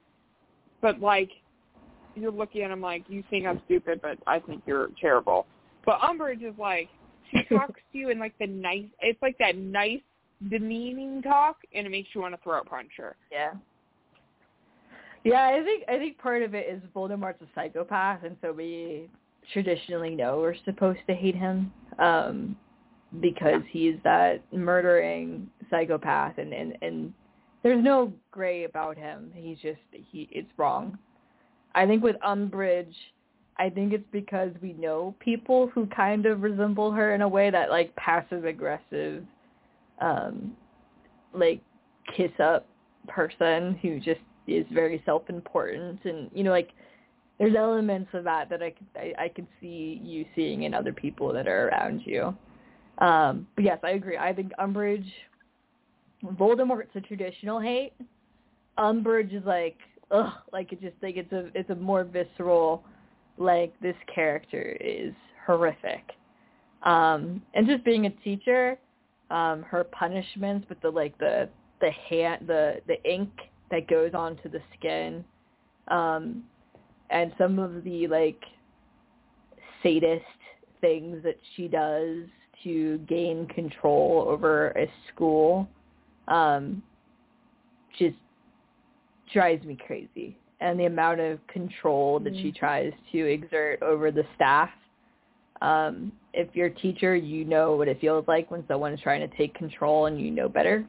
but 0.81 1.01
like 1.01 1.31
you're 2.15 2.33
looking 2.33 2.63
at 2.63 2.71
him 2.71 2.81
like 2.81 3.05
you 3.09 3.23
think 3.31 3.47
I'm 3.47 3.61
stupid, 3.67 4.01
but 4.03 4.19
I 4.27 4.39
think 4.39 4.63
you're 4.67 4.89
terrible. 5.01 5.47
But 5.85 6.01
Umbridge 6.01 6.43
is 6.43 6.59
like 6.59 6.89
she 7.31 7.43
talks 7.55 7.81
to 7.93 7.99
you 7.99 8.11
in 8.11 8.19
like 8.19 8.35
the 8.39 8.47
nice. 8.47 8.87
It's 9.01 9.21
like 9.23 9.37
that 9.39 9.57
nice, 9.57 10.01
demeaning 10.51 11.23
talk, 11.23 11.57
and 11.75 11.87
it 11.87 11.91
makes 11.91 12.11
you 12.15 12.21
want 12.21 12.35
to 12.35 12.41
throat 12.43 12.67
punch 12.67 12.91
her. 12.99 13.17
Yeah. 13.31 13.53
Yeah, 15.25 15.47
I 15.47 15.63
think 15.63 15.85
I 15.89 15.99
think 15.99 16.19
part 16.19 16.43
of 16.43 16.55
it 16.55 16.67
is 16.69 16.83
Voldemort's 16.95 17.41
a 17.43 17.47
psychopath, 17.55 18.25
and 18.25 18.37
so 18.41 18.53
we 18.53 19.09
traditionally 19.53 20.15
know 20.15 20.39
we're 20.39 20.57
supposed 20.65 21.01
to 21.07 21.15
hate 21.15 21.37
him 21.37 21.73
um, 21.99 22.57
because 23.21 23.63
he's 23.71 23.95
that 24.03 24.43
murdering 24.53 25.49
psychopath, 25.71 26.39
and, 26.39 26.53
and 26.53 26.77
and 26.83 27.15
there's 27.63 27.83
no 27.83 28.13
gray 28.33 28.65
about 28.65 28.97
him. 28.97 29.31
He's 29.35 29.59
just 29.59 29.79
he 29.93 30.29
it's 30.33 30.51
wrong. 30.57 30.99
I 31.75 31.87
think 31.87 32.03
with 32.03 32.17
Umbridge, 32.27 32.95
I 33.59 33.71
think 33.71 33.93
it's 33.93 34.05
because 34.13 34.51
we 34.61 34.73
know 34.75 35.15
people 35.21 35.69
who 35.75 35.87
kind 35.87 36.27
of 36.27 36.43
resemble 36.43 36.91
her 36.93 37.15
in 37.15 37.23
a 37.23 37.29
way 37.29 37.51
that 37.51 37.71
like 37.71 37.95
passive 37.97 38.45
aggressive, 38.45 39.25
um, 40.01 40.57
like 41.35 41.61
kiss 42.17 42.33
up 42.43 42.67
person 43.09 43.79
who 43.83 43.99
just 43.99 44.21
is 44.47 44.67
very 44.73 45.03
self-important 45.05 46.01
and 46.05 46.31
you 46.35 46.43
know 46.43 46.51
like 46.51 46.71
there's 47.39 47.55
elements 47.57 48.09
of 48.13 48.25
that 48.25 48.49
that 48.49 48.63
I 48.63 48.71
could 48.71 48.87
I, 48.97 49.25
I 49.25 49.29
could 49.29 49.47
see 49.61 50.01
you 50.03 50.25
seeing 50.35 50.63
in 50.63 50.75
other 50.75 50.93
people 50.93 51.33
that 51.33 51.49
are 51.49 51.69
around 51.69 52.03
you. 52.05 52.37
Um, 52.99 53.49
but 53.57 53.65
yes, 53.65 53.79
I 53.83 53.91
agree. 53.91 54.17
I 54.17 54.33
think 54.33 54.53
Umbridge, 54.61 55.11
Voldemort's 56.25 56.95
a 56.95 57.01
traditional 57.01 57.59
hate. 57.59 57.95
Umbridge 58.79 59.35
is 59.35 59.45
like 59.45 59.77
ugh, 60.13 60.33
like 60.53 60.73
it 60.73 60.81
just 60.81 60.95
like 61.03 61.17
it's 61.17 61.33
a 61.33 61.47
it's 61.55 61.71
a 61.71 61.75
more 61.75 62.05
visceral 62.05 62.85
like 63.39 63.73
this 63.81 63.97
character 64.15 64.77
is 64.81 65.13
horrific. 65.47 66.05
Um, 66.83 67.43
and 67.55 67.67
just 67.67 67.85
being 67.85 68.07
a 68.07 68.11
teacher, 68.11 68.79
um, 69.31 69.63
her 69.63 69.85
punishments 69.85 70.69
with 70.69 70.81
the 70.81 70.91
like 70.91 71.17
the 71.19 71.49
the 71.81 71.91
hand 72.09 72.47
the 72.47 72.81
the 72.87 73.03
ink 73.11 73.31
that 73.71 73.89
goes 73.89 74.13
onto 74.15 74.49
the 74.49 74.61
skin, 74.79 75.25
um, 75.89 76.43
and 77.11 77.33
some 77.39 77.59
of 77.59 77.83
the 77.85 78.07
like 78.07 78.43
sadist 79.83 80.25
things 80.81 81.23
that 81.23 81.39
she 81.57 81.69
does 81.69 82.25
to 82.65 82.99
gain 83.09 83.47
control 83.49 84.27
over 84.29 84.69
a 84.71 84.89
school, 85.13 85.69
um, 86.29 86.83
just 87.99 88.17
drives 89.33 89.65
me 89.65 89.77
crazy. 89.87 90.37
And 90.61 90.79
the 90.79 90.85
amount 90.85 91.21
of 91.21 91.45
control 91.49 92.21
that 92.21 92.35
she 92.37 92.53
Mm. 92.53 92.57
tries 92.57 92.93
to 93.11 93.19
exert 93.27 93.83
over 93.83 94.11
the 94.11 94.25
staff. 94.35 94.71
Um, 95.61 96.13
if 96.33 96.55
you're 96.55 96.69
a 96.69 96.75
teacher, 96.75 97.15
you 97.15 97.45
know 97.45 97.77
what 97.77 97.89
it 97.89 98.01
feels 98.01 98.27
like 98.29 98.51
when 98.51 98.67
someone's 98.67 99.01
trying 99.01 99.29
to 99.29 99.37
take 99.37 99.55
control 99.55 100.07
and 100.07 100.21
you 100.21 100.31
know 100.31 100.49
better. 100.49 100.85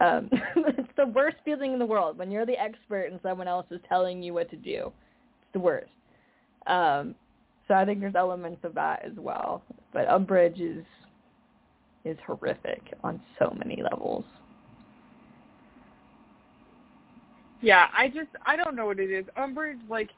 Um, 0.00 0.28
it's 0.56 0.92
the 0.96 1.06
worst 1.06 1.36
feeling 1.44 1.72
in 1.72 1.78
the 1.78 1.86
world 1.86 2.18
when 2.18 2.30
you're 2.30 2.46
the 2.46 2.58
expert 2.60 3.10
and 3.10 3.20
someone 3.22 3.48
else 3.48 3.66
is 3.70 3.80
telling 3.88 4.22
you 4.22 4.34
what 4.34 4.50
to 4.50 4.56
do. 4.56 4.92
It's 5.42 5.52
the 5.52 5.60
worst. 5.60 5.90
Um, 6.66 7.14
so 7.68 7.74
I 7.74 7.84
think 7.84 8.00
there's 8.00 8.14
elements 8.14 8.64
of 8.64 8.74
that 8.74 9.04
as 9.04 9.12
well. 9.16 9.62
But 9.92 10.08
Umbridge 10.08 10.60
is 10.60 10.84
is 12.04 12.16
horrific 12.26 12.80
on 13.04 13.20
so 13.38 13.54
many 13.58 13.82
levels. 13.82 14.24
Yeah, 17.62 17.86
I 17.96 18.08
just 18.08 18.28
I 18.46 18.56
don't 18.56 18.74
know 18.74 18.86
what 18.86 18.98
it 18.98 19.10
is. 19.10 19.24
Umbridge 19.38 19.78
like 19.88 20.10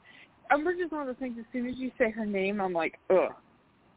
Umbridge 0.51 0.83
is 0.83 0.91
one 0.91 1.01
of 1.01 1.07
those 1.07 1.19
things. 1.19 1.35
As 1.39 1.45
soon 1.51 1.67
as 1.67 1.75
you 1.77 1.91
say 1.97 2.11
her 2.11 2.25
name, 2.25 2.61
I'm 2.61 2.73
like, 2.73 2.99
ugh. 3.09 3.33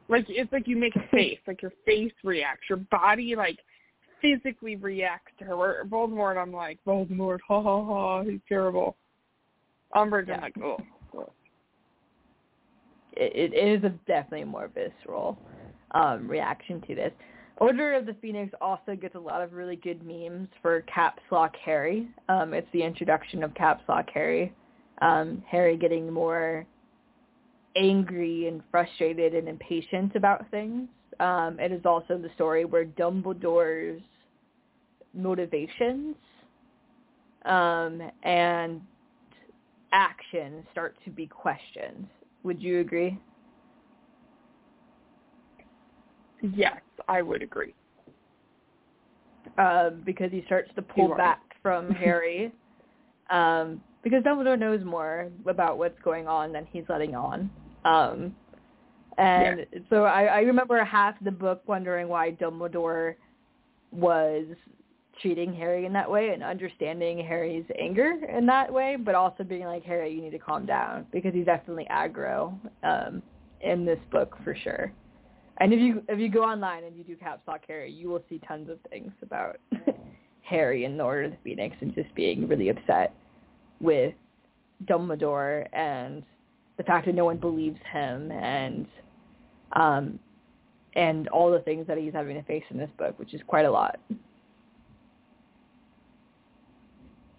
Like 0.09 0.27
it's 0.29 0.53
like 0.53 0.69
you 0.69 0.77
make 0.77 0.97
a 0.97 1.09
face, 1.11 1.39
like 1.47 1.63
your 1.63 1.73
face 1.85 2.13
reacts, 2.25 2.65
your 2.69 2.79
body 2.91 3.35
like 3.37 3.59
physically 4.21 4.77
reacts 4.77 5.33
to 5.39 5.45
her. 5.45 5.57
Where 5.57 5.85
Voldemort, 5.85 6.41
I'm 6.41 6.53
like 6.53 6.79
Voldemort, 6.87 7.39
ha 7.47 7.63
ha 7.63 7.85
ha, 7.85 8.23
he's 8.23 8.41
terrible. 8.49 8.97
Umbridge, 9.95 10.29
Yeah. 10.29 10.37
I'm 10.37 10.41
like, 10.43 10.59
oh. 10.63 10.79
It, 13.19 13.55
it 13.55 13.79
is 13.79 13.83
a 13.83 13.89
definitely 14.07 14.45
more 14.45 14.69
visceral 14.69 15.39
um, 15.93 16.29
reaction 16.29 16.83
to 16.83 16.95
this. 16.95 17.13
Order 17.59 17.95
of 17.95 18.05
the 18.05 18.15
Phoenix 18.21 18.53
also 18.61 18.95
gets 18.95 19.15
a 19.15 19.19
lot 19.19 19.43
of 19.43 19.55
really 19.55 19.77
good 19.77 20.05
memes 20.05 20.49
for 20.61 20.83
Caps 20.83 21.23
Lock 21.31 21.55
Harry. 21.65 22.07
Um, 22.29 22.53
it's 22.53 22.69
the 22.73 22.83
introduction 22.83 23.43
of 23.43 23.55
Caps 23.55 23.83
Lock 23.89 24.07
Harry. 24.13 24.53
Um, 25.01 25.43
Harry 25.49 25.77
getting 25.77 26.13
more 26.13 26.67
angry 27.77 28.49
and 28.49 28.63
frustrated 28.71 29.35
and 29.35 29.49
impatient 29.49 30.17
about 30.17 30.51
things. 30.51 30.89
Um, 31.19 31.59
it 31.59 31.73
is 31.73 31.87
also 31.87 32.19
the 32.19 32.31
story 32.35 32.67
where 32.67 32.85
Dumbledore's 32.85 34.03
motivations 35.15 36.17
um, 37.47 38.03
and 38.23 38.83
actions 39.93 40.65
start 40.73 40.95
to 41.05 41.11
be 41.11 41.27
questioned. 41.27 42.07
Would 42.43 42.61
you 42.61 42.81
agree? 42.81 43.19
Yes, 46.55 46.81
I 47.09 47.23
would 47.23 47.43
agree. 47.43 47.75
um, 49.59 50.03
because 50.05 50.31
he 50.31 50.43
starts 50.47 50.71
to 50.77 50.83
pull 50.83 51.15
back 51.17 51.41
from 51.63 51.91
Harry. 51.95 52.53
Um, 53.31 53.81
because 54.03 54.23
Dumbledore 54.23 54.59
knows 54.59 54.85
more 54.85 55.31
about 55.47 55.79
what's 55.79 55.99
going 56.05 56.29
on 56.29 56.53
than 56.53 56.67
he's 56.67 56.85
letting 56.89 57.17
on. 57.17 57.51
Um, 57.85 58.37
and 59.19 59.67
so 59.91 60.05
I, 60.05 60.25
I 60.25 60.39
remember 60.41 60.83
half 60.85 61.15
the 61.25 61.31
book 61.31 61.63
wondering 61.67 62.07
why 62.07 62.33
Dumbledore 62.33 63.15
was 63.91 64.45
treating 65.21 65.55
Harry 65.55 65.87
in 65.87 65.93
that 65.95 66.09
way 66.11 66.31
and 66.31 66.43
understanding 66.43 67.19
Harry's 67.19 67.65
anger 67.81 68.13
in 68.29 68.47
that 68.47 68.73
way, 68.73 68.97
but 68.97 69.15
also 69.15 69.43
being 69.43 69.65
like, 69.65 69.83
Harry, 69.85 70.13
you 70.13 70.21
need 70.21 70.31
to 70.31 70.39
calm 70.39 70.67
down 70.67 71.07
because 71.11 71.33
he's 71.33 71.47
definitely 71.47 71.87
aggro 71.91 72.55
um, 72.85 73.23
in 73.63 73.85
this 73.85 73.99
book 74.13 74.37
for 74.45 74.55
sure. 74.55 74.93
And 75.59 75.73
if 75.73 75.81
you 75.81 76.03
if 76.09 76.19
you 76.19 76.29
go 76.29 76.43
online 76.43 76.85
and 76.85 76.97
you 76.97 77.05
do 77.05 77.17
Caps 77.17 77.43
Lock 77.49 77.63
Harry, 77.69 77.91
you 77.91 78.09
will 78.09 78.23
see 78.29 78.41
tons 78.47 78.69
of 78.69 78.79
things 78.91 79.13
about 79.23 79.59
Harry 80.43 80.85
in 80.85 80.97
the 80.97 81.05
Order 81.05 81.25
of 81.25 81.31
the 81.33 81.39
Phoenix 81.43 81.77
and 81.81 81.95
just 81.95 82.15
being 82.15 82.47
really 82.47 82.69
upset 82.69 83.15
with 83.81 84.15
Dumbledore 84.85 85.67
and 85.73 86.23
the 86.77 86.83
fact 86.83 87.07
that 87.07 87.15
no 87.15 87.25
one 87.25 87.39
believes 87.39 87.79
him 87.91 88.31
and 88.31 88.87
um 89.73 90.19
and 90.95 91.29
all 91.29 91.51
the 91.51 91.61
things 91.61 91.87
that 91.87 91.99
he's 91.99 92.13
having 92.13 92.37
to 92.37 92.43
face 92.45 92.65
in 92.71 92.79
this 92.79 92.91
book, 92.99 93.19
which 93.19 93.35
is 93.35 93.41
quite 93.47 93.67
a 93.67 93.71
lot. 93.71 93.99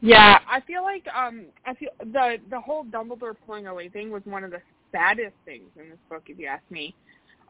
Yeah, 0.01 0.39
I 0.47 0.61
feel 0.61 0.84
like 0.84 1.05
um 1.15 1.45
I 1.65 1.76
feel 1.76 1.89
the 1.99 2.38
the 2.49 2.59
whole 2.59 2.84
Dumbledore 2.84 3.36
pulling 3.45 3.68
away 3.68 3.89
thing 3.89 4.09
was 4.09 4.24
one 4.26 4.43
of 4.43 4.49
the 4.49 4.61
saddest 4.91 5.36
things 5.45 5.70
in 5.76 5.89
this 5.89 5.99
book 6.09 6.24
if 6.28 6.39
you 6.39 6.47
ask 6.47 6.63
me. 6.72 6.95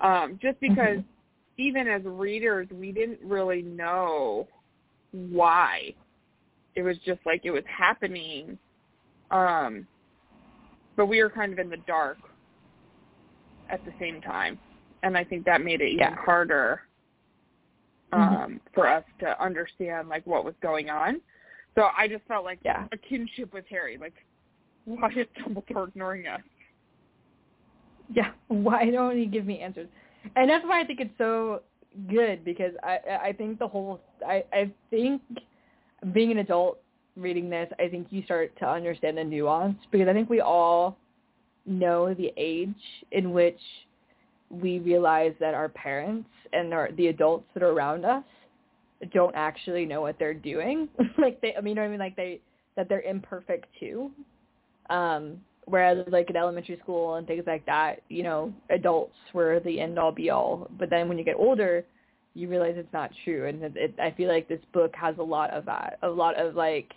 Um 0.02 0.40
just 0.42 0.60
because 0.60 1.00
even 1.58 1.88
as 1.88 2.04
readers 2.04 2.68
we 2.72 2.92
didn't 2.92 3.20
really 3.24 3.62
know 3.62 4.48
why. 5.12 5.94
It 6.76 6.84
was 6.84 6.98
just 7.06 7.20
like 7.26 7.42
it 7.44 7.52
was 7.52 7.64
happening. 7.66 8.58
Um 9.32 9.88
but 10.96 11.06
we 11.08 11.22
were 11.22 11.30
kind 11.30 11.54
of 11.54 11.60
in 11.60 11.70
the 11.70 11.78
dark 11.88 12.18
at 13.70 13.84
the 13.86 13.94
same 14.00 14.22
time. 14.22 14.60
And 15.04 15.18
I 15.18 15.24
think 15.24 15.46
that 15.46 15.62
made 15.62 15.82
it 15.82 15.90
even 15.90 16.00
Yeah. 16.00 16.16
harder 16.16 16.82
um 18.14 18.22
Mhm. 18.22 18.60
for 18.74 18.88
us 18.88 19.04
to 19.20 19.42
understand 19.42 20.10
like 20.10 20.26
what 20.26 20.46
was 20.46 20.56
going 20.62 20.90
on. 20.90 21.22
So 21.76 21.90
I 21.96 22.08
just 22.08 22.26
felt 22.26 22.46
like 22.46 22.60
Yeah. 22.64 22.88
a 22.92 22.98
kinship 22.98 23.54
with 23.54 23.68
Harry. 23.68 23.98
Like, 23.98 24.26
why 24.86 25.10
is 25.10 25.28
Dumbledore 25.36 25.90
ignoring 25.90 26.26
us? 26.28 26.42
Yeah, 28.14 28.32
why 28.48 28.90
don't 28.90 29.18
you 29.18 29.26
give 29.26 29.46
me 29.46 29.60
answers? 29.60 29.88
and 30.36 30.50
that's 30.50 30.66
why 30.66 30.82
I 30.82 30.84
think 30.84 31.00
it's 31.00 31.18
so 31.18 31.62
good 32.10 32.44
because 32.44 32.74
I 32.84 33.00
I 33.30 33.34
think 33.34 33.60
the 33.60 33.68
whole 33.68 34.02
I 34.26 34.44
I 34.54 34.72
think 34.90 35.22
being 36.14 36.32
an 36.32 36.40
adult 36.40 36.80
reading 37.16 37.50
this, 37.50 37.70
I 37.80 37.88
think 37.88 38.08
you 38.12 38.24
start 38.24 38.56
to 38.60 38.68
understand 38.68 39.18
the 39.18 39.24
nuance 39.24 39.78
because 39.92 40.08
I 40.08 40.14
think 40.14 40.30
we 40.30 40.42
all 40.42 40.98
know 41.66 42.14
the 42.14 42.32
age 42.38 42.70
in 43.12 43.32
which 43.32 43.60
we 44.50 44.80
realize 44.80 45.34
that 45.40 45.54
our 45.54 45.70
parents 45.70 46.30
and 46.54 46.74
our, 46.74 46.92
the 46.94 47.08
adults 47.08 47.46
that 47.54 47.64
are 47.64 47.72
around 47.72 48.06
us 48.06 48.24
don't 49.14 49.36
actually 49.36 49.86
know 49.86 50.02
what 50.02 50.18
they're 50.20 50.34
doing. 50.34 50.88
like 51.18 51.42
they, 51.42 51.54
I 51.56 51.62
mean, 51.62 51.72
you 51.72 51.76
know 51.76 51.82
what 51.82 51.88
I 51.88 51.92
mean? 51.92 52.00
Like 52.00 52.16
they, 52.16 52.40
that 52.76 52.88
they're 52.88 53.02
imperfect 53.02 53.66
too. 53.80 54.12
Um, 54.90 55.42
whereas 55.68 56.06
like 56.08 56.30
in 56.30 56.38
elementary 56.38 56.80
school 56.82 57.16
and 57.16 57.28
things 57.28 57.44
like 57.46 57.66
that, 57.66 58.02
you 58.10 58.24
know, 58.24 58.54
adults 58.70 59.16
were 59.34 59.60
the 59.60 59.80
end 59.80 60.00
all 60.00 60.12
be 60.12 60.30
all. 60.30 60.70
But 60.80 60.90
then 60.90 61.10
when 61.10 61.18
you 61.18 61.26
get 61.26 61.36
older, 61.36 61.84
you 62.34 62.48
realize 62.48 62.76
it's 62.78 62.94
not 62.94 63.12
true. 63.26 63.48
And 63.48 63.62
it, 63.62 63.74
it, 63.76 63.96
I 64.00 64.12
feel 64.12 64.30
like 64.30 64.48
this 64.48 64.62
book 64.74 64.94
has 64.96 65.16
a 65.20 65.24
lot 65.24 65.50
of 65.52 65.66
that, 65.66 66.00
a 66.04 66.08
lot 66.08 66.40
of 66.40 66.56
like 66.56 66.94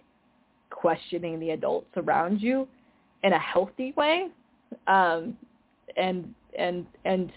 questioning 0.71 1.41
the 1.41 1.51
adults 1.51 1.91
around 1.97 2.41
you 2.41 2.69
in 3.25 3.33
a 3.33 3.39
healthy 3.39 3.93
way. 3.97 4.29
Um, 4.87 5.37
and, 5.97 6.33
and, 6.57 6.87
and 7.05 7.33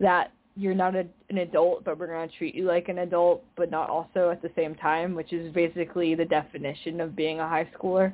that 0.00 0.32
you're 0.56 0.74
not 0.74 0.96
a, 0.96 1.06
an 1.30 1.38
adult, 1.38 1.84
but 1.84 1.96
we're 1.96 2.08
going 2.08 2.28
to 2.28 2.36
treat 2.36 2.56
you 2.56 2.64
like 2.64 2.88
an 2.88 2.98
adult, 2.98 3.44
but 3.56 3.70
not 3.70 3.88
also 3.88 4.30
at 4.30 4.42
the 4.42 4.50
same 4.56 4.74
time, 4.74 5.14
which 5.14 5.32
is 5.32 5.52
basically 5.52 6.16
the 6.16 6.24
definition 6.24 7.00
of 7.00 7.14
being 7.14 7.38
a 7.38 7.48
high 7.48 7.68
schooler, 7.78 8.12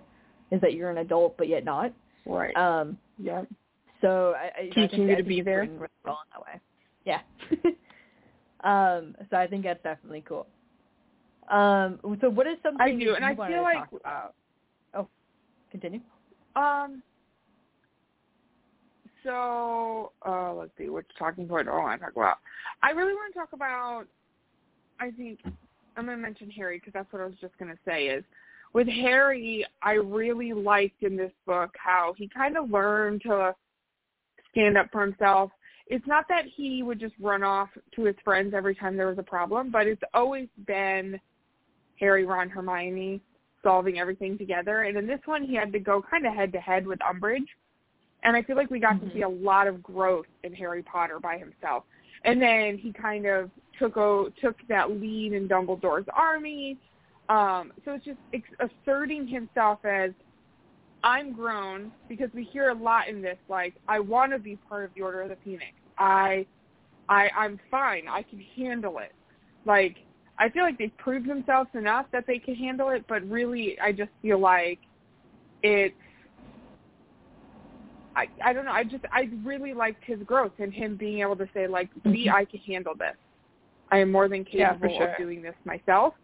is 0.51 0.61
that 0.61 0.75
you're 0.75 0.91
an 0.91 0.99
adult, 0.99 1.37
but 1.39 1.49
yet 1.49 1.65
not. 1.65 1.93
Right. 2.27 2.57
Um, 2.57 2.99
Yep. 3.19 3.49
so 4.01 4.35
I, 4.37 4.61
I 4.61 4.63
Teaching 4.67 4.83
I 4.85 4.89
think, 4.89 5.09
you 5.11 5.17
to 5.17 5.23
be 5.23 5.41
there. 5.43 5.61
really 5.63 5.89
well 6.05 6.19
in 6.25 6.31
that 6.33 6.43
way. 6.47 6.61
Yeah. 7.05 7.21
um, 8.65 9.15
so 9.31 9.37
I 9.37 9.47
think 9.47 9.65
that's 9.65 9.83
definitely 9.83 10.25
cool. 10.27 10.47
Um, 11.51 11.99
so 12.21 12.31
what 12.31 12.47
is 12.47 12.57
something 12.63 12.81
I 12.81 12.93
do, 12.93 13.11
that 13.13 13.23
and 13.23 13.37
you 13.37 13.43
I 13.45 13.49
feel 13.49 13.63
like- 13.63 13.91
talk? 14.03 14.35
Oh, 14.95 15.09
continue. 15.71 16.01
Um. 16.57 17.03
So, 19.25 20.13
uh, 20.27 20.53
let's 20.55 20.73
see, 20.77 20.89
which 20.89 21.07
talking 21.19 21.47
point 21.47 21.67
do 21.67 21.73
I 21.73 21.79
want 21.79 22.01
to 22.01 22.07
talk 22.07 22.17
about? 22.17 22.39
I 22.83 22.91
really 22.91 23.13
want 23.15 23.33
to 23.33 23.39
talk 23.39 23.53
about. 23.53 24.05
I 24.99 25.11
think 25.13 25.39
I'm 25.97 26.07
going 26.07 26.17
to 26.19 26.23
mention 26.23 26.51
Harry 26.51 26.79
because 26.79 26.93
that's 26.93 27.13
what 27.13 27.23
I 27.23 27.27
was 27.27 27.35
just 27.41 27.57
going 27.59 27.71
to 27.71 27.79
say. 27.87 28.07
Is 28.07 28.25
with 28.73 28.89
Harry, 28.89 29.67
I 29.83 29.93
really 29.93 30.53
liked 30.53 31.03
in 31.03 31.17
this 31.17 31.33
book 31.47 31.75
how 31.77 32.15
he 32.17 32.29
kind 32.29 32.57
of 32.57 32.71
learned 32.71 33.23
to 33.23 33.55
stand 34.51 34.79
up 34.79 34.91
for 34.91 35.03
himself. 35.03 35.51
It's 35.89 36.07
not 36.07 36.27
that 36.29 36.45
he 36.47 36.83
would 36.83 36.99
just 36.99 37.15
run 37.21 37.43
off 37.43 37.69
to 37.97 38.05
his 38.05 38.17
friends 38.25 38.55
every 38.55 38.75
time 38.75 38.97
there 38.97 39.09
was 39.09 39.19
a 39.19 39.23
problem, 39.23 39.71
but 39.71 39.87
it's 39.87 40.03
always 40.15 40.49
been 40.67 41.21
Harry, 42.01 42.25
Ron, 42.25 42.49
Hermione 42.49 43.21
solving 43.63 43.99
everything 43.99 44.39
together. 44.39 44.83
And 44.83 44.97
in 44.97 45.07
this 45.07 45.21
one, 45.27 45.45
he 45.45 45.55
had 45.55 45.73
to 45.73 45.79
go 45.79 46.03
kind 46.03 46.27
of 46.27 46.35
head 46.35 46.53
to 46.53 46.61
head 46.61 46.87
with 46.87 46.99
Umbridge. 47.01 47.47
And 48.25 48.37
I 48.37 48.43
feel 48.43 48.57
like 48.57 48.71
we 48.71 48.81
got 48.81 48.97
Mhm. 48.97 49.09
to 49.09 49.13
see 49.13 49.23
a 49.23 49.29
lot 49.29 49.67
of 49.67 49.83
growth 49.83 50.27
in 50.45 50.55
Harry 50.55 50.83
Potter 50.83 51.21
by 51.21 51.39
himself. 51.39 51.85
And 52.25 52.41
then 52.41 52.79
he 52.79 52.93
kind 52.93 53.27
of 53.27 53.51
took 53.79 53.97
o- 53.97 54.31
took 54.41 54.57
that 54.69 54.91
lead 54.91 55.33
in 55.33 55.49
Dumbledore's 55.49 56.09
army. 56.09 56.79
Um, 57.29 57.73
so 57.85 57.93
it's 57.95 58.05
just 58.05 58.19
ex- 58.33 58.49
asserting 58.61 59.27
himself 59.27 59.85
as 59.85 60.11
I'm 61.03 61.33
grown 61.33 61.93
because 62.09 62.31
we 62.35 62.45
hear 62.45 62.69
a 62.71 62.75
lot 62.75 63.09
in 63.09 63.23
this 63.23 63.39
like 63.49 63.77
I 63.89 64.01
want 64.01 64.33
to 64.33 64.39
be 64.39 64.57
part 64.69 64.85
of 64.85 64.95
the 64.95 65.03
Order 65.03 65.23
of 65.23 65.29
the 65.31 65.37
Phoenix. 65.45 65.73
I 65.99 66.47
I 67.09 67.29
I'm 67.37 67.59
fine. 67.71 68.09
I 68.09 68.23
can 68.23 68.41
handle 68.57 68.99
it. 68.99 69.15
Like 69.65 69.97
I 70.39 70.49
feel 70.49 70.63
like 70.63 70.79
they've 70.79 70.97
proved 70.99 71.29
themselves 71.29 71.71
enough 71.75 72.07
that 72.13 72.25
they 72.27 72.39
can 72.39 72.55
handle 72.55 72.91
it, 72.91 73.05
but 73.09 73.29
really 73.29 73.79
I 73.81 73.93
just 73.93 74.11
feel 74.21 74.39
like 74.39 74.81
it's 75.63 75.95
I 78.17 78.27
I 78.45 78.53
don't 78.53 78.65
know. 78.65 78.73
I 78.73 78.85
just 78.85 79.05
I 79.13 79.29
really 79.45 79.75
liked 79.75 80.05
his 80.05 80.23
growth 80.23 80.53
and 80.59 80.73
him 80.73 80.97
being 80.97 81.21
able 81.21 81.37
to 81.37 81.49
say 81.55 81.67
like, 81.67 81.91
"Me, 82.05 82.27
Mhm. 82.27 82.35
I 82.35 82.45
can 82.45 82.61
handle 82.61 82.95
this. 82.95 83.17
I 83.91 83.99
am 83.99 84.13
more 84.13 84.29
than 84.29 84.45
Yeah, 84.53 84.75
capable 84.75 84.97
sure. 84.97 85.11
of 85.11 85.17
doing 85.19 85.43
this 85.43 85.57
myself." 85.65 86.15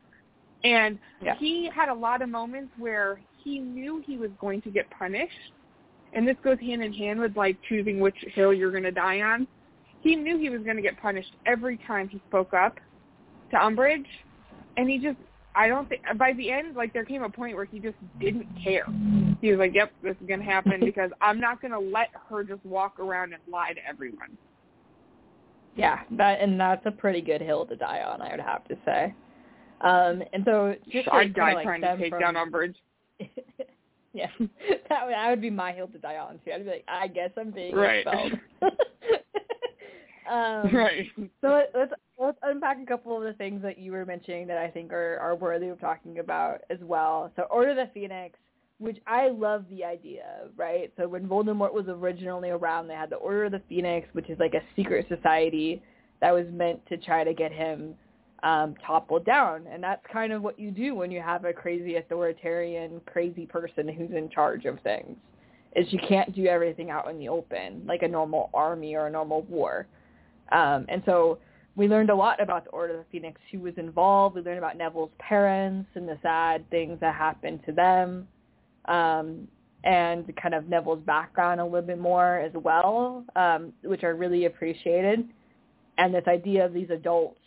And 0.65 0.99
Yeah. 1.21 1.35
he 1.37 1.69
had 1.69 1.89
a 1.89 1.95
lot 1.95 2.23
of 2.23 2.29
moments 2.29 2.73
where 2.79 3.21
he 3.43 3.59
knew 3.59 4.01
he 4.01 4.17
was 4.17 4.31
going 4.39 4.61
to 4.63 4.71
get 4.71 4.89
punished, 4.91 5.53
and 6.13 6.27
this 6.27 6.37
goes 6.43 6.59
hand 6.61 6.83
in 6.83 6.93
hand 6.93 7.21
with 7.21 7.37
like 7.37 7.61
choosing 7.69 8.01
which 8.01 8.17
hill 8.35 8.53
you're 8.53 8.71
going 8.71 8.83
to 8.83 8.91
die 8.91 9.21
on. 9.23 9.47
He 10.01 10.17
knew 10.17 10.39
he 10.39 10.49
was 10.49 10.63
going 10.63 10.77
to 10.77 10.83
get 10.83 11.01
punished 11.01 11.35
every 11.47 11.77
time 11.79 12.09
he 12.09 12.21
spoke 12.29 12.55
up 12.55 12.79
to 13.51 13.57
Umbridge, 13.57 14.07
and 14.77 14.89
he 14.89 14.99
just 14.99 15.19
I 15.55 15.69
don't 15.69 15.89
think 15.89 16.03
by 16.17 16.33
the 16.35 16.51
end 16.51 16.77
like 16.77 16.93
there 16.93 17.05
came 17.05 17.23
a 17.23 17.31
point 17.31 17.57
where 17.57 17.65
he 17.65 17.79
just 17.79 17.97
didn't 18.21 18.47
care. 18.63 18.87
He 19.41 19.51
was 19.51 19.59
like, 19.59 19.75
"Yep, 19.75 19.93
this 20.03 20.17
is 20.21 20.27
going 20.27 20.41
to 20.41 20.47
happen 20.47 20.81
because 20.85 21.11
I'm 21.21 21.41
not 21.41 21.61
going 21.61 21.73
to 21.73 21.79
let 21.79 22.09
her 22.29 22.45
just 22.45 22.65
walk 22.65 22.99
around 22.99 23.33
and 23.33 23.43
lie 23.51 23.73
to 23.73 23.87
everyone." 23.87 24.37
Yeah, 25.77 26.01
that 26.13 26.41
and 26.41 26.61
that's 26.61 26.85
a 26.87 26.91
pretty 26.91 27.21
good 27.21 27.41
hill 27.41 27.65
to 27.67 27.77
die 27.77 28.03
on, 28.03 28.21
I 28.21 28.31
would 28.31 28.41
have 28.41 28.67
to 28.69 28.77
say. 28.85 29.15
Um, 29.81 30.23
and 30.33 30.45
so 30.45 30.75
just 30.91 31.09
I'd 31.13 31.35
die 31.35 31.55
like, 31.55 31.65
trying 31.65 31.81
to 31.83 31.97
take 31.97 32.11
from- 32.11 32.21
down 32.21 32.35
Umbridge. 32.35 32.75
yeah, 34.13 34.27
that 34.89 35.07
would, 35.07 35.15
that 35.15 35.31
would 35.31 35.41
be 35.41 35.51
my 35.51 35.73
hill 35.73 35.89
to 35.89 35.99
die 35.99 36.17
on 36.17 36.41
too. 36.45 36.53
I'd 36.53 36.65
be 36.65 36.71
like, 36.71 36.85
I 36.89 37.09
guess 37.09 37.31
I'm 37.37 37.51
being 37.51 37.75
Right. 37.75 38.07
expelled. 38.07 38.33
um, 40.31 40.75
right. 40.75 41.07
So 41.41 41.49
let- 41.49 41.71
let's 41.75 41.93
let's 42.19 42.39
unpack 42.43 42.79
a 42.83 42.87
couple 42.87 43.17
of 43.17 43.23
the 43.23 43.33
things 43.35 43.63
that 43.63 43.79
you 43.79 43.93
were 43.93 44.05
mentioning 44.05 44.47
that 44.49 44.59
I 44.59 44.69
think 44.69 44.93
are 44.93 45.19
are 45.21 45.35
worthy 45.37 45.69
of 45.69 45.81
talking 45.81 46.19
about 46.19 46.61
as 46.71 46.79
well. 46.83 47.33
So 47.37 47.43
Order 47.45 47.71
of 47.71 47.77
the 47.77 47.91
Phoenix, 47.95 48.39
which 48.79 48.99
I 49.07 49.29
love 49.29 49.65
the 49.71 49.85
idea 49.85 50.25
of, 50.43 50.51
right? 50.57 50.93
So 50.97 51.09
when 51.09 51.27
Voldemort 51.29 51.73
was 51.73 51.87
originally 51.89 52.51
around, 52.51 52.89
they 52.89 52.95
had 52.95 53.11
the 53.11 53.17
Order 53.17 53.45
of 53.47 53.53
the 53.53 53.63
Phoenix, 53.69 54.09
which 54.13 54.29
is 54.29 54.39
like 54.39 54.55
a 54.55 54.63
secret 54.77 55.07
society 55.09 55.83
that 56.21 56.33
was 56.33 56.47
meant 56.53 56.85
to 56.89 56.97
try 56.97 57.23
to 57.25 57.33
get 57.33 57.53
him 57.53 57.95
um, 58.43 58.75
toppled 58.87 59.25
down, 59.25 59.67
and 59.67 59.83
that's 59.83 60.03
kind 60.13 60.33
of 60.33 60.43
what 60.43 60.59
you 60.59 60.71
do 60.71 60.95
when 60.95 61.11
you 61.11 61.21
have 61.21 61.45
a 61.45 61.53
crazy 61.53 61.97
authoritarian, 61.97 63.01
crazy 63.07 63.47
person 63.47 63.89
who's 63.89 64.11
in 64.11 64.29
charge 64.31 64.65
of 64.65 64.79
things. 64.81 65.17
Is 65.77 65.87
you 65.93 65.99
can't 66.09 66.35
do 66.35 66.47
everything 66.47 66.91
out 66.91 67.09
in 67.11 67.19
the 67.19 67.29
open 67.29 67.83
like 67.87 68.03
a 68.03 68.09
normal 68.09 68.51
army 68.55 68.95
or 68.95 69.07
a 69.07 69.11
normal 69.11 69.43
war. 69.43 69.87
Um, 70.51 70.87
and 70.89 71.03
so 71.05 71.39
we 71.77 71.89
learned 71.89 72.11
a 72.11 72.15
lot 72.15 72.43
about 72.43 72.65
the 72.65 72.71
Order 72.71 72.95
of 72.95 73.01
the 73.01 73.07
Phoenix, 73.13 73.41
who 73.53 73.61
was 73.61 73.75
involved. 73.77 74.35
We 74.35 74.43
learned 74.43 74.59
about 74.59 74.77
Neville's 74.77 75.11
parents 75.19 75.89
and 75.95 76.09
the 76.09 76.19
sad 76.23 76.69
things 76.71 76.99
that 77.01 77.15
happened 77.15 77.61
to 77.67 77.73
them, 77.73 78.27
um, 78.87 79.47
and 79.85 80.25
kind 80.37 80.55
of 80.55 80.69
Neville's 80.69 81.05
background 81.05 81.61
a 81.61 81.65
little 81.65 81.87
bit 81.87 82.01
more 82.01 82.39
as 82.39 82.53
well, 82.55 83.25
um, 83.37 83.73
which 83.85 84.03
I 84.05 84.09
really 84.09 84.47
appreciated. 84.47 85.29
And 85.99 86.15
this 86.15 86.25
idea 86.27 86.65
of 86.65 86.73
these 86.73 86.91
adults 86.91 87.39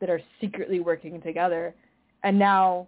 that 0.00 0.10
are 0.10 0.20
secretly 0.40 0.80
working 0.80 1.20
together. 1.20 1.74
And 2.22 2.38
now, 2.38 2.86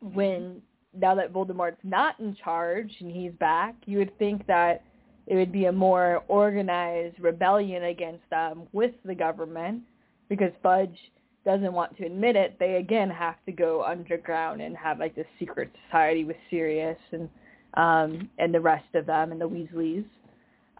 when 0.00 0.62
now 0.94 1.14
that 1.14 1.32
Voldemort's 1.32 1.78
not 1.84 2.18
in 2.18 2.36
charge 2.42 2.90
and 3.00 3.10
he's 3.10 3.32
back, 3.32 3.74
you 3.86 3.98
would 3.98 4.16
think 4.18 4.46
that 4.46 4.82
it 5.26 5.34
would 5.34 5.52
be 5.52 5.66
a 5.66 5.72
more 5.72 6.24
organized 6.28 7.20
rebellion 7.20 7.84
against 7.84 8.28
them 8.30 8.62
with 8.72 8.92
the 9.04 9.14
government 9.14 9.82
because 10.28 10.52
Fudge 10.62 10.96
doesn't 11.44 11.72
want 11.72 11.96
to 11.98 12.06
admit 12.06 12.36
it. 12.36 12.56
They 12.58 12.76
again 12.76 13.10
have 13.10 13.36
to 13.46 13.52
go 13.52 13.84
underground 13.84 14.60
and 14.60 14.76
have 14.76 14.98
like 14.98 15.14
this 15.14 15.26
secret 15.38 15.70
society 15.86 16.24
with 16.24 16.36
Sirius 16.50 16.98
and 17.12 17.28
um 17.74 18.28
and 18.38 18.52
the 18.52 18.60
rest 18.60 18.86
of 18.94 19.06
them 19.06 19.32
and 19.32 19.40
the 19.40 19.48
Weasleys 19.48 20.04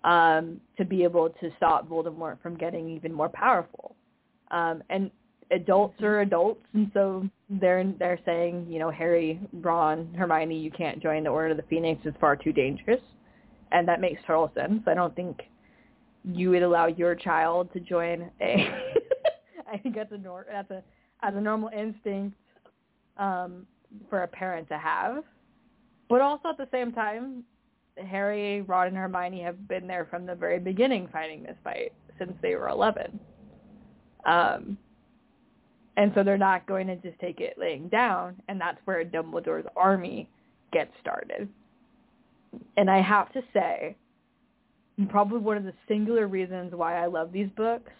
um 0.05 0.61
to 0.79 0.85
be 0.85 1.05
able 1.05 1.29
to 1.29 1.51
stop 1.59 1.89
Voldemort 1.89 2.41
from 2.43 2.57
getting 2.57 2.89
even 2.89 3.13
more 3.13 3.29
powerful. 3.29 3.95
Um 4.51 4.83
and 4.89 5.11
adults 5.51 6.01
are 6.03 6.21
adults 6.21 6.65
and 6.75 6.91
so 6.95 7.29
they're 7.49 7.93
they're 7.99 8.21
saying, 8.25 8.67
you 8.69 8.79
know, 8.79 8.91
Harry, 8.91 9.41
Ron, 9.53 10.13
Hermione, 10.15 10.59
you 10.59 10.71
can't 10.71 11.03
join 11.03 11.25
the 11.25 11.31
Order 11.31 11.53
of 11.53 11.57
the 11.57 11.63
Phoenix, 11.65 12.03
it's 12.05 12.17
far 12.21 12.37
too 12.37 12.53
dangerous 12.53 13.01
and 13.73 13.87
that 13.89 14.01
makes 14.01 14.21
total 14.27 14.51
sense. 14.55 14.83
I 14.87 14.95
don't 14.95 15.15
think 15.15 15.41
you 16.25 16.51
would 16.51 16.63
allow 16.63 16.87
your 16.87 17.15
child 17.15 17.73
to 17.73 17.81
join 17.81 18.31
a. 18.41 18.69
I 19.73 19.77
think 19.79 19.95
that's 19.95 20.13
a 20.13 20.19
nor- 20.19 20.47
that's 20.51 20.71
a 20.71 20.83
as 21.23 21.35
a 21.35 21.41
normal 21.41 21.71
instinct 21.71 22.37
um, 23.17 23.67
for 24.09 24.23
a 24.23 24.29
parent 24.29 24.69
to 24.69 24.79
have, 24.79 25.25
but 26.09 26.21
also 26.21 26.51
at 26.51 26.57
the 26.57 26.69
same 26.71 26.93
time, 26.93 27.45
Harry, 27.97 28.63
Ron, 28.63 28.89
and 28.89 28.97
Hermione 28.97 29.43
have 29.43 29.69
been 29.69 29.87
there 29.87 30.07
from 30.09 30.27
the 30.27 30.35
very 30.35 30.59
beginning 30.59 31.09
fighting 31.13 31.43
this 31.43 31.57
fight 31.65 31.93
since 32.19 32.33
they 32.43 32.55
were 32.55 32.69
eleven. 32.69 33.19
Um, 34.25 34.79
and 35.99 36.13
so 36.15 36.23
they're 36.23 36.39
not 36.39 36.67
going 36.67 36.87
to 36.87 36.97
just 36.97 37.19
take 37.19 37.41
it 37.41 37.59
laying 37.59 37.89
down, 37.89 38.41
and 38.49 38.59
that's 38.59 38.79
where 38.87 39.05
Dumbledore's 39.05 39.67
army 39.77 40.31
gets 40.73 40.93
started 41.01 41.49
and 42.77 42.91
I 42.91 43.01
have 43.01 43.33
to 43.33 43.43
say, 43.53 43.97
probably 45.09 45.39
one 45.39 45.57
of 45.57 45.65
the 45.65 45.73
singular 45.87 46.27
reasons 46.27 46.75
why 46.75 47.03
I 47.03 47.07
love 47.07 47.33
these 47.33 47.49
books 47.57 47.93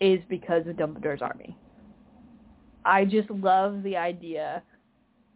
is 0.00 0.20
because 0.28 0.66
of 0.66 0.76
Dumbledore's 0.76 1.22
army. 1.22 1.56
I 2.84 3.04
just 3.04 3.30
love 3.30 3.82
the 3.82 3.96
idea 3.96 4.62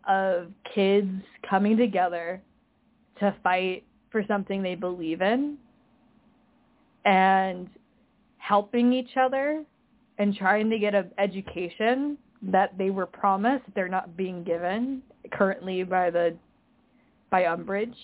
of 0.08 0.48
kids 0.74 1.10
coming 1.48 1.76
together 1.76 2.42
to 3.20 3.34
fight 3.42 3.84
for 4.10 4.24
something 4.26 4.62
they 4.62 4.74
believe 4.74 5.20
in 5.20 5.56
and 7.04 7.68
helping 8.38 8.92
each 8.92 9.16
other 9.16 9.64
and 10.20 10.36
trying 10.36 10.68
to 10.68 10.78
get 10.78 10.94
an 10.94 11.10
education 11.18 12.18
that 12.42 12.76
they 12.78 12.90
were 12.90 13.06
promised 13.06 13.64
they're 13.74 13.88
not 13.88 14.16
being 14.16 14.44
given 14.44 15.02
currently 15.32 15.82
by 15.82 16.10
the 16.10 16.36
by 17.30 17.42
Umbridge. 17.44 17.94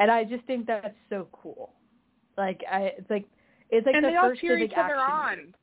And 0.00 0.10
I 0.10 0.24
just 0.24 0.44
think 0.44 0.66
that's 0.66 0.94
so 1.08 1.28
cool. 1.32 1.70
Like 2.36 2.62
I 2.70 2.92
it's 2.98 3.08
like 3.08 3.24
it's 3.70 3.86
like 3.86 3.94
and 3.94 4.04
the 4.04 4.10
they 4.10 4.16
all 4.16 4.30
first 4.30 4.40
cheer 4.40 4.56
civic 4.56 4.72
each 4.72 4.76
other 4.76 4.96
action 4.96 5.44
on. 5.46 5.54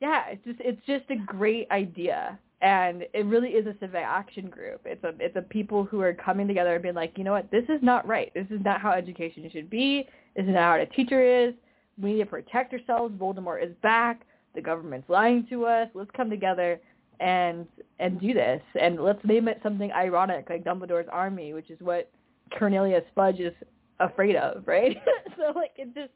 yeah, 0.00 0.24
it's 0.28 0.44
just 0.44 0.60
it's 0.60 0.86
just 0.86 1.04
a 1.10 1.16
great 1.26 1.70
idea, 1.70 2.38
and 2.62 3.04
it 3.12 3.26
really 3.26 3.50
is 3.50 3.66
a 3.66 3.74
civic 3.80 4.02
action 4.02 4.48
group. 4.48 4.80
It's 4.86 5.04
a 5.04 5.12
it's 5.18 5.36
a 5.36 5.42
people 5.42 5.84
who 5.84 6.00
are 6.00 6.14
coming 6.14 6.48
together 6.48 6.74
and 6.74 6.82
being 6.82 6.94
like, 6.94 7.18
you 7.18 7.24
know 7.24 7.32
what, 7.32 7.50
this 7.50 7.64
is 7.64 7.82
not 7.82 8.08
right. 8.08 8.32
This 8.34 8.46
is 8.50 8.60
not 8.64 8.80
how 8.80 8.92
education 8.92 9.48
should 9.52 9.68
be. 9.68 10.06
This 10.36 10.44
is 10.44 10.54
not 10.54 10.78
how 10.78 10.82
a 10.82 10.86
teacher 10.86 11.20
is. 11.22 11.52
We 12.00 12.14
need 12.14 12.20
to 12.20 12.26
protect 12.26 12.72
ourselves. 12.72 13.14
Voldemort 13.18 13.64
is 13.64 13.74
back. 13.82 14.22
The 14.54 14.60
government's 14.60 15.08
lying 15.08 15.46
to 15.50 15.66
us. 15.66 15.88
Let's 15.94 16.10
come 16.16 16.30
together 16.30 16.80
and 17.20 17.66
and 17.98 18.18
do 18.20 18.32
this, 18.32 18.62
and 18.80 18.98
let's 18.98 19.22
name 19.24 19.46
it 19.46 19.60
something 19.62 19.92
ironic 19.92 20.48
like 20.48 20.64
Dumbledore's 20.64 21.08
army, 21.12 21.52
which 21.52 21.70
is 21.70 21.78
what 21.80 22.10
Cornelius 22.58 23.04
Fudge 23.14 23.40
is 23.40 23.52
afraid 24.00 24.36
of, 24.36 24.66
right? 24.66 24.96
so 25.36 25.52
like 25.54 25.72
it 25.76 25.94
just 25.94 26.12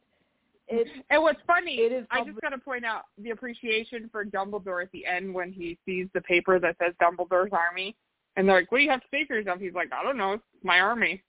it 0.68 0.88
And 1.10 1.22
what's 1.22 1.40
funny, 1.46 1.76
It 1.76 1.92
is 1.92 2.06
I 2.10 2.24
just 2.24 2.40
got 2.40 2.50
to 2.50 2.58
point 2.58 2.84
out 2.84 3.02
the 3.18 3.30
appreciation 3.30 4.08
for 4.10 4.24
Dumbledore 4.24 4.82
at 4.82 4.90
the 4.92 5.04
end 5.04 5.32
when 5.32 5.52
he 5.52 5.78
sees 5.84 6.08
the 6.14 6.22
paper 6.22 6.58
that 6.58 6.76
says 6.82 6.94
Dumbledore's 7.02 7.52
army, 7.52 7.94
and 8.36 8.48
they're 8.48 8.56
like, 8.56 8.72
"What 8.72 8.78
do 8.78 8.84
you 8.84 8.90
have 8.90 9.02
to 9.02 9.06
say 9.10 9.26
for 9.26 9.34
yourself?" 9.34 9.60
He's 9.60 9.74
like, 9.74 9.92
"I 9.92 10.02
don't 10.02 10.16
know, 10.16 10.32
it's 10.32 10.44
my 10.62 10.80
army." 10.80 11.22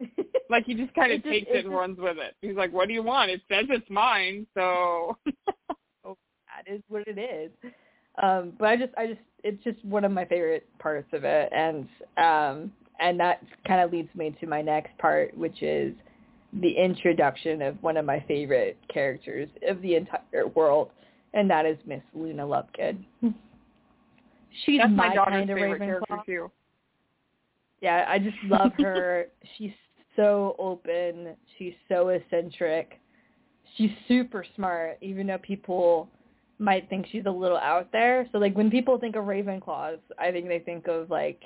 Like 0.50 0.66
he 0.66 0.74
just 0.74 0.94
kind 0.94 1.10
of 1.10 1.22
takes 1.24 1.46
it 1.48 1.54
it 1.54 1.56
and 1.56 1.64
just- 1.64 1.74
runs 1.74 1.98
with 1.98 2.18
it. 2.18 2.34
He's 2.42 2.54
like, 2.54 2.70
"What 2.72 2.86
do 2.86 2.94
you 2.94 3.02
want? 3.02 3.30
It 3.30 3.40
says 3.48 3.64
it's 3.70 3.88
mine, 3.88 4.46
so." 4.54 5.16
oh, 6.04 6.16
that 6.46 6.70
is 6.70 6.82
what 6.88 7.08
it 7.08 7.18
is. 7.18 7.50
Um, 8.22 8.52
but 8.58 8.68
I 8.68 8.76
just, 8.76 8.92
I 8.96 9.06
just, 9.06 9.20
it's 9.42 9.62
just 9.64 9.82
one 9.84 10.04
of 10.04 10.12
my 10.12 10.24
favorite 10.26 10.68
parts 10.78 11.08
of 11.12 11.24
it, 11.24 11.50
and 11.52 11.88
um, 12.18 12.72
and 13.00 13.18
that 13.18 13.42
kind 13.66 13.80
of 13.80 13.90
leads 13.90 14.14
me 14.14 14.36
to 14.38 14.46
my 14.46 14.60
next 14.60 14.96
part, 14.98 15.36
which 15.36 15.62
is 15.62 15.94
the 16.60 16.70
introduction 16.70 17.62
of 17.62 17.82
one 17.82 17.96
of 17.96 18.04
my 18.04 18.22
favorite 18.28 18.76
characters 18.92 19.48
of 19.66 19.80
the 19.82 19.96
entire 19.96 20.46
world, 20.54 20.90
and 21.32 21.50
that 21.50 21.64
is 21.66 21.78
Miss 21.86 22.02
Luna 22.14 22.44
Lovegood. 22.44 23.02
She's 24.64 24.78
That's 24.78 24.90
my, 24.90 25.08
my 25.08 25.14
daughter's 25.14 25.32
kind 25.32 25.50
of 25.50 25.56
favorite 25.56 25.80
Ravenclaw. 25.80 26.06
character 26.08 26.16
too. 26.26 26.50
Yeah, 27.84 28.06
I 28.08 28.18
just 28.18 28.36
love 28.44 28.72
her. 28.78 29.26
She's 29.58 29.72
so 30.16 30.56
open. 30.58 31.36
She's 31.58 31.74
so 31.86 32.08
eccentric. 32.08 32.98
She's 33.76 33.90
super 34.08 34.44
smart, 34.56 34.96
even 35.02 35.26
though 35.26 35.38
people 35.38 36.08
might 36.58 36.88
think 36.88 37.06
she's 37.12 37.26
a 37.26 37.30
little 37.30 37.58
out 37.58 37.92
there. 37.92 38.26
So 38.32 38.38
like 38.38 38.56
when 38.56 38.70
people 38.70 38.98
think 38.98 39.16
of 39.16 39.24
Ravenclaws, 39.24 39.98
I 40.18 40.30
think 40.30 40.48
they 40.48 40.60
think 40.60 40.88
of 40.88 41.10
like 41.10 41.42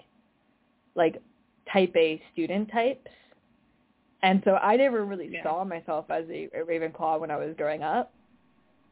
like 0.95 1.21
type 1.73 1.93
A 1.97 2.23
student 2.33 2.71
types. 2.71 3.11
And 4.23 4.41
so 4.45 4.53
I 4.57 4.77
never 4.77 5.05
really 5.05 5.29
Yeah. 5.33 5.43
saw 5.43 5.65
myself 5.65 6.07
as 6.11 6.25
a, 6.29 6.49
a 6.55 6.65
Ravenclaw 6.65 7.19
when 7.19 7.33
I 7.33 7.37
was 7.37 7.55
growing 7.57 7.83
up. 7.83 8.13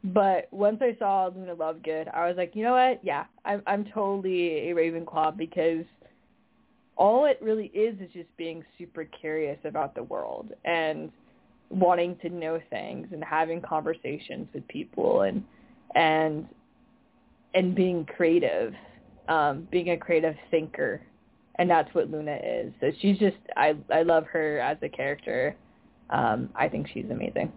But 0.03 0.49
once 0.53 0.79
I 0.83 0.97
saw 0.99 1.27
Luna 1.35 1.55
Lovegood, 1.55 2.13
I 2.15 2.27
was 2.29 2.37
like, 2.37 2.57
you 2.57 2.65
know 2.65 2.73
what? 2.73 3.01
Yeah, 3.05 3.25
I'm 3.45 3.63
I'm 3.69 3.85
totally 3.85 4.71
a 4.71 4.75
Ravenclaw 4.75 5.37
because 5.37 5.85
all 6.97 7.27
it 7.27 7.39
really 7.43 7.67
is 7.67 7.99
is 8.01 8.11
just 8.13 8.35
being 8.37 8.65
super 8.79 9.05
curious 9.05 9.59
about 9.65 9.95
the 9.95 10.03
world 10.03 10.53
and 10.65 11.11
wanting 11.69 12.17
to 12.23 12.31
know 12.31 12.61
things 12.71 13.09
and 13.13 13.23
having 13.23 13.61
conversations 13.61 14.49
with 14.55 14.67
people 14.69 15.23
and 15.23 15.43
and 15.95 16.47
and 17.55 17.75
being 17.75 18.05
creative, 18.05 18.75
um, 19.29 19.67
being 19.71 19.91
a 19.91 19.97
creative 19.97 20.35
thinker, 20.51 21.01
and 21.59 21.71
that's 21.71 21.93
what 21.95 22.11
Luna 22.11 22.39
is. 22.43 22.73
So 22.81 22.91
she's 23.01 23.19
just 23.19 23.37
I 23.57 23.75
I 23.93 24.03
love 24.03 24.25
her 24.27 24.59
as 24.61 24.79
a 24.83 24.89
character. 24.89 25.57
Um, 26.11 26.51
I 26.55 26.69
think 26.69 26.87
she's 26.93 27.07
amazing. 27.11 27.53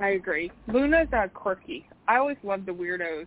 I 0.00 0.10
agree. 0.10 0.50
Luna's 0.66 1.06
uh, 1.12 1.28
quirky. 1.28 1.86
I 2.08 2.16
always 2.16 2.38
love 2.42 2.66
the 2.66 2.72
weirdos. 2.72 3.26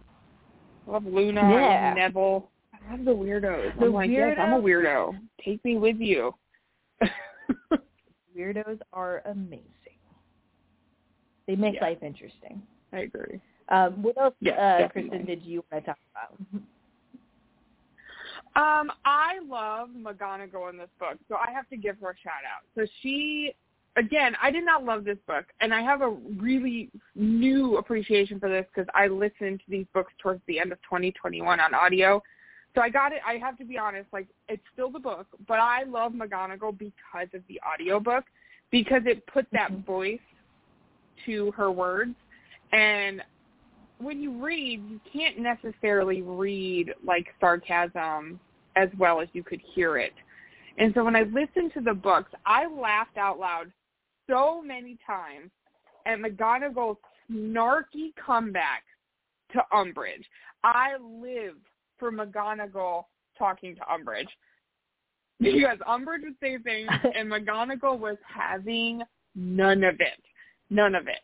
I 0.87 0.91
love 0.91 1.05
Luna. 1.05 1.41
Yeah. 1.41 1.93
Neville. 1.93 2.49
I 2.87 2.91
love 2.91 3.05
the 3.05 3.11
weirdos. 3.11 3.77
The 3.79 3.85
I'm 3.85 3.93
like, 3.93 4.09
yes, 4.09 4.37
I'm 4.39 4.53
a 4.53 4.61
weirdo. 4.61 5.17
Take 5.43 5.63
me 5.65 5.77
with 5.77 5.97
you. 5.99 6.33
Weirdos 8.37 8.79
are 8.93 9.21
amazing. 9.25 9.61
They 11.47 11.55
make 11.55 11.75
Yeah. 11.75 11.83
life 11.85 12.03
interesting. 12.03 12.61
I 12.91 12.99
agree. 12.99 13.39
Um, 13.69 14.01
what 14.03 14.17
else, 14.17 14.35
Yeah, 14.39 14.53
uh. 14.53 14.87
Kristen, 14.89 15.25
did 15.25 15.41
you 15.43 15.63
want 15.71 15.85
to 15.85 15.91
talk 15.91 15.99
about? 16.11 16.61
Um, 18.55 18.91
I 19.05 19.39
love 19.47 19.89
McGonagall 19.89 20.69
in 20.69 20.77
this 20.77 20.89
book, 20.99 21.17
so 21.27 21.35
I 21.35 21.51
have 21.51 21.67
to 21.69 21.77
give 21.77 21.97
her 21.99 22.11
a 22.11 22.17
shout 22.17 22.43
out. 22.45 22.63
So 22.75 22.85
she, 23.01 23.53
again, 23.95 24.35
I 24.41 24.49
did 24.51 24.65
not 24.65 24.83
love 24.85 25.03
this 25.03 25.17
book, 25.27 25.45
and 25.61 25.73
I 25.73 25.81
have 25.81 26.01
a 26.01 26.09
really 26.09 26.89
new 27.15 27.77
appreciation 27.77 28.39
for 28.39 28.49
this 28.49 28.65
because 28.73 28.87
I 28.93 29.07
listened 29.07 29.59
to 29.59 29.65
these 29.69 29.85
books 29.93 30.13
towards 30.19 30.41
the 30.47 30.59
end 30.59 30.71
of 30.71 30.81
2021 30.83 31.59
on 31.59 31.73
audio. 31.73 32.21
So 32.75 32.81
I 32.81 32.89
got 32.89 33.13
it. 33.13 33.19
I 33.25 33.37
have 33.37 33.57
to 33.57 33.65
be 33.65 33.77
honest, 33.77 34.07
like 34.11 34.27
it's 34.49 34.63
still 34.73 34.91
the 34.91 34.99
book, 34.99 35.27
but 35.47 35.59
I 35.59 35.83
love 35.83 36.11
McGonagall 36.11 36.77
because 36.77 37.29
of 37.33 37.41
the 37.47 37.59
audiobook 37.65 38.25
because 38.69 39.01
it 39.05 39.25
put 39.27 39.49
that 39.51 39.71
Mhm. 39.71 39.85
voice 39.85 40.19
to 41.25 41.51
her 41.51 41.71
words, 41.71 42.15
and 42.73 43.23
when 43.99 44.21
you 44.21 44.31
read, 44.43 44.83
you 44.89 44.99
can't 45.05 45.39
necessarily 45.39 46.21
read 46.21 46.93
like 47.03 47.33
sarcasm 47.39 48.39
as 48.75 48.93
well 48.95 49.21
as 49.21 49.29
you 49.33 49.41
could 49.41 49.61
hear 49.61 49.97
it. 49.97 50.13
And 50.77 50.93
so 50.93 51.05
when 51.05 51.15
I 51.15 51.23
listened 51.23 51.71
to 51.73 51.81
the 51.81 51.93
books, 51.93 52.33
I 52.45 52.65
laughed 52.65 53.17
out 53.17 53.39
loud 53.39 53.71
so 54.27 54.61
many 54.61 54.97
times 55.07 55.49
at 56.05 56.19
McGonagall's 56.19 56.99
snarky 57.31 58.13
comeback 58.17 58.83
to 59.53 59.65
Umbridge. 59.71 60.25
I 60.63 60.97
live 60.97 61.55
for 61.99 62.11
McGonagall 62.11 63.05
talking 63.37 63.75
to 63.75 63.81
Umbridge. 63.81 64.27
Because 65.39 65.77
Umbridge 65.87 66.23
would 66.23 66.35
say 66.41 66.57
things 66.59 66.89
and 67.15 67.29
McGonagall 67.29 67.99
was 67.99 68.17
having 68.27 69.01
none 69.35 69.83
of 69.83 69.95
it. 69.99 70.21
None 70.69 70.95
of 70.95 71.07
it. 71.07 71.19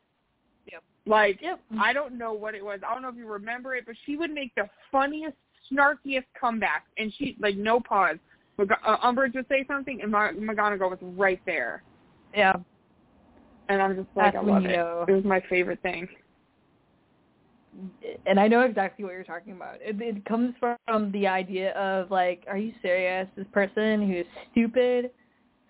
Yep. 0.72 0.84
Like 1.05 1.39
Yep. 1.41 1.59
I 1.80 1.93
don't 1.93 2.17
know 2.17 2.34
what 2.34 2.53
it 2.55 2.63
was. 2.63 2.80
I 2.88 2.93
don't 2.93 3.01
know 3.01 3.09
if 3.09 3.15
you 3.15 3.28
remember 3.28 3.76
it, 3.76 3.86
but 3.86 3.95
she 4.05 4.17
would 4.17 4.32
make 4.32 4.53
the 4.55 4.69
funniest, 4.91 5.36
snarkiest 5.72 6.26
comebacks, 6.41 6.89
and 6.97 7.13
she 7.17 7.36
like 7.39 7.55
no 7.55 7.80
pause. 7.80 8.17
Mag- 8.57 8.72
uh, 8.86 8.97
Umbridge 8.97 9.34
would 9.36 9.47
say 9.47 9.63
something, 9.67 10.01
and 10.01 10.11
Ma- 10.11 10.32
McGonagall 10.32 10.89
was 10.91 10.99
right 11.01 11.39
there, 11.45 11.82
Yeah. 12.36 12.53
and 13.69 13.82
I'm 13.82 13.95
just 13.95 14.09
like, 14.15 14.34
That's 14.34 14.45
I 14.45 14.47
love 14.47 14.63
you 14.63 14.69
it. 14.69 14.76
know- 14.76 15.05
It 15.07 15.11
was 15.13 15.24
my 15.24 15.41
favorite 15.49 15.82
thing. 15.82 16.07
And 18.26 18.39
I 18.39 18.47
know 18.47 18.61
exactly 18.61 19.05
what 19.05 19.13
you're 19.13 19.24
talking 19.24 19.53
about. 19.53 19.76
It, 19.82 20.01
it 20.01 20.26
comes 20.26 20.53
from 20.59 21.11
the 21.11 21.28
idea 21.28 21.72
of 21.72 22.11
like, 22.11 22.43
are 22.47 22.57
you 22.57 22.74
serious? 22.82 23.28
This 23.36 23.47
person 23.51 24.07
who 24.07 24.17
is 24.17 24.26
stupid, 24.51 25.11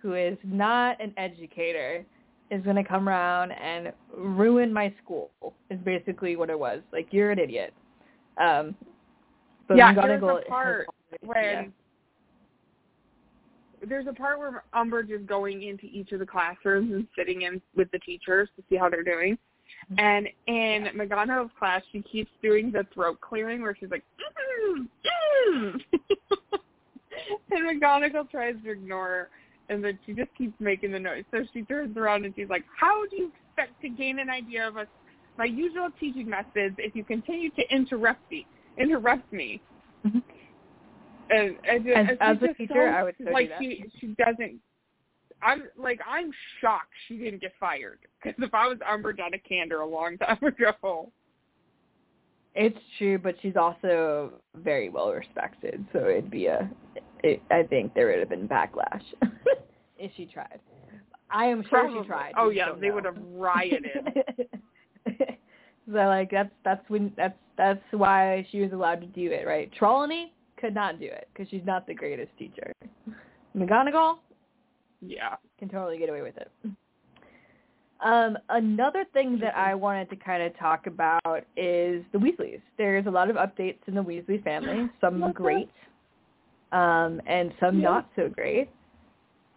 who 0.01 0.15
is 0.15 0.37
not 0.43 1.01
an 1.01 1.13
educator, 1.17 2.05
is 2.49 2.63
going 2.63 2.75
to 2.75 2.83
come 2.83 3.07
around 3.07 3.51
and 3.51 3.93
ruin 4.15 4.73
my 4.73 4.93
school. 5.03 5.31
Is 5.69 5.79
basically 5.85 6.35
what 6.35 6.49
it 6.49 6.59
was. 6.59 6.81
Like 6.91 7.07
you're 7.11 7.31
an 7.31 7.39
idiot. 7.39 7.73
Um, 8.37 8.75
but 9.67 9.77
yeah, 9.77 9.93
there's 9.93 10.23
a 10.23 10.41
part 10.49 10.87
when 11.21 11.43
yeah. 11.43 11.63
there's 13.87 14.07
a 14.07 14.13
part 14.13 14.39
where 14.39 14.63
Umbridge 14.73 15.11
is 15.11 15.25
going 15.25 15.63
into 15.63 15.85
each 15.85 16.11
of 16.11 16.19
the 16.19 16.25
classrooms 16.25 16.91
and 16.91 17.07
sitting 17.17 17.43
in 17.43 17.61
with 17.75 17.89
the 17.91 17.99
teachers 17.99 18.49
to 18.57 18.63
see 18.69 18.75
how 18.75 18.89
they're 18.89 19.03
doing. 19.03 19.37
And 19.97 20.27
in 20.47 20.87
McGonagall's 20.95 21.51
class, 21.59 21.81
she 21.91 22.01
keeps 22.01 22.31
doing 22.41 22.71
the 22.71 22.85
throat 22.93 23.19
clearing 23.21 23.61
where 23.61 23.75
she's 23.77 23.91
like, 23.91 24.03
mm, 24.69 24.87
mm. 25.53 25.81
and 27.51 27.81
McGonagall 27.81 28.29
tries 28.29 28.55
to 28.63 28.71
ignore 28.71 29.07
her, 29.07 29.29
and 29.69 29.83
then 29.83 29.99
she 30.05 30.13
just 30.13 30.33
keeps 30.37 30.53
making 30.59 30.91
the 30.91 30.99
noise. 30.99 31.23
So 31.31 31.43
she 31.53 31.63
turns 31.63 31.97
around 31.97 32.25
and 32.25 32.33
she's 32.35 32.49
like, 32.49 32.63
"How 32.79 33.05
do 33.07 33.15
you 33.17 33.31
expect 33.47 33.79
to 33.81 33.89
gain 33.89 34.19
an 34.19 34.29
idea 34.29 34.67
of 34.67 34.77
us, 34.77 34.87
my 35.37 35.45
usual 35.45 35.89
teaching 35.99 36.29
methods, 36.29 36.75
if 36.77 36.95
you 36.95 37.03
continue 37.03 37.49
to 37.51 37.63
interrupt 37.73 38.29
me? 38.31 38.45
Interrupt 38.77 39.31
me." 39.31 39.61
Mhm. 40.05 40.23
And, 41.29 41.55
and, 41.67 41.87
As- 41.87 42.07
and 42.09 42.21
as 42.21 42.37
a 42.49 42.53
teacher, 42.53 42.73
so- 42.73 42.79
I 42.79 43.03
would 43.03 43.17
do 43.17 43.25
like 43.31 43.49
that. 43.49 43.59
she 43.59 43.85
she 43.99 44.07
doesn't 44.17 44.59
I'm 45.43 45.63
like 45.77 45.99
I'm 46.07 46.31
shocked 46.59 46.91
she 47.07 47.17
didn't 47.17 47.41
get 47.41 47.53
fired 47.59 47.99
because 48.21 48.41
if 48.43 48.53
I 48.53 48.67
was 48.67 48.77
Umbridge, 48.79 49.19
I'd 49.19 49.33
have 49.33 49.43
canned 49.47 49.71
her 49.71 49.81
a 49.81 49.87
long 49.87 50.17
time 50.17 50.39
ago. 50.43 51.11
It's 52.53 52.77
true, 52.97 53.17
but 53.17 53.35
she's 53.41 53.55
also 53.55 54.33
very 54.57 54.89
well 54.89 55.11
respected, 55.11 55.85
so 55.93 55.99
it'd 55.99 56.29
be 56.29 56.47
a. 56.47 56.69
It, 57.23 57.41
I 57.49 57.63
think 57.63 57.93
there 57.93 58.07
would 58.07 58.19
have 58.19 58.29
been 58.29 58.47
backlash 58.47 59.03
if 59.97 60.11
she 60.17 60.25
tried. 60.25 60.59
I 61.29 61.45
am 61.45 61.61
sure 61.63 61.81
Probably. 61.81 62.01
she 62.01 62.07
tried. 62.07 62.33
Oh 62.37 62.49
yeah, 62.49 62.73
they 62.79 62.89
know. 62.89 62.95
would 62.95 63.05
have 63.05 63.17
rioted. 63.33 64.25
so 65.17 65.93
like 65.93 66.31
that's 66.31 66.51
that's 66.65 66.87
when 66.89 67.13
that's 67.15 67.37
that's 67.57 67.81
why 67.91 68.45
she 68.51 68.59
was 68.61 68.73
allowed 68.73 69.01
to 69.01 69.07
do 69.07 69.31
it, 69.31 69.47
right? 69.47 69.71
Trelawney 69.73 70.33
could 70.57 70.73
not 70.75 70.99
do 70.99 71.05
it 71.05 71.29
because 71.33 71.49
she's 71.49 71.65
not 71.65 71.87
the 71.87 71.93
greatest 71.93 72.31
teacher. 72.37 72.73
McGonagall 73.55 74.17
yeah. 75.01 75.35
can 75.59 75.69
totally 75.69 75.97
get 75.97 76.09
away 76.09 76.21
with 76.21 76.37
it. 76.37 76.51
Um, 78.03 78.37
another 78.49 79.05
thing 79.13 79.37
that 79.39 79.55
I 79.55 79.75
wanted 79.75 80.09
to 80.09 80.15
kind 80.15 80.41
of 80.41 80.57
talk 80.57 80.87
about 80.87 81.45
is 81.55 82.03
the 82.11 82.17
Weasleys. 82.17 82.61
There's 82.77 83.05
a 83.05 83.11
lot 83.11 83.29
of 83.29 83.35
updates 83.35 83.77
in 83.87 83.93
the 83.93 84.03
Weasley 84.03 84.43
family, 84.43 84.89
some 85.01 85.31
great, 85.33 85.69
um, 86.71 87.21
and 87.27 87.53
some 87.59 87.79
not 87.79 88.09
so 88.15 88.27
great. 88.29 88.69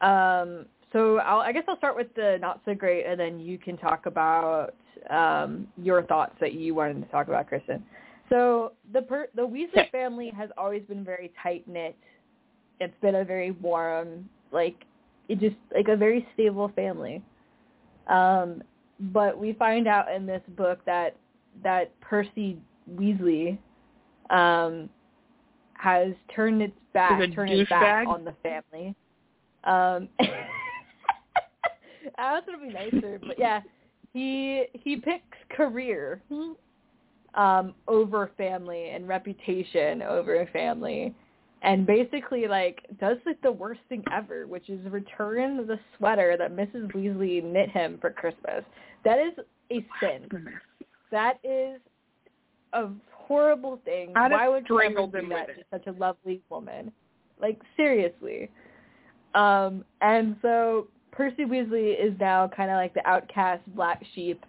Um, 0.03 0.67
so 0.93 1.19
I'll, 1.19 1.41
I 1.41 1.53
guess 1.53 1.65
I'll 1.69 1.79
start 1.79 1.97
with 1.97 2.15
the 2.15 2.39
not 2.41 2.61
so 2.67 2.75
great, 2.75 3.07
and 3.07 3.19
then 3.19 3.41
you 3.41 3.57
can 3.57 3.79
talk 3.79 4.07
about 4.07 4.75
um, 5.09 5.67
your 5.77 6.03
thoughts 6.03 6.35
that 6.41 6.53
you 6.53 6.75
wanted 6.75 7.03
to 7.03 7.11
talk 7.11 7.29
about, 7.29 7.49
Kristen. 7.49 7.83
So 8.29 8.73
the 8.93 9.03
per- 9.03 9.29
the 9.35 9.43
Weasley 9.43 9.91
family 9.91 10.31
has 10.37 10.51
always 10.59 10.83
been 10.83 11.05
very 11.05 11.33
tight 11.43 11.67
knit. 11.67 11.97
It's 12.81 12.95
been 13.01 13.17
a 13.17 13.25
very 13.25 13.53
warm, 13.53 14.29
like 14.53 14.85
it 15.29 15.41
just 15.41 15.57
like 15.75 15.89
a 15.89 15.97
very 15.97 16.27
stable 16.35 16.71
family. 16.75 17.23
Um, 18.09 18.63
but 19.01 19.39
we 19.39 19.55
find 19.55 19.89
out 19.89 20.13
in 20.13 20.27
this 20.27 20.43
book 20.57 20.85
that 20.87 21.17
that 21.63 21.99
Percy 22.01 22.59
Weasley 22.93 23.59
um, 24.31 24.89
has 25.75 26.13
turned 26.35 26.63
its 26.63 26.77
back, 26.93 27.21
turned 27.35 27.53
its 27.53 27.69
back 27.69 28.07
douchebag? 28.07 28.09
on 28.09 28.25
the 28.25 28.35
family. 28.43 28.95
Um, 29.65 30.09
I 32.19 32.35
was 32.35 32.43
gonna 32.47 32.59
be 32.59 32.73
nicer, 32.73 33.19
but 33.27 33.39
yeah, 33.39 33.61
he 34.13 34.65
he 34.73 34.97
picks 34.97 35.39
career 35.51 36.23
um, 37.35 37.75
over 37.89 38.31
family 38.37 38.91
and 38.91 39.09
reputation 39.09 40.03
over 40.03 40.49
family, 40.53 41.15
and 41.65 41.87
basically 41.87 42.47
like 42.47 42.87
does 43.01 43.17
like 43.27 43.41
the 43.43 43.51
worst 43.51 43.81
thing 43.89 44.05
ever, 44.13 44.47
which 44.47 44.69
is 44.69 44.85
return 44.91 45.67
the 45.67 45.79
sweater 45.97 46.37
that 46.39 46.55
Mrs. 46.55 46.93
Weasley 46.93 47.43
knit 47.43 47.71
him 47.71 47.99
for 48.01 48.11
Christmas. 48.11 48.63
That 49.05 49.19
is 49.19 49.33
a 49.73 49.85
sin. 49.99 50.29
That 51.11 51.39
is 51.43 51.81
a 52.75 52.89
horrible 53.13 53.81
thing. 53.85 54.13
I'd 54.15 54.33
Why 54.33 54.49
would 54.49 54.67
you 54.69 54.81
ever 54.81 55.07
do 55.07 55.29
that 55.31 55.47
to 55.47 55.65
such 55.71 55.87
a 55.87 55.93
lovely 55.93 56.43
woman? 56.51 56.93
Like 57.41 57.61
seriously. 57.77 58.51
Um, 59.35 59.85
and 60.03 60.37
so 60.43 60.89
Percy 61.13 61.45
Weasley 61.45 61.95
is 61.99 62.13
now 62.21 62.49
kind 62.55 62.71
of 62.71 62.77
like 62.77 62.93
the 62.95 63.07
outcast 63.09 63.63
black 63.75 64.05
sheep 64.15 64.45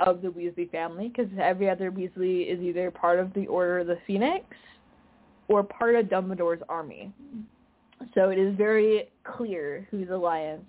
of 0.00 0.20
the 0.22 0.28
Weasley 0.28 0.70
family 0.70 1.08
because 1.08 1.30
every 1.40 1.68
other 1.68 1.90
Weasley 1.90 2.52
is 2.52 2.60
either 2.60 2.90
part 2.90 3.18
of 3.18 3.32
the 3.32 3.46
Order 3.46 3.80
of 3.80 3.86
the 3.86 3.98
Phoenix 4.06 4.44
or 5.48 5.62
part 5.62 5.94
of 5.94 6.06
Dumbledore's 6.06 6.62
army. 6.68 7.12
So 8.14 8.30
it 8.30 8.38
is 8.38 8.56
very 8.56 9.10
clear 9.24 9.86
whose 9.90 10.08
alliance 10.10 10.64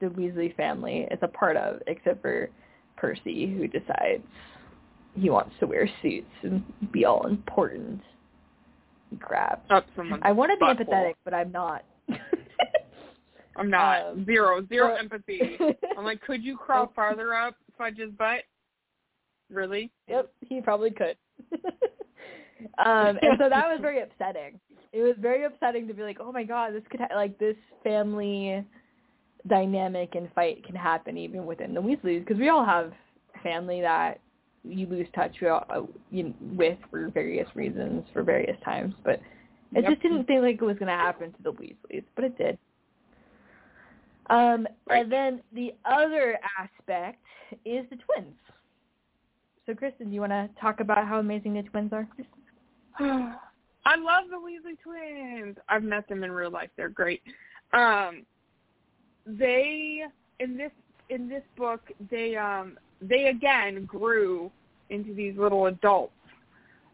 the 0.00 0.06
Weasley 0.06 0.54
family 0.56 1.06
is 1.10 1.18
a 1.22 1.28
part 1.28 1.56
of, 1.56 1.80
except 1.86 2.22
for 2.22 2.48
Percy, 2.96 3.46
who 3.46 3.66
decides 3.66 4.22
he 5.16 5.30
wants 5.30 5.54
to 5.60 5.66
wear 5.66 5.88
suits 6.02 6.26
and 6.42 6.62
be 6.92 7.04
all 7.04 7.26
important 7.26 8.00
crap. 9.20 9.64
I 9.70 10.32
want 10.32 10.50
to 10.50 10.56
be 10.56 10.84
butthole. 10.84 10.88
empathetic, 10.88 11.14
but 11.24 11.34
I'm 11.34 11.52
not. 11.52 11.84
I'm 13.56 13.70
not. 13.70 14.06
Um, 14.08 14.24
zero. 14.24 14.66
Zero 14.68 14.88
but- 14.94 15.00
empathy. 15.00 15.56
I'm 15.98 16.04
like, 16.04 16.20
could 16.22 16.42
you 16.42 16.56
crawl 16.56 16.92
farther 16.94 17.34
up 17.34 17.54
Fudge's 17.78 18.10
butt? 18.18 18.42
Really? 19.50 19.90
Yep, 20.08 20.32
he 20.40 20.60
probably 20.60 20.90
could. 20.90 21.16
um, 22.78 23.18
and 23.22 23.38
so 23.38 23.48
that 23.48 23.66
was 23.68 23.78
very 23.82 24.00
upsetting. 24.00 24.58
It 24.92 25.02
was 25.02 25.14
very 25.18 25.44
upsetting 25.44 25.88
to 25.88 25.94
be 25.94 26.02
like, 26.02 26.18
oh 26.20 26.32
my 26.32 26.44
god, 26.44 26.74
this 26.74 26.82
could 26.90 27.00
ha- 27.00 27.14
like 27.14 27.38
this 27.38 27.56
family 27.82 28.64
dynamic 29.48 30.14
and 30.14 30.32
fight 30.34 30.64
can 30.64 30.74
happen 30.74 31.18
even 31.18 31.44
within 31.46 31.74
the 31.74 31.82
Weasleys 31.82 32.20
because 32.20 32.38
we 32.38 32.48
all 32.48 32.64
have 32.64 32.92
family 33.42 33.80
that 33.80 34.20
you 34.64 34.86
lose 34.86 35.06
touch 35.14 35.32
with, 35.42 35.50
uh, 35.50 35.82
with 36.56 36.78
for 36.90 37.08
various 37.10 37.48
reasons 37.54 38.04
for 38.12 38.22
various 38.22 38.56
times, 38.64 38.94
but 39.04 39.20
it 39.74 39.82
Yep. 39.82 39.90
just 39.90 40.02
didn't 40.02 40.26
seem 40.26 40.40
like 40.40 40.54
it 40.56 40.64
was 40.64 40.78
going 40.78 40.88
to 40.88 40.94
happen 40.94 41.32
to 41.32 41.42
the 41.42 41.52
Weasleys, 41.52 42.04
but 42.14 42.24
it 42.24 42.38
did. 42.38 42.58
Um, 44.30 44.66
Right. 44.86 45.02
and 45.02 45.12
then 45.12 45.42
the 45.52 45.74
other 45.84 46.38
aspect 46.58 47.22
is 47.64 47.88
the 47.90 47.96
twins. 47.96 48.36
So, 49.66 49.74
Kristen, 49.74 50.08
do 50.08 50.14
you 50.14 50.20
want 50.20 50.32
to 50.32 50.48
talk 50.60 50.80
about 50.80 51.06
how 51.06 51.18
amazing 51.18 51.54
the 51.54 51.62
twins 51.62 51.92
are? 51.92 52.08
I 53.86 53.96
love 53.96 54.24
the 54.30 54.36
Weasley 54.36 54.76
twins. 54.82 55.56
I've 55.68 55.82
met 55.82 56.08
them 56.08 56.24
in 56.24 56.32
real 56.32 56.50
life. 56.50 56.70
They're 56.76 56.88
great. 56.88 57.22
Um, 57.72 58.24
they 59.26 60.02
in 60.40 60.56
this 60.56 60.70
in 61.10 61.28
this 61.28 61.42
book 61.56 61.80
they 62.10 62.36
um 62.36 62.78
they 63.00 63.26
again 63.26 63.84
grew 63.84 64.50
into 64.90 65.14
these 65.14 65.36
little 65.36 65.66
adults. 65.66 66.12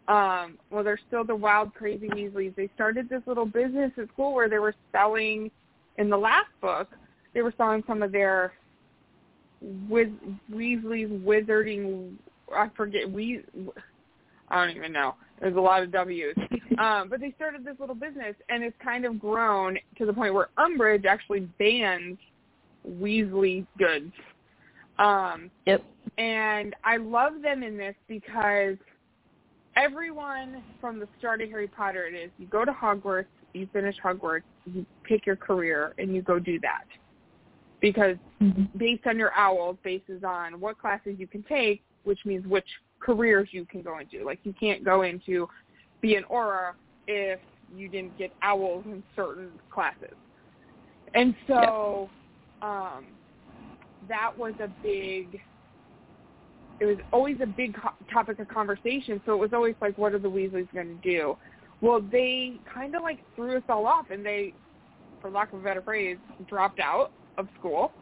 Um, 0.08 0.58
well, 0.70 0.82
they're 0.82 0.98
still 1.06 1.24
the 1.24 1.36
wild, 1.36 1.74
crazy 1.74 2.08
Weasleys. 2.08 2.56
They 2.56 2.68
started 2.74 3.08
this 3.08 3.22
little 3.26 3.46
business 3.46 3.92
at 3.96 4.08
school 4.08 4.34
where 4.34 4.48
they 4.48 4.58
were 4.58 4.74
selling. 4.90 5.50
In 5.98 6.08
the 6.08 6.16
last 6.16 6.48
book, 6.60 6.88
they 7.34 7.42
were 7.42 7.54
selling 7.56 7.84
some 7.86 8.02
of 8.02 8.10
their 8.10 8.52
Wiz, 9.88 10.08
Weasley's 10.52 11.10
wizarding. 11.22 12.14
I 12.52 12.70
forget 12.76 13.10
we. 13.10 13.42
I 14.48 14.64
don't 14.64 14.76
even 14.76 14.92
know. 14.92 15.14
There's 15.40 15.56
a 15.56 15.60
lot 15.60 15.82
of 15.82 15.92
W's. 15.92 16.36
Um, 16.78 17.10
but 17.10 17.20
they 17.20 17.32
started 17.36 17.62
this 17.62 17.74
little 17.78 17.96
business, 17.96 18.34
and 18.48 18.62
it's 18.62 18.76
kind 18.82 19.04
of 19.04 19.18
grown 19.18 19.76
to 19.98 20.06
the 20.06 20.12
point 20.14 20.32
where 20.32 20.48
Umbridge 20.56 21.04
actually 21.04 21.40
bans 21.58 22.16
Weasley 22.88 23.66
goods. 23.76 24.12
Um, 24.98 25.50
Yep. 25.66 25.84
and 26.16 26.74
I 26.84 26.96
love 26.96 27.42
them 27.42 27.62
in 27.62 27.76
this 27.76 27.96
because 28.08 28.76
everyone 29.76 30.62
from 30.80 31.00
the 31.00 31.08
start 31.18 31.42
of 31.42 31.50
Harry 31.50 31.66
Potter 31.68 32.06
it 32.06 32.14
is 32.14 32.30
you 32.38 32.46
go 32.46 32.64
to 32.64 32.72
Hogwarts, 32.72 33.26
you 33.52 33.68
finish 33.72 33.96
Hogwarts, 34.02 34.42
you 34.64 34.86
pick 35.04 35.26
your 35.26 35.36
career, 35.36 35.92
and 35.98 36.14
you 36.14 36.22
go 36.22 36.38
do 36.38 36.58
that. 36.60 36.84
Because 37.80 38.16
based 38.76 39.06
on 39.06 39.18
your 39.18 39.34
owls, 39.36 39.76
bases 39.82 40.22
on 40.24 40.60
what 40.60 40.78
classes 40.78 41.16
you 41.18 41.26
can 41.26 41.42
take, 41.42 41.82
which 42.04 42.20
means 42.24 42.46
which 42.46 42.68
careers 43.00 43.48
you 43.52 43.66
can 43.66 43.82
go 43.82 43.98
into. 43.98 44.24
Like 44.24 44.40
you 44.44 44.54
can't 44.58 44.84
go 44.84 45.02
into 45.02 45.48
be 46.00 46.16
an 46.16 46.24
Auror 46.30 46.72
if 47.06 47.40
you 47.72 47.88
didn't 47.88 48.16
get 48.16 48.32
owls 48.42 48.84
in 48.86 49.02
certain 49.16 49.58
classes. 49.70 50.16
And 51.14 51.34
so 51.46 52.10
um 52.62 53.06
that 54.08 54.30
was 54.36 54.54
a 54.60 54.68
big 54.82 55.40
it 56.80 56.86
was 56.86 56.96
always 57.12 57.36
a 57.42 57.46
big 57.46 57.74
co- 57.74 57.90
topic 58.12 58.38
of 58.38 58.48
conversation 58.48 59.20
so 59.24 59.34
it 59.34 59.38
was 59.38 59.52
always 59.52 59.74
like 59.80 59.96
what 59.98 60.14
are 60.14 60.18
the 60.18 60.28
weasleys 60.30 60.72
going 60.72 60.86
to 60.86 61.08
do 61.08 61.36
well 61.80 62.00
they 62.00 62.60
kind 62.72 62.94
of 62.94 63.02
like 63.02 63.20
threw 63.34 63.56
us 63.56 63.62
all 63.68 63.86
off 63.86 64.06
and 64.10 64.24
they 64.24 64.54
for 65.20 65.30
lack 65.30 65.52
of 65.52 65.60
a 65.60 65.62
better 65.62 65.82
phrase 65.82 66.18
dropped 66.46 66.80
out 66.80 67.12
of 67.38 67.48
school 67.58 67.92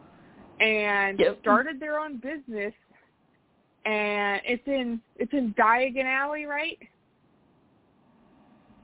and 0.59 1.19
Yep. 1.19 1.39
started 1.41 1.79
their 1.79 1.99
own 1.99 2.17
business 2.17 2.73
and 3.85 4.41
it's 4.45 4.63
in 4.67 5.01
it's 5.17 5.33
in 5.33 5.53
Diagon 5.53 6.05
Alley, 6.05 6.45
right? 6.45 6.77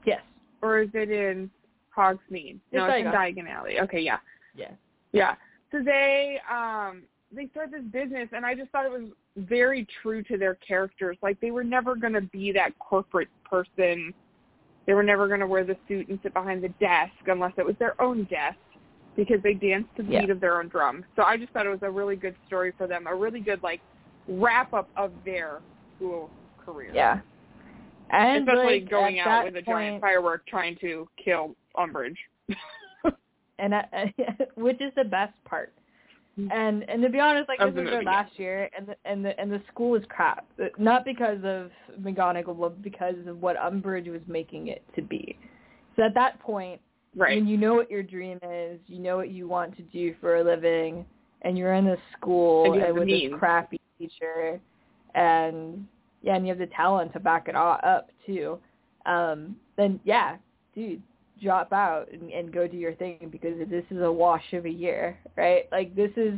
Yes. 0.04 0.22
Or 0.62 0.78
is 0.80 0.88
it 0.94 1.10
in 1.10 1.50
Hogsmeade? 1.96 2.58
No, 2.72 2.86
It's 2.86 2.94
it's 2.96 3.06
in 3.06 3.12
Diagon. 3.12 3.48
Alley. 3.50 3.80
Okay, 3.80 4.00
yeah. 4.00 4.18
Yeah. 4.54 4.70
Yeah. 5.12 5.34
So 5.72 5.82
they 5.82 6.40
um 6.50 7.02
they 7.32 7.48
started 7.48 7.72
this 7.92 8.04
business 8.04 8.28
and 8.32 8.46
I 8.46 8.54
just 8.54 8.70
thought 8.70 8.86
it 8.86 8.92
was 8.92 9.10
very 9.36 9.86
true 10.02 10.22
to 10.24 10.38
their 10.38 10.54
characters. 10.56 11.16
Like 11.22 11.40
they 11.40 11.50
were 11.50 11.64
never 11.64 11.94
gonna 11.96 12.20
be 12.20 12.52
that 12.52 12.78
corporate 12.78 13.28
person. 13.44 14.14
They 14.86 14.94
were 14.94 15.02
never 15.02 15.28
gonna 15.28 15.46
wear 15.46 15.64
the 15.64 15.76
suit 15.88 16.08
and 16.08 16.18
sit 16.22 16.32
behind 16.32 16.62
the 16.62 16.68
desk 16.80 17.12
unless 17.26 17.52
it 17.58 17.66
was 17.66 17.74
their 17.78 18.00
own 18.00 18.24
desk 18.24 18.56
because 19.16 19.42
they 19.42 19.54
danced 19.54 19.94
to 19.96 20.02
the 20.02 20.12
Yeah. 20.12 20.20
beat 20.22 20.30
of 20.30 20.40
their 20.40 20.58
own 20.58 20.68
drum. 20.68 21.04
So 21.16 21.22
I 21.22 21.36
just 21.36 21.52
thought 21.52 21.66
it 21.66 21.70
was 21.70 21.82
a 21.82 21.90
really 21.90 22.16
good 22.16 22.36
story 22.46 22.72
for 22.78 22.86
them, 22.86 23.06
a 23.06 23.14
really 23.14 23.40
good 23.40 23.62
like 23.62 23.80
wrap 24.28 24.72
up 24.74 24.88
of 24.96 25.12
their 25.24 25.60
school 25.96 26.30
career. 26.64 26.90
Yeah. 26.94 27.20
And 28.10 28.48
Especially 28.48 28.80
like, 28.80 28.90
going 28.90 29.18
out 29.18 29.44
with 29.44 29.56
a 29.56 29.62
point, 29.62 29.66
giant 29.66 30.00
firework 30.00 30.46
trying 30.46 30.76
to 30.80 31.08
kill 31.22 31.56
Umbridge. 31.76 32.16
and 33.58 33.74
I, 33.74 34.12
uh, 34.18 34.44
which 34.54 34.80
is 34.80 34.92
the 34.96 35.04
best 35.04 35.34
part. 35.44 35.72
Mm-hmm. 36.38 36.52
And 36.52 36.88
and 36.88 37.02
to 37.02 37.08
be 37.08 37.18
honest, 37.18 37.48
like 37.48 37.58
this 37.58 37.74
was 37.74 37.92
our 37.92 38.02
last 38.02 38.38
year, 38.38 38.68
and 38.76 38.88
the 38.88 38.96
and 39.06 39.24
the 39.24 39.38
and 39.40 39.50
the 39.50 39.60
school 39.72 39.94
is 39.94 40.04
crap. 40.08 40.46
Not 40.78 41.04
because 41.04 41.38
of 41.44 41.70
McGonagall, 41.98 42.58
but 42.58 42.82
because 42.82 43.14
of 43.26 43.40
what 43.40 43.56
Umbridge 43.56 44.10
was 44.10 44.20
making 44.26 44.68
it 44.68 44.84
to 44.96 45.02
be. 45.02 45.38
So 45.96 46.02
at 46.02 46.14
that 46.14 46.38
point, 46.40 46.80
Right. 47.16 47.38
when 47.38 47.46
you 47.46 47.56
know 47.56 47.72
what 47.74 47.90
your 47.90 48.02
dream 48.02 48.38
is, 48.42 48.78
you 48.86 48.98
know 48.98 49.16
what 49.16 49.30
you 49.30 49.48
want 49.48 49.74
to 49.78 49.82
do 49.84 50.14
for 50.20 50.36
a 50.36 50.44
living, 50.44 51.06
and 51.40 51.56
you're 51.56 51.72
in 51.72 51.86
this 51.86 51.98
school 52.12 52.74
And 52.74 52.82
and 52.82 52.98
with 52.98 53.08
this 53.08 53.32
crappy 53.38 53.80
teacher, 53.98 54.60
and 55.14 55.86
yeah, 56.22 56.36
and 56.36 56.46
you 56.46 56.50
have 56.50 56.58
the 56.58 56.66
talent 56.66 57.12
to 57.12 57.20
back 57.20 57.48
it 57.48 57.54
all 57.54 57.78
up 57.82 58.10
too. 58.24 58.58
Um, 59.04 59.56
then 59.76 60.00
yeah, 60.04 60.36
dude, 60.74 61.02
drop 61.42 61.72
out 61.72 62.10
and, 62.12 62.30
and 62.30 62.52
go 62.52 62.66
do 62.66 62.76
your 62.76 62.94
thing 62.94 63.28
because 63.30 63.54
this 63.68 63.84
is 63.90 64.02
a 64.02 64.10
wash 64.10 64.52
of 64.52 64.66
a 64.66 64.70
year, 64.70 65.18
right? 65.36 65.68
Like 65.70 65.94
this 65.94 66.10
is 66.16 66.34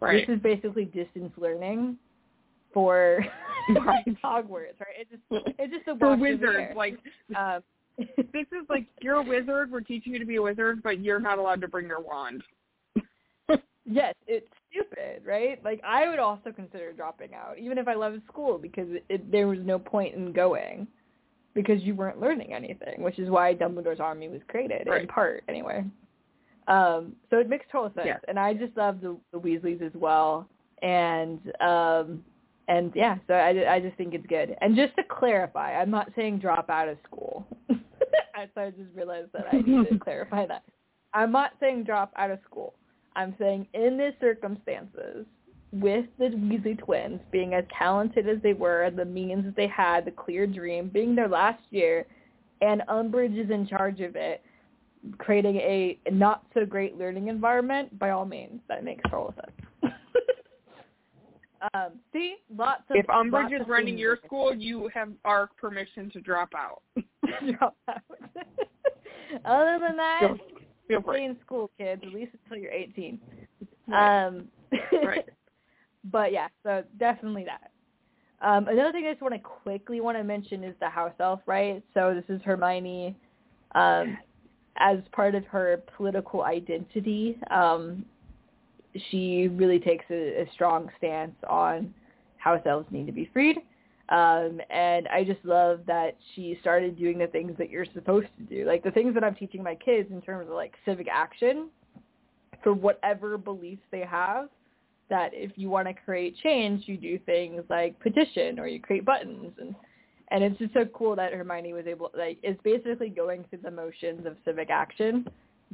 right. 0.00 0.26
this 0.26 0.36
is 0.36 0.42
basically 0.42 0.84
distance 0.86 1.32
learning 1.36 1.96
for 2.72 3.24
Right. 3.84 4.04
Hogwarts, 4.24 4.80
right? 4.80 4.96
It's 4.98 5.10
just 5.10 5.44
it's 5.58 5.72
just 5.72 5.88
a 5.88 5.98
For 5.98 6.10
wash 6.10 6.14
of 6.14 6.20
a 6.20 6.22
wizards, 6.22 6.76
like 6.76 6.98
um, 7.36 7.62
this 7.98 8.46
is 8.52 8.66
like 8.70 8.86
you're 9.02 9.16
a 9.16 9.22
wizard. 9.22 9.70
We're 9.70 9.80
teaching 9.80 10.14
you 10.14 10.18
to 10.18 10.24
be 10.24 10.36
a 10.36 10.42
wizard, 10.42 10.82
but 10.82 11.00
you're 11.00 11.20
not 11.20 11.38
allowed 11.38 11.60
to 11.60 11.68
bring 11.68 11.86
your 11.86 12.00
wand. 12.00 12.42
Yes, 13.90 14.14
it's 14.26 14.46
stupid, 14.78 15.22
right? 15.24 15.62
Like 15.64 15.80
I 15.84 16.08
would 16.08 16.18
also 16.18 16.52
consider 16.52 16.92
dropping 16.92 17.34
out, 17.34 17.58
even 17.58 17.78
if 17.78 17.88
I 17.88 17.94
loved 17.94 18.22
school, 18.30 18.58
because 18.58 18.86
it, 18.90 19.04
it, 19.08 19.30
there 19.30 19.46
was 19.46 19.58
no 19.62 19.78
point 19.78 20.14
in 20.14 20.32
going, 20.32 20.86
because 21.54 21.82
you 21.82 21.94
weren't 21.94 22.20
learning 22.20 22.52
anything, 22.52 23.02
which 23.02 23.18
is 23.18 23.30
why 23.30 23.54
Dumbledore's 23.54 24.00
army 24.00 24.28
was 24.28 24.40
created 24.48 24.86
in 24.86 25.06
part, 25.06 25.44
anyway. 25.48 25.84
Um, 26.68 27.14
so 27.30 27.38
it 27.38 27.48
makes 27.48 27.66
total 27.72 27.90
sense, 27.94 28.06
Yeah. 28.06 28.18
and 28.28 28.38
I 28.38 28.54
just 28.54 28.76
love 28.76 29.00
the, 29.00 29.16
the 29.32 29.38
Weasleys 29.38 29.82
as 29.82 29.92
well, 29.94 30.48
and 30.82 31.40
um, 31.60 32.22
and 32.68 32.92
yeah, 32.94 33.16
so 33.26 33.34
I, 33.34 33.74
I 33.76 33.80
just 33.80 33.96
think 33.96 34.12
it's 34.12 34.26
good. 34.26 34.54
And 34.60 34.76
just 34.76 34.94
to 34.96 35.02
clarify, 35.02 35.80
I'm 35.80 35.90
not 35.90 36.10
saying 36.14 36.38
drop 36.38 36.68
out 36.68 36.88
of 36.88 36.98
school. 37.06 37.46
So 37.68 37.76
I 38.56 38.70
just 38.70 38.94
realized 38.94 39.30
that 39.32 39.46
I 39.50 39.56
need 39.56 39.88
to 39.88 39.98
clarify 40.04 40.46
that. 40.46 40.62
I'm 41.14 41.32
not 41.32 41.52
saying 41.58 41.84
drop 41.84 42.12
out 42.16 42.30
of 42.30 42.38
school. 42.44 42.74
I'm 43.18 43.34
saying 43.36 43.66
in 43.74 43.98
these 43.98 44.12
circumstances, 44.20 45.26
with 45.72 46.06
the 46.18 46.26
Weasley 46.26 46.78
twins 46.78 47.20
being 47.32 47.52
as 47.52 47.64
talented 47.76 48.28
as 48.28 48.38
they 48.42 48.54
were, 48.54 48.90
the 48.94 49.04
means 49.04 49.44
that 49.44 49.56
they 49.56 49.66
had, 49.66 50.04
the 50.04 50.12
clear 50.12 50.46
dream, 50.46 50.88
being 50.88 51.14
their 51.14 51.28
last 51.28 51.62
year, 51.70 52.06
and 52.60 52.82
Umbridge 52.88 53.36
is 53.36 53.50
in 53.50 53.66
charge 53.66 54.00
of 54.00 54.14
it, 54.14 54.40
creating 55.18 55.56
a 55.56 55.98
not 56.10 56.44
so 56.54 56.64
great 56.64 56.96
learning 56.96 57.26
environment, 57.26 57.98
by 57.98 58.10
all 58.10 58.24
means, 58.24 58.60
that 58.68 58.84
makes 58.84 59.02
total 59.10 59.34
sense. 59.34 59.92
um, 61.74 61.90
see, 62.12 62.36
lots 62.56 62.84
of 62.88 62.96
If 62.96 63.06
Umbridge 63.06 63.60
is 63.60 63.66
running 63.66 63.98
your 63.98 64.18
school, 64.24 64.54
you 64.54 64.88
have 64.94 65.10
our 65.24 65.50
permission 65.60 66.08
to 66.12 66.20
drop 66.20 66.50
out. 66.56 66.82
drop 67.58 67.76
out. 67.88 68.02
Other 69.44 69.78
than 69.86 69.96
that, 69.96 70.36
Feel, 70.88 71.00
feel 71.02 71.12
stay 71.12 71.18
free. 71.18 71.24
in 71.26 71.36
school, 71.44 71.70
kids, 71.78 72.02
at 72.04 72.12
least 72.12 72.32
until 72.44 72.62
you're 72.62 72.72
18. 72.72 73.20
Right. 73.86 74.26
Um, 74.26 74.48
Right. 75.04 75.26
but 76.04 76.32
yeah, 76.32 76.48
so 76.62 76.82
definitely 76.98 77.44
that. 77.44 77.70
Um, 78.40 78.68
another 78.68 78.92
thing 78.92 79.06
I 79.06 79.12
just 79.12 79.22
want 79.22 79.34
to 79.34 79.40
quickly 79.40 80.00
want 80.00 80.16
to 80.16 80.24
mention 80.24 80.62
is 80.62 80.74
the 80.80 80.88
house 80.88 81.14
elf, 81.20 81.40
right? 81.46 81.82
So 81.94 82.14
this 82.14 82.24
is 82.34 82.40
Hermione 82.44 83.16
um, 83.74 84.16
as 84.76 84.98
part 85.12 85.34
of 85.34 85.44
her 85.46 85.82
political 85.96 86.42
identity. 86.44 87.36
Um, 87.50 88.04
she 89.10 89.48
really 89.48 89.80
takes 89.80 90.04
a, 90.10 90.42
a 90.42 90.50
strong 90.52 90.88
stance 90.98 91.34
on 91.48 91.92
house 92.36 92.62
elves 92.64 92.86
need 92.90 93.06
to 93.06 93.12
be 93.12 93.28
freed. 93.32 93.56
Um, 94.10 94.60
and 94.70 95.06
I 95.08 95.22
just 95.22 95.44
love 95.44 95.80
that 95.86 96.16
she 96.34 96.56
started 96.60 96.98
doing 96.98 97.18
the 97.18 97.26
things 97.26 97.52
that 97.58 97.68
you're 97.68 97.86
supposed 97.92 98.28
to 98.38 98.42
do, 98.44 98.64
like 98.64 98.82
the 98.82 98.90
things 98.90 99.12
that 99.14 99.22
I'm 99.22 99.34
teaching 99.34 99.62
my 99.62 99.74
kids 99.74 100.10
in 100.10 100.22
terms 100.22 100.48
of 100.48 100.54
like 100.54 100.72
civic 100.86 101.08
action 101.12 101.68
for 102.62 102.72
whatever 102.72 103.36
beliefs 103.36 103.82
they 103.90 104.00
have 104.00 104.48
that 105.10 105.30
if 105.32 105.52
you 105.56 105.68
want 105.70 105.88
to 105.88 105.94
create 105.94 106.36
change, 106.42 106.84
you 106.86 106.96
do 106.96 107.18
things 107.26 107.62
like 107.68 107.98
petition 108.00 108.58
or 108.58 108.66
you 108.66 108.80
create 108.80 109.04
buttons 109.04 109.52
and 109.60 109.74
and 110.30 110.44
it's 110.44 110.58
just 110.58 110.74
so 110.74 110.84
cool 110.92 111.16
that 111.16 111.32
Hermione 111.32 111.72
was 111.72 111.86
able 111.86 112.10
like 112.16 112.38
is 112.42 112.56
basically 112.62 113.08
going 113.08 113.44
through 113.48 113.60
the 113.62 113.70
motions 113.70 114.26
of 114.26 114.36
civic 114.44 114.68
action 114.70 115.26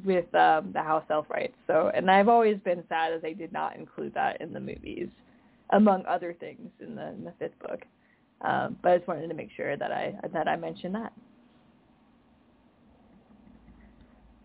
with 0.04 0.32
um 0.34 0.70
the 0.72 0.82
house 0.82 1.04
elf 1.10 1.26
rights. 1.28 1.56
So 1.66 1.90
and 1.94 2.10
I've 2.10 2.28
always 2.28 2.58
been 2.64 2.84
sad 2.88 3.12
that 3.12 3.22
they 3.22 3.34
did 3.34 3.52
not 3.52 3.76
include 3.76 4.14
that 4.14 4.40
in 4.40 4.52
the 4.52 4.60
movies, 4.60 5.08
among 5.70 6.04
other 6.06 6.36
things 6.38 6.70
in 6.80 6.94
the 6.94 7.08
in 7.08 7.24
the 7.24 7.32
fifth 7.38 7.58
book. 7.60 7.82
Um, 8.44 8.76
but 8.82 8.92
I 8.92 8.96
just 8.98 9.08
wanted 9.08 9.28
to 9.28 9.34
make 9.34 9.50
sure 9.56 9.76
that 9.76 9.90
I 9.90 10.14
that 10.32 10.46
I 10.48 10.56
mentioned 10.56 10.94
that. 10.94 11.12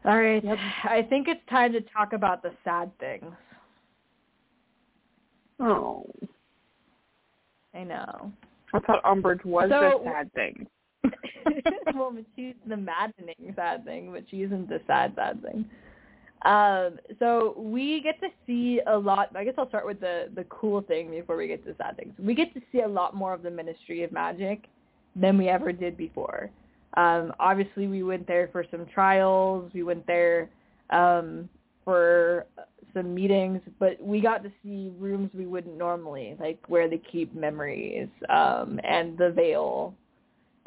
All 0.05 0.17
right. 0.17 0.43
I 0.85 1.03
think 1.09 1.27
it's 1.27 1.41
time 1.49 1.73
to 1.73 1.81
talk 1.81 2.13
about 2.13 2.41
the 2.41 2.51
sad 2.63 2.89
things. 2.99 3.33
Oh, 5.59 6.05
I 7.75 7.83
know. 7.83 8.31
I 8.73 8.79
thought 8.79 9.03
Umbridge 9.03 9.43
was 9.43 9.69
So- 9.69 10.01
the 10.03 10.09
sad 10.09 10.33
thing. 10.33 10.67
well, 11.95 12.11
but 12.13 12.25
she's 12.35 12.55
the 12.67 12.77
maddening 12.77 13.53
sad 13.55 13.83
thing, 13.85 14.11
but 14.13 14.23
she 14.29 14.43
isn't 14.43 14.69
the 14.69 14.79
sad 14.87 15.13
sad 15.15 15.41
thing. 15.41 15.65
Um, 16.45 16.99
so 17.19 17.53
we 17.57 18.01
get 18.01 18.19
to 18.21 18.29
see 18.47 18.79
a 18.87 18.97
lot. 18.97 19.29
I 19.35 19.43
guess 19.43 19.55
I'll 19.57 19.67
start 19.67 19.85
with 19.85 19.99
the 19.99 20.29
the 20.35 20.45
cool 20.45 20.81
thing 20.81 21.11
before 21.11 21.35
we 21.35 21.47
get 21.47 21.65
to 21.65 21.75
sad 21.77 21.97
things. 21.97 22.13
We 22.17 22.33
get 22.33 22.53
to 22.53 22.61
see 22.71 22.81
a 22.81 22.87
lot 22.87 23.15
more 23.15 23.33
of 23.33 23.43
the 23.43 23.51
Ministry 23.51 24.03
of 24.03 24.11
Magic 24.11 24.65
than 25.15 25.37
we 25.37 25.49
ever 25.49 25.71
did 25.73 25.97
before. 25.97 26.49
Um, 26.95 27.33
obviously, 27.39 27.87
we 27.87 28.03
went 28.03 28.25
there 28.25 28.49
for 28.51 28.65
some 28.71 28.85
trials. 28.85 29.69
We 29.73 29.83
went 29.83 30.07
there 30.07 30.49
um, 30.91 31.49
for 31.83 32.45
some 32.93 33.13
meetings, 33.13 33.61
but 33.77 34.01
we 34.01 34.21
got 34.21 34.41
to 34.43 34.51
see 34.63 34.91
rooms 34.97 35.29
we 35.33 35.45
wouldn't 35.45 35.77
normally, 35.77 36.35
like 36.39 36.57
where 36.67 36.89
they 36.89 37.01
keep 37.11 37.35
memories 37.35 38.07
um, 38.29 38.79
and 38.83 39.17
the 39.17 39.31
veil 39.31 39.93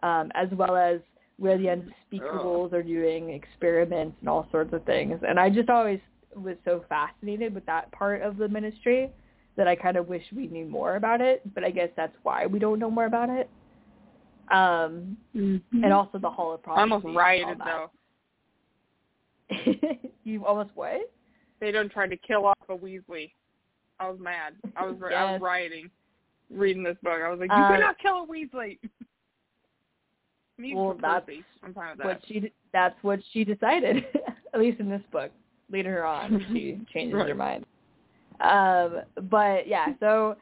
um, 0.02 0.30
as 0.34 0.48
well 0.52 0.76
as 0.76 1.00
where 1.42 1.58
the 1.58 1.64
unspeakables 1.64 2.72
are 2.72 2.84
doing 2.84 3.30
experiments 3.30 4.16
and 4.20 4.28
all 4.28 4.46
sorts 4.52 4.72
of 4.72 4.84
things. 4.84 5.18
And 5.26 5.40
I 5.40 5.50
just 5.50 5.68
always 5.68 5.98
was 6.36 6.54
so 6.64 6.84
fascinated 6.88 7.52
with 7.52 7.66
that 7.66 7.90
part 7.90 8.22
of 8.22 8.36
the 8.36 8.48
ministry 8.48 9.10
that 9.56 9.66
I 9.66 9.74
kind 9.74 9.96
of 9.96 10.06
wish 10.08 10.22
we 10.34 10.46
knew 10.46 10.66
more 10.66 10.94
about 10.94 11.20
it. 11.20 11.42
But 11.52 11.64
I 11.64 11.70
guess 11.70 11.88
that's 11.96 12.14
why 12.22 12.46
we 12.46 12.60
don't 12.60 12.78
know 12.78 12.90
more 12.92 13.06
about 13.06 13.28
it. 13.28 13.50
Um, 14.52 15.16
and 15.34 15.92
also 15.92 16.18
the 16.18 16.30
Hall 16.30 16.52
of 16.54 16.60
Mm-hmm. 16.62 16.70
I 16.70 16.86
Prophecy. 16.86 16.92
almost 16.94 17.16
rioted 17.18 17.58
though. 17.58 17.90
you 20.24 20.46
almost 20.46 20.70
what? 20.76 21.10
They 21.60 21.72
don't 21.72 21.90
try 21.90 22.06
to 22.06 22.16
kill 22.18 22.46
off 22.46 22.58
a 22.68 22.76
Weasley. 22.76 23.32
I 23.98 24.08
was 24.08 24.18
mad. 24.20 24.54
I 24.76 24.86
was 24.86 24.94
I 25.02 25.06
was 25.06 25.10
Yes. 25.10 25.40
rioting, 25.42 25.90
reading 26.50 26.84
this 26.84 26.96
book. 27.02 27.20
I 27.20 27.28
was 27.30 27.40
like, 27.40 27.50
you 27.50 27.56
Uh, 27.56 27.68
cannot 27.68 27.98
kill 27.98 28.22
a 28.22 28.26
Weasley. 28.26 28.78
Well, 30.58 30.96
that's 31.00 31.26
I'm 31.62 31.74
fine 31.74 31.96
with 31.96 32.06
What 32.06 32.20
she 32.26 32.52
that's 32.72 32.96
what 33.02 33.20
she 33.32 33.44
decided. 33.44 34.04
At 34.54 34.60
least 34.60 34.80
in 34.80 34.88
this 34.88 35.02
book. 35.10 35.30
Later 35.70 36.04
on, 36.04 36.44
she 36.52 36.80
changes 36.92 37.18
her 37.18 37.34
mind. 37.34 37.64
Um, 38.40 39.02
but 39.30 39.66
yeah, 39.66 39.86
so 40.00 40.36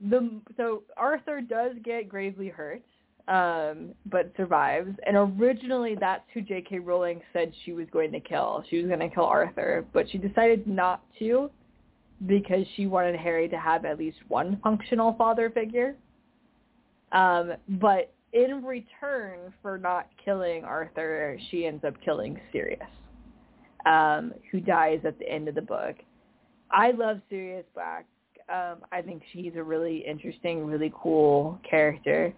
the 0.00 0.40
so 0.56 0.82
Arthur 0.96 1.40
does 1.40 1.72
get 1.84 2.08
gravely 2.08 2.48
hurt, 2.48 2.82
um, 3.28 3.90
but 4.06 4.32
survives. 4.36 4.96
And 5.06 5.16
originally, 5.16 5.94
that's 5.98 6.24
who 6.34 6.40
J.K. 6.40 6.80
Rowling 6.80 7.20
said 7.32 7.52
she 7.64 7.72
was 7.72 7.86
going 7.92 8.10
to 8.12 8.20
kill. 8.20 8.64
She 8.70 8.78
was 8.78 8.86
going 8.86 9.00
to 9.00 9.14
kill 9.14 9.26
Arthur, 9.26 9.84
but 9.92 10.10
she 10.10 10.18
decided 10.18 10.66
not 10.66 11.02
to 11.18 11.50
because 12.26 12.66
she 12.76 12.86
wanted 12.86 13.16
Harry 13.16 13.48
to 13.48 13.58
have 13.58 13.84
at 13.84 13.98
least 13.98 14.18
one 14.28 14.58
functional 14.62 15.14
father 15.14 15.50
figure. 15.50 15.94
Um, 17.12 17.52
but 17.68 18.12
in 18.32 18.64
return 18.64 19.52
for 19.62 19.78
not 19.78 20.06
killing 20.24 20.64
Arthur, 20.64 21.38
she 21.50 21.66
ends 21.66 21.84
up 21.84 21.94
killing 22.04 22.40
Sirius, 22.52 22.80
um, 23.86 24.32
who 24.50 24.60
dies 24.60 25.00
at 25.04 25.18
the 25.18 25.28
end 25.28 25.48
of 25.48 25.54
the 25.54 25.62
book. 25.62 25.96
I 26.70 26.92
love 26.92 27.20
Sirius 27.28 27.66
Black. 27.74 28.06
Um, 28.48 28.78
I 28.92 29.02
think 29.02 29.22
she's 29.32 29.52
a 29.56 29.62
really 29.62 29.98
interesting, 29.98 30.66
really 30.66 30.92
cool 31.00 31.58
character. 31.68 32.32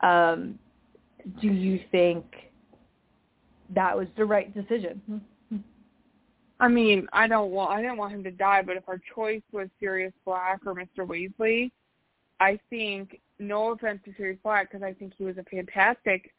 Um, 0.00 0.58
do 1.40 1.48
you 1.48 1.80
think 1.90 2.24
that 3.74 3.96
was 3.96 4.08
the 4.16 4.24
right 4.24 4.52
decision? 4.54 5.22
I 6.60 6.68
mean, 6.68 7.08
I 7.12 7.26
don't 7.26 7.50
want 7.50 7.72
I 7.72 7.82
didn't 7.82 7.96
want 7.96 8.12
him 8.12 8.22
to 8.24 8.30
die, 8.30 8.62
but 8.62 8.76
if 8.76 8.88
our 8.88 9.00
choice 9.14 9.42
was 9.52 9.68
Sirius 9.80 10.12
Black 10.24 10.60
or 10.64 10.74
Mr. 10.74 10.98
Weasley, 10.98 11.72
I 12.38 12.58
think 12.70 13.20
no 13.42 13.72
offense 13.72 14.00
to 14.04 14.12
Sirius 14.16 14.38
Black 14.42 14.70
because 14.70 14.82
I 14.82 14.92
think 14.92 15.12
he 15.16 15.24
was 15.24 15.36
a 15.38 15.44
fantastic 15.44 16.32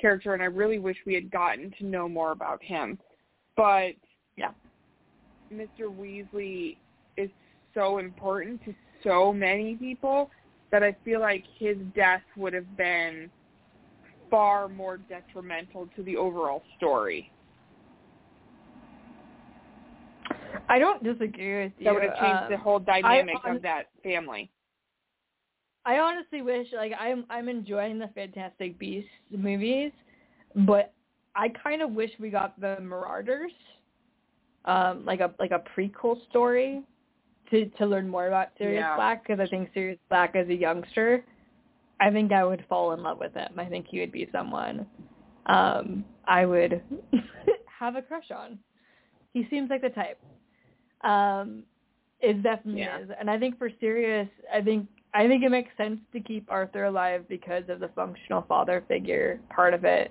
character, 0.00 0.34
and 0.34 0.42
I 0.42 0.46
really 0.46 0.78
wish 0.78 0.96
we 1.06 1.14
had 1.14 1.30
gotten 1.30 1.72
to 1.78 1.84
know 1.84 2.08
more 2.08 2.32
about 2.32 2.62
him. 2.62 2.98
But 3.56 3.94
Yeah. 4.36 4.52
Mr. 5.52 5.88
Weasley 5.88 6.78
is 7.16 7.30
so 7.74 7.98
important 7.98 8.64
to 8.64 8.74
so 9.02 9.32
many 9.32 9.76
people 9.76 10.30
that 10.70 10.82
I 10.82 10.92
feel 11.04 11.20
like 11.20 11.44
his 11.58 11.76
death 11.94 12.22
would 12.36 12.52
have 12.52 12.76
been 12.76 13.30
far 14.30 14.68
more 14.68 14.96
detrimental 14.96 15.86
to 15.94 16.02
the 16.02 16.16
overall 16.16 16.62
story. 16.76 17.30
I 20.68 20.78
don't 20.78 21.02
disagree 21.04 21.64
with 21.64 21.72
you. 21.78 21.84
That 21.84 21.94
would 21.94 22.02
have 22.02 22.18
changed 22.18 22.44
um, 22.44 22.50
the 22.50 22.56
whole 22.56 22.78
dynamic 22.78 23.36
hon- 23.36 23.56
of 23.56 23.62
that 23.62 23.86
family. 24.02 24.50
I 25.86 25.98
honestly 25.98 26.42
wish 26.42 26.68
like 26.74 26.92
I'm 26.98 27.24
I'm 27.30 27.48
enjoying 27.48 27.98
the 27.98 28.08
Fantastic 28.14 28.78
Beasts 28.78 29.08
movies, 29.30 29.92
but 30.54 30.92
I 31.36 31.48
kind 31.48 31.82
of 31.82 31.90
wish 31.90 32.10
we 32.18 32.30
got 32.30 32.58
the 32.60 32.78
Marauders, 32.80 33.52
um, 34.64 35.04
like 35.04 35.20
a 35.20 35.32
like 35.38 35.50
a 35.50 35.62
prequel 35.78 36.16
story, 36.30 36.82
to 37.50 37.66
to 37.66 37.86
learn 37.86 38.08
more 38.08 38.28
about 38.28 38.48
Sirius 38.58 38.80
Yeah. 38.82 38.96
Black 38.96 39.26
because 39.26 39.40
I 39.40 39.46
think 39.46 39.70
Sirius 39.74 39.98
Black 40.08 40.34
as 40.36 40.48
a 40.48 40.54
youngster, 40.54 41.24
I 42.00 42.10
think 42.10 42.32
I 42.32 42.44
would 42.44 42.64
fall 42.68 42.92
in 42.92 43.02
love 43.02 43.18
with 43.18 43.34
him. 43.34 43.52
I 43.58 43.66
think 43.66 43.86
he 43.88 44.00
would 44.00 44.12
be 44.12 44.28
someone 44.32 44.86
um, 45.46 46.04
I 46.26 46.46
would 46.46 46.82
have 47.78 47.96
a 47.96 48.02
crush 48.02 48.30
on. 48.30 48.58
He 49.32 49.46
seems 49.50 49.68
like 49.70 49.82
the 49.82 49.90
type. 49.90 50.18
Um, 51.02 51.64
it 52.20 52.42
definitely 52.42 52.82
Yeah. 52.82 53.00
is, 53.00 53.10
and 53.18 53.28
I 53.30 53.38
think 53.38 53.58
for 53.58 53.68
Sirius, 53.80 54.28
I 54.52 54.62
think 54.62 54.88
I 55.14 55.28
think 55.28 55.44
it 55.44 55.50
makes 55.50 55.70
sense 55.76 56.00
to 56.12 56.20
keep 56.20 56.44
Arthur 56.50 56.84
alive 56.84 57.24
because 57.28 57.62
of 57.68 57.78
the 57.80 57.88
functional 57.88 58.42
father 58.48 58.84
figure 58.88 59.40
part 59.48 59.72
of 59.72 59.84
it. 59.84 60.10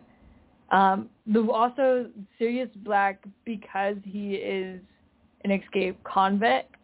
Um, 0.71 1.09
the 1.27 1.41
also 1.51 2.09
Sirius 2.39 2.69
Black 2.77 3.23
because 3.45 3.97
he 4.03 4.35
is 4.35 4.79
an 5.43 5.51
escaped 5.51 6.03
convict, 6.03 6.75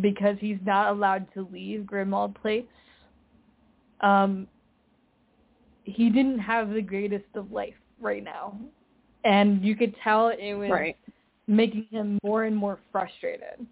because 0.00 0.36
he's 0.40 0.58
not 0.64 0.90
allowed 0.90 1.26
to 1.34 1.48
leave 1.52 1.82
Grimmauld 1.82 2.34
Place. 2.34 2.64
Um, 4.00 4.46
he 5.84 6.10
didn't 6.10 6.40
have 6.40 6.70
the 6.70 6.82
greatest 6.82 7.24
of 7.34 7.52
life 7.52 7.74
right 8.00 8.22
now, 8.22 8.58
and 9.24 9.64
you 9.64 9.76
could 9.76 9.94
tell 10.02 10.28
it 10.28 10.54
was 10.54 10.70
Right. 10.70 10.96
making 11.46 11.86
him 11.90 12.18
more 12.22 12.44
and 12.44 12.56
more 12.56 12.78
frustrated. 12.92 13.66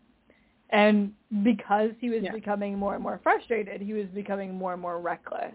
And 0.73 1.13
because 1.45 1.91
he 2.01 2.09
was 2.11 2.23
Yeah. 2.23 2.33
becoming 2.33 2.79
more 2.79 2.95
and 2.95 3.03
more 3.03 3.19
frustrated, 3.23 3.81
he 3.81 3.93
was 3.93 4.07
becoming 4.09 4.55
more 4.55 4.73
and 4.73 4.83
more 4.83 4.99
reckless. 5.01 5.55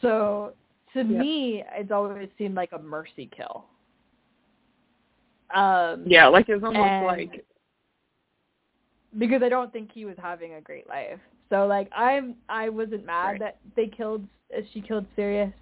So 0.00 0.54
to 0.92 1.02
Yeah. 1.02 1.18
me, 1.18 1.64
it's 1.74 1.90
always 1.90 2.28
seemed 2.36 2.54
like 2.54 2.72
a 2.72 2.78
mercy 2.78 3.26
kill. 3.26 3.64
Um, 5.50 6.04
Yeah, 6.06 6.28
like 6.28 6.48
it 6.48 6.54
was 6.54 6.64
almost 6.64 7.02
like 7.02 7.44
because 9.18 9.42
I 9.42 9.48
don't 9.48 9.72
think 9.72 9.90
he 9.92 10.04
was 10.04 10.16
having 10.18 10.54
a 10.54 10.60
great 10.60 10.88
life. 10.88 11.20
So 11.50 11.66
like 11.66 11.90
I'm 11.94 12.36
I 12.48 12.68
wasn't 12.68 13.04
mad 13.04 13.32
Right. 13.32 13.40
that 13.40 13.58
they 13.76 13.86
killed 13.88 14.26
uh, 14.56 14.62
she 14.72 14.80
killed 14.80 15.06
Sirius. 15.16 15.52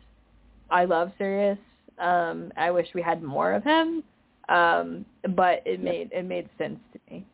I 0.71 0.85
love 0.85 1.13
Sirius. 1.19 1.59
Um 1.99 2.53
I 2.57 2.71
wish 2.71 2.89
we 2.95 3.03
had 3.03 3.23
more 3.23 3.53
of 3.53 3.65
him. 3.65 4.05
Um 4.49 5.05
but 5.37 5.63
it 5.67 5.81
made 5.81 6.11
it 6.13 6.25
made 6.25 6.49
sense 6.59 6.79
to 6.93 7.01
me. 7.11 7.25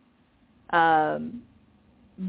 Um 0.71 1.43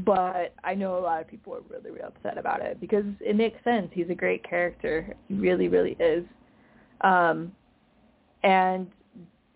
but 0.04 0.54
I 0.64 0.74
know 0.74 0.98
a 0.98 1.00
lot 1.00 1.22
of 1.22 1.28
people 1.28 1.54
are 1.54 1.62
really, 1.70 1.90
really 1.90 2.02
upset 2.02 2.36
about 2.36 2.60
it 2.60 2.78
because 2.78 3.06
it 3.20 3.34
makes 3.34 3.62
sense. 3.64 3.88
He's 3.92 4.10
a 4.10 4.14
great 4.14 4.46
character. 4.48 5.16
He 5.28 5.34
really, 5.34 5.68
really 5.68 5.96
is. 5.98 6.24
Um 7.00 7.52
and 8.42 8.86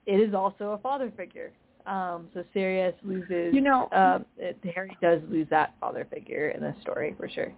it 0.07 0.21
is 0.21 0.35
also 0.35 0.73
a 0.73 0.79
father 0.79 1.13
figure. 1.17 1.53
Um, 1.87 2.29
so 2.33 2.45
Sirius 2.53 2.95
loses. 3.03 3.55
You 3.55 3.61
know- 3.61 3.89
um, 3.93 4.25
it, 4.37 4.59
Harry 4.75 4.97
does 5.01 5.21
lose 5.29 5.49
that 5.51 5.75
father 5.81 6.07
figure 6.11 6.51
in 6.51 6.61
this 6.61 6.77
story 6.81 7.15
for 7.17 7.29
sure. 7.29 7.53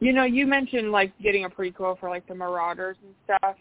you 0.00 0.12
know, 0.12 0.24
you 0.24 0.46
mentioned 0.46 0.90
like 0.90 1.12
getting 1.22 1.44
a 1.44 1.50
prequel 1.50 1.98
for 1.98 2.08
like 2.08 2.26
the 2.26 2.34
Marauders 2.34 2.96
and 3.04 3.14
stuff. 3.24 3.56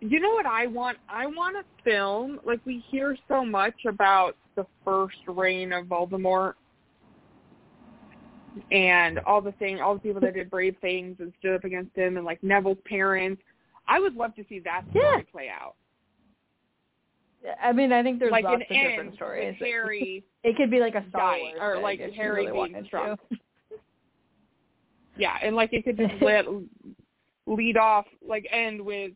You 0.00 0.20
know 0.20 0.30
what 0.30 0.46
I 0.46 0.66
want? 0.66 0.98
I 1.08 1.26
want 1.26 1.56
a 1.56 1.64
film 1.82 2.40
like 2.44 2.60
we 2.64 2.84
hear 2.88 3.16
so 3.26 3.44
much 3.44 3.84
about 3.86 4.36
the 4.58 4.66
first 4.84 5.16
reign 5.28 5.72
of 5.72 5.86
Voldemort 5.86 6.54
and 8.72 9.20
all 9.20 9.40
the 9.40 9.52
thing, 9.52 9.80
all 9.80 9.94
the 9.94 10.00
people 10.00 10.20
that 10.20 10.34
did 10.34 10.50
brave 10.56 10.76
things 10.80 11.16
and 11.20 11.32
stood 11.38 11.54
up 11.54 11.64
against 11.64 11.94
him, 11.96 12.16
and 12.16 12.26
like 12.26 12.42
Neville's 12.42 12.78
parents. 12.84 13.40
I 13.86 14.00
would 14.00 14.14
love 14.14 14.34
to 14.34 14.44
see 14.48 14.58
that 14.60 14.82
story 14.90 15.04
Yeah. 15.18 15.22
play 15.30 15.48
out. 15.48 15.76
I 17.62 17.72
mean, 17.72 17.92
I 17.92 18.02
think 18.02 18.18
there's 18.18 18.32
like 18.32 18.44
lots 18.44 18.62
of 18.68 18.76
different 18.76 19.14
stories. 19.14 19.54
Harry 19.60 20.24
It 20.42 20.56
could 20.56 20.70
be 20.70 20.80
like 20.80 20.96
a 20.96 21.04
Star 21.08 21.38
Wars 21.38 21.54
or 21.60 21.80
like 21.80 22.00
Harry 22.16 22.46
really 22.46 22.70
being 22.70 22.84
struck. 22.86 23.18
Yeah, 25.16 25.36
and 25.42 25.56
like 25.56 25.72
it 25.72 25.84
could 25.84 25.96
just 25.96 26.14
let 26.22 26.44
lead 27.48 27.76
off 27.76 28.06
like 28.26 28.46
end 28.52 28.80
with 28.80 29.10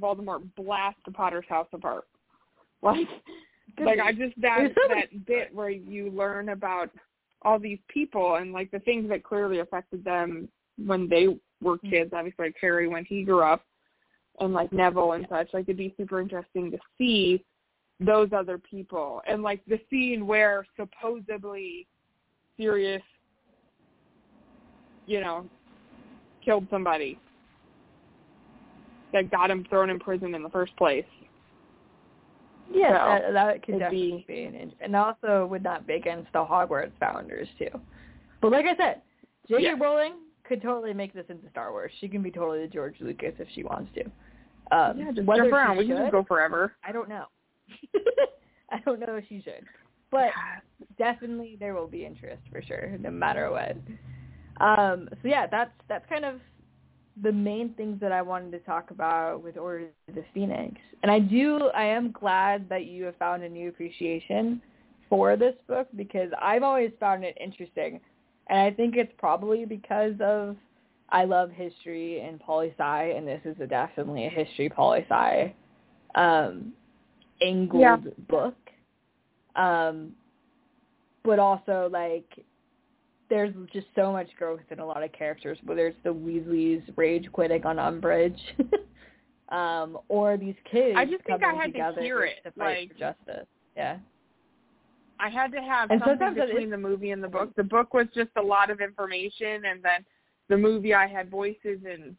Voldemort 0.00 0.42
blast 0.56 0.96
the 1.04 1.12
Potter's 1.12 1.44
house 1.46 1.68
apart. 1.74 2.04
Like 2.82 3.06
like. 3.78 3.98
I 4.00 4.12
just 4.12 4.34
that 4.40 4.56
There's 4.58 4.74
so 4.74 4.88
many- 4.88 5.00
that 5.02 5.26
bit 5.26 5.54
where 5.54 5.70
you 5.70 6.10
learn 6.10 6.50
about 6.50 6.90
all 7.42 7.58
these 7.58 7.78
people 7.88 8.36
and 8.36 8.52
like 8.52 8.70
the 8.70 8.80
things 8.80 9.08
that 9.08 9.22
clearly 9.24 9.60
affected 9.60 10.04
them 10.04 10.48
when 10.84 11.08
they 11.08 11.26
were 11.62 11.76
Mm-hmm. 11.78 11.90
kids, 11.90 12.10
obviously 12.14 12.46
like 12.46 12.56
Harry 12.60 12.88
when 12.88 13.04
he 13.04 13.22
grew 13.22 13.42
up 13.42 13.62
and 14.40 14.52
like 14.54 14.72
Neville 14.72 15.12
and 15.12 15.26
such. 15.30 15.48
Like 15.52 15.64
it'd 15.64 15.76
be 15.76 15.94
super 15.96 16.20
interesting 16.20 16.70
to 16.70 16.78
see 16.98 17.44
those 17.98 18.30
other 18.32 18.56
people. 18.58 19.20
And 19.28 19.42
like 19.42 19.60
the 19.66 19.78
scene 19.90 20.26
where 20.26 20.66
supposedly 20.76 21.86
Sirius 22.56 23.02
you 25.06 25.20
know, 25.20 25.44
killed 26.44 26.66
somebody 26.70 27.18
that 29.12 29.30
got 29.30 29.50
him 29.50 29.64
thrown 29.68 29.90
in 29.90 29.98
prison 29.98 30.34
in 30.34 30.42
the 30.42 30.48
first 30.50 30.74
place. 30.76 31.04
Yeah, 32.72 33.18
So, 33.18 33.22
that, 33.22 33.32
that 33.32 33.62
could 33.66 33.78
definitely 33.78 34.24
be, 34.28 34.44
an 34.44 34.54
in- 34.54 34.72
and 34.80 34.94
also 34.94 35.46
would 35.50 35.62
not 35.62 35.86
be 35.86 35.94
against 35.94 36.32
the 36.32 36.38
Hogwarts 36.38 36.92
founders 37.00 37.48
too. 37.58 37.68
But 38.40 38.52
like 38.52 38.66
I 38.66 38.76
said, 38.76 39.02
J.K. 39.48 39.62
Yeah. 39.62 39.74
Rowling 39.80 40.14
could 40.44 40.62
totally 40.62 40.92
make 40.92 41.12
this 41.12 41.26
into 41.28 41.48
Star 41.50 41.72
Wars. 41.72 41.92
She 42.00 42.08
can 42.08 42.22
be 42.22 42.30
totally 42.30 42.60
the 42.62 42.68
George 42.72 42.94
Lucas 43.00 43.34
if 43.38 43.48
she 43.54 43.64
wants 43.64 43.90
to. 43.94 44.04
Um, 44.76 44.98
yeah, 44.98 45.12
just 45.12 45.26
jump 45.26 45.52
around. 45.52 45.76
We 45.76 45.86
can 45.86 45.96
just 45.96 46.12
go 46.12 46.24
forever. 46.24 46.74
I 46.84 46.92
don't 46.92 47.08
know. 47.08 47.24
I 48.70 48.78
don't 48.84 49.00
know 49.00 49.16
if 49.16 49.24
she 49.28 49.42
should, 49.42 49.64
but 50.10 50.30
definitely 50.96 51.56
there 51.58 51.74
will 51.74 51.88
be 51.88 52.04
interest 52.04 52.42
for 52.52 52.62
sure, 52.62 52.96
no 53.00 53.10
matter 53.10 53.50
what. 53.50 53.76
Um, 54.64 55.08
so 55.22 55.28
yeah, 55.28 55.46
that's 55.46 55.72
that's 55.88 56.04
kind 56.08 56.24
of 56.24 56.40
the 57.22 57.32
main 57.32 57.74
things 57.74 58.00
that 58.00 58.12
I 58.12 58.22
wanted 58.22 58.52
to 58.52 58.58
talk 58.60 58.90
about 58.90 59.42
with 59.42 59.56
Order 59.56 59.86
of 60.08 60.14
the 60.14 60.24
Phoenix. 60.32 60.76
And 61.02 61.10
I 61.10 61.18
do, 61.18 61.70
I 61.74 61.84
am 61.84 62.12
glad 62.12 62.68
that 62.68 62.86
you 62.86 63.04
have 63.04 63.16
found 63.16 63.42
a 63.42 63.48
new 63.48 63.68
appreciation 63.68 64.60
for 65.08 65.36
this 65.36 65.54
book 65.66 65.88
because 65.96 66.30
I've 66.40 66.62
always 66.62 66.92
found 67.00 67.24
it 67.24 67.36
interesting, 67.40 68.00
and 68.48 68.58
I 68.58 68.70
think 68.70 68.96
it's 68.96 69.12
probably 69.18 69.64
because 69.64 70.14
of 70.20 70.56
I 71.10 71.24
love 71.24 71.50
history 71.50 72.20
and 72.20 72.38
poli 72.38 72.72
sci, 72.78 73.02
and 73.16 73.26
this 73.26 73.40
is 73.44 73.56
a, 73.60 73.66
definitely 73.66 74.26
a 74.26 74.30
history 74.30 74.68
poli 74.68 75.04
sci 75.08 75.54
um, 76.14 76.72
angled 77.42 77.80
Yeah. 77.80 77.96
book. 78.28 78.54
Um, 79.56 80.12
but 81.24 81.38
also 81.38 81.88
like 81.92 82.44
there's 83.30 83.54
just 83.72 83.86
so 83.94 84.12
much 84.12 84.28
growth 84.38 84.60
in 84.70 84.80
a 84.80 84.84
lot 84.86 85.02
of 85.02 85.10
characters, 85.12 85.56
whether 85.64 85.86
it's 85.86 85.96
the 86.04 86.12
Weasleys 86.12 86.82
rage 86.96 87.26
quitting 87.32 87.64
on 87.64 87.76
Umbridge, 87.76 88.38
um, 89.54 89.96
or 90.08 90.36
these 90.36 90.56
kids 90.70 90.96
I 90.98 91.06
just 91.06 91.24
think 91.24 91.42
I 91.42 91.54
had 91.54 91.72
to 91.72 92.00
hear 92.02 92.24
it, 92.24 92.42
to 92.44 92.50
fight 92.52 92.80
like- 92.80 92.92
for 92.92 92.98
justice. 92.98 93.46
Yeah. 93.76 93.96
I 95.22 95.28
had 95.28 95.52
to 95.52 95.60
have 95.60 95.90
And 95.90 96.00
something 96.04 96.34
between 96.34 96.64
is- 96.64 96.70
the 96.70 96.78
movie 96.78 97.10
and 97.10 97.22
the 97.22 97.28
book. 97.28 97.54
The 97.56 97.62
book 97.64 97.92
was 97.94 98.06
just 98.14 98.30
a 98.36 98.42
lot 98.42 98.70
of 98.70 98.80
information, 98.80 99.64
and 99.66 99.82
then 99.82 100.04
the 100.48 100.56
movie 100.56 100.94
I 100.94 101.06
had 101.06 101.30
voices 101.30 101.78
and 101.88 102.16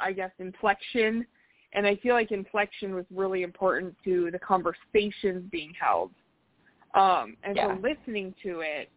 I 0.00 0.12
guess 0.12 0.30
inflection. 0.38 1.26
And 1.74 1.86
I 1.86 1.96
feel 1.96 2.14
like 2.14 2.32
inflection 2.32 2.94
was 2.94 3.04
really 3.14 3.42
important 3.42 3.94
to 4.04 4.30
the 4.30 4.38
conversations 4.38 5.44
being 5.50 5.72
held. 5.78 6.10
Um, 6.94 7.36
and 7.44 7.54
Yeah. 7.56 7.74
so 7.76 7.80
listening 7.80 8.34
to 8.42 8.60
it, 8.60 8.90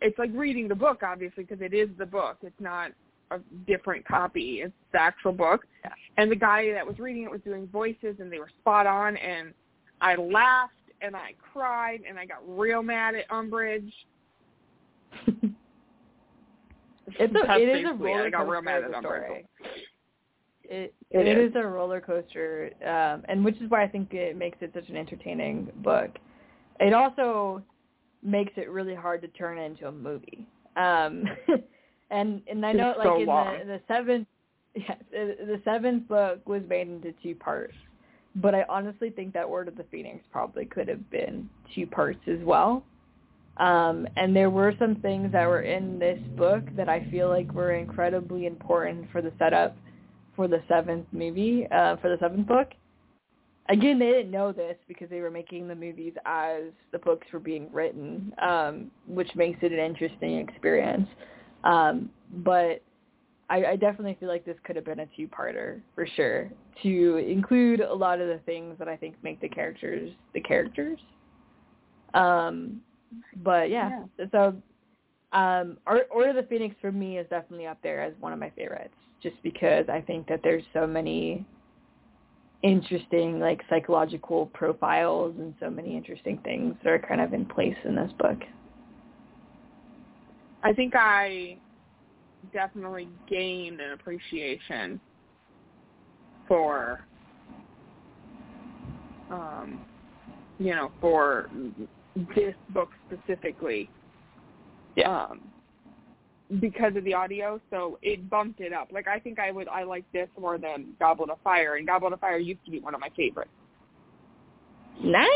it's 0.00 0.18
like 0.18 0.30
reading 0.34 0.68
the 0.68 0.74
book, 0.74 1.02
obviously, 1.02 1.44
because 1.44 1.62
it 1.62 1.74
is 1.74 1.88
the 1.98 2.06
book. 2.06 2.38
It's 2.42 2.60
not 2.60 2.92
a 3.30 3.38
different 3.66 4.06
copy. 4.06 4.60
It's 4.62 4.72
the 4.92 5.00
actual 5.00 5.32
book. 5.32 5.66
Yeah. 5.84 5.92
And 6.16 6.30
the 6.30 6.36
guy 6.36 6.72
that 6.72 6.86
was 6.86 6.98
reading 6.98 7.24
it 7.24 7.30
was 7.30 7.40
doing 7.44 7.68
voices, 7.68 8.16
and 8.18 8.30
they 8.30 8.38
were 8.38 8.50
spot 8.60 8.86
on. 8.86 9.16
And 9.16 9.52
I 10.00 10.16
laughed 10.16 10.72
and 11.00 11.14
I 11.16 11.34
cried 11.52 12.00
and 12.08 12.18
I 12.18 12.26
got 12.26 12.38
real 12.46 12.82
mad 12.82 13.14
at 13.14 13.28
Umbridge. 13.28 13.92
It's 17.18 17.34
a, 17.34 17.58
it 17.58 17.68
is 17.68 17.84
a 17.90 17.92
roller 17.92 18.26
I 18.26 18.30
got 18.30 18.48
real 18.48 18.62
coaster 18.62 18.62
mad 18.62 18.82
at 18.84 18.90
a 18.90 18.94
Umbridge. 18.94 19.00
story. 19.00 19.46
It 20.64 20.94
It 21.10 21.18
It 21.20 21.28
it 21.28 21.38
is. 21.38 21.50
is 21.50 21.56
a 21.56 21.66
roller 21.66 22.00
coaster, 22.00 22.70
um, 22.82 23.24
and 23.28 23.44
which 23.44 23.56
is 23.60 23.70
why 23.70 23.82
I 23.84 23.88
think 23.88 24.14
it 24.14 24.36
makes 24.36 24.56
it 24.62 24.70
such 24.74 24.88
an 24.88 24.96
entertaining 24.96 25.70
book. 25.76 26.10
It 26.80 26.94
also 26.94 27.62
makes 28.24 28.52
it 28.56 28.70
really 28.70 28.94
hard 28.94 29.22
to 29.22 29.28
turn 29.28 29.58
into 29.58 29.88
a 29.88 29.92
movie. 29.92 30.46
Um, 30.76 31.24
and 32.10 32.42
and 32.48 32.64
I 32.64 32.72
know 32.72 32.90
It's 32.90 32.98
like 32.98 33.06
so 33.06 33.20
in 33.20 33.26
long. 33.26 33.58
the 33.60 33.64
the 33.64 33.80
seventh 33.88 34.26
yes, 34.74 34.98
the 35.10 35.36
the 35.40 35.60
seventh 35.64 36.08
book 36.08 36.46
was 36.48 36.62
made 36.68 36.88
into 36.88 37.12
two 37.22 37.34
parts. 37.34 37.74
But 38.36 38.54
I 38.54 38.64
honestly 38.68 39.10
think 39.10 39.32
that 39.34 39.44
Order 39.44 39.70
of 39.70 39.76
the 39.76 39.84
Phoenix 39.92 40.24
probably 40.32 40.64
could 40.64 40.88
have 40.88 41.08
been 41.10 41.48
two 41.74 41.86
parts 41.86 42.18
as 42.26 42.40
well. 42.42 42.82
Um, 43.58 44.08
and 44.16 44.34
there 44.34 44.50
were 44.50 44.74
some 44.80 44.96
things 44.96 45.30
that 45.30 45.46
were 45.46 45.62
in 45.62 46.00
this 46.00 46.18
book 46.36 46.64
that 46.76 46.88
I 46.88 47.06
feel 47.12 47.28
like 47.28 47.52
were 47.52 47.74
incredibly 47.74 48.46
important 48.46 49.08
for 49.12 49.22
the 49.22 49.32
setup 49.38 49.76
for 50.34 50.48
the 50.48 50.60
seventh 50.68 51.06
movie, 51.12 51.68
uh, 51.70 51.96
for 51.98 52.10
the 52.10 52.16
seventh 52.20 52.48
book. 52.48 52.70
Again, 53.70 53.98
they 53.98 54.10
didn't 54.10 54.30
know 54.30 54.52
this 54.52 54.76
because 54.86 55.08
they 55.08 55.20
were 55.20 55.30
making 55.30 55.68
the 55.68 55.74
movies 55.74 56.12
as 56.26 56.64
the 56.92 56.98
books 56.98 57.26
were 57.32 57.38
being 57.38 57.68
written, 57.72 58.32
um, 58.42 58.90
which 59.06 59.30
makes 59.34 59.58
it 59.62 59.72
an 59.72 59.78
interesting 59.78 60.38
experience. 60.38 61.08
Um, 61.64 62.10
but 62.44 62.82
I, 63.48 63.64
I 63.64 63.76
definitely 63.76 64.16
feel 64.20 64.28
like 64.28 64.44
this 64.44 64.56
could 64.64 64.76
have 64.76 64.84
been 64.84 65.00
a 65.00 65.06
two-parter 65.16 65.80
for 65.94 66.06
sure 66.06 66.50
to 66.82 67.16
include 67.16 67.80
a 67.80 67.92
lot 67.92 68.20
of 68.20 68.28
the 68.28 68.38
things 68.44 68.76
that 68.78 68.88
I 68.88 68.96
think 68.96 69.14
make 69.22 69.40
the 69.40 69.48
characters 69.48 70.10
the 70.34 70.40
characters. 70.40 70.98
Um, 72.12 72.80
but 73.42 73.70
yeah, 73.70 74.04
so 74.30 74.54
um, 75.32 75.78
Or- 75.86 76.06
Order 76.10 76.30
of 76.30 76.36
the 76.36 76.42
Phoenix 76.44 76.74
for 76.80 76.92
me 76.92 77.18
is 77.18 77.26
definitely 77.28 77.66
up 77.66 77.78
there 77.82 78.02
as 78.02 78.12
one 78.20 78.32
of 78.32 78.38
my 78.38 78.50
favorites, 78.50 78.94
just 79.22 79.36
because 79.42 79.86
I 79.88 80.00
think 80.00 80.26
that 80.28 80.40
there's 80.42 80.64
so 80.72 80.86
many 80.86 81.44
interesting 82.64 83.38
like 83.38 83.60
psychological 83.68 84.46
profiles 84.46 85.34
and 85.38 85.54
so 85.60 85.68
many 85.68 85.96
interesting 85.96 86.38
things 86.44 86.74
that 86.82 86.90
are 86.90 86.98
kind 86.98 87.20
of 87.20 87.34
in 87.34 87.44
place 87.44 87.76
in 87.84 87.94
this 87.94 88.10
book. 88.18 88.38
I 90.62 90.72
think 90.72 90.94
I 90.96 91.58
definitely 92.54 93.08
gained 93.28 93.80
an 93.80 93.92
appreciation 93.92 94.98
for 96.48 97.06
um 99.30 99.78
you 100.58 100.74
know, 100.74 100.90
for 101.00 101.50
this 102.34 102.54
book 102.70 102.90
specifically. 103.06 103.90
Yeah. 104.96 105.26
Um 105.26 105.40
because 106.60 106.94
of 106.96 107.04
the 107.04 107.14
audio, 107.14 107.60
so 107.70 107.98
it 108.02 108.28
bumped 108.28 108.60
it 108.60 108.72
up. 108.72 108.88
Like 108.92 109.08
I 109.08 109.18
think 109.18 109.38
I 109.38 109.50
would 109.50 109.68
I 109.68 109.82
like 109.82 110.04
this 110.12 110.28
more 110.38 110.58
than 110.58 110.94
Goblet 110.98 111.30
of 111.30 111.38
Fire 111.42 111.76
and 111.76 111.86
Goblet 111.86 112.12
of 112.12 112.20
Fire 112.20 112.38
used 112.38 112.64
to 112.64 112.70
be 112.70 112.80
one 112.80 112.94
of 112.94 113.00
my 113.00 113.10
favorites. 113.16 113.50
Nice, 115.02 115.28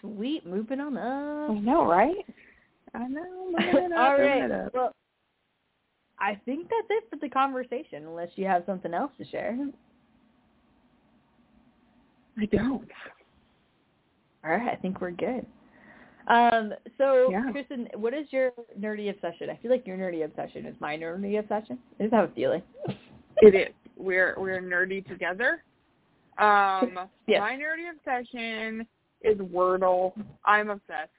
sweet, 0.00 0.46
moving 0.46 0.80
on 0.80 0.96
up. 0.96 1.50
I 1.50 1.58
know, 1.58 1.86
right? 1.86 2.26
I 2.94 3.06
know. 3.06 3.50
moving 3.58 3.84
it 3.84 3.92
up, 3.92 3.98
All 3.98 4.18
right. 4.18 4.50
up. 4.50 4.74
Well, 4.74 4.92
I 6.18 6.38
think 6.44 6.68
that's 6.68 6.86
it 6.90 7.04
for 7.08 7.16
the 7.16 7.30
conversation, 7.30 8.06
unless 8.06 8.28
you 8.36 8.44
have 8.46 8.64
something 8.66 8.92
else 8.92 9.12
to 9.18 9.24
share. 9.26 9.56
I 12.38 12.44
don't. 12.46 12.88
All 14.44 14.50
right, 14.50 14.72
I 14.72 14.76
think 14.76 15.00
we're 15.00 15.10
good. 15.12 15.46
Um, 16.30 16.72
so, 16.96 17.28
Yeah. 17.30 17.50
Kristen, 17.50 17.88
what 17.96 18.14
is 18.14 18.26
your 18.30 18.52
nerdy 18.78 19.10
obsession? 19.10 19.50
I 19.50 19.56
feel 19.56 19.70
like 19.70 19.86
your 19.86 19.96
nerdy 19.98 20.24
obsession 20.24 20.64
is 20.64 20.76
my 20.80 20.96
nerdy 20.96 21.38
obsession. 21.40 21.78
I 21.98 22.04
just 22.04 22.14
have 22.14 22.30
a 22.30 22.34
feeling. 22.34 22.62
It 23.38 23.54
is. 23.54 23.74
We're 23.96 24.34
we're 24.38 24.60
nerdy 24.62 25.06
together. 25.06 25.64
Um, 26.38 27.08
Yes. 27.26 27.40
my 27.40 27.56
nerdy 27.56 27.90
obsession 27.90 28.86
is 29.22 29.38
Wordle. 29.38 30.12
I'm 30.44 30.70
obsessed, 30.70 31.10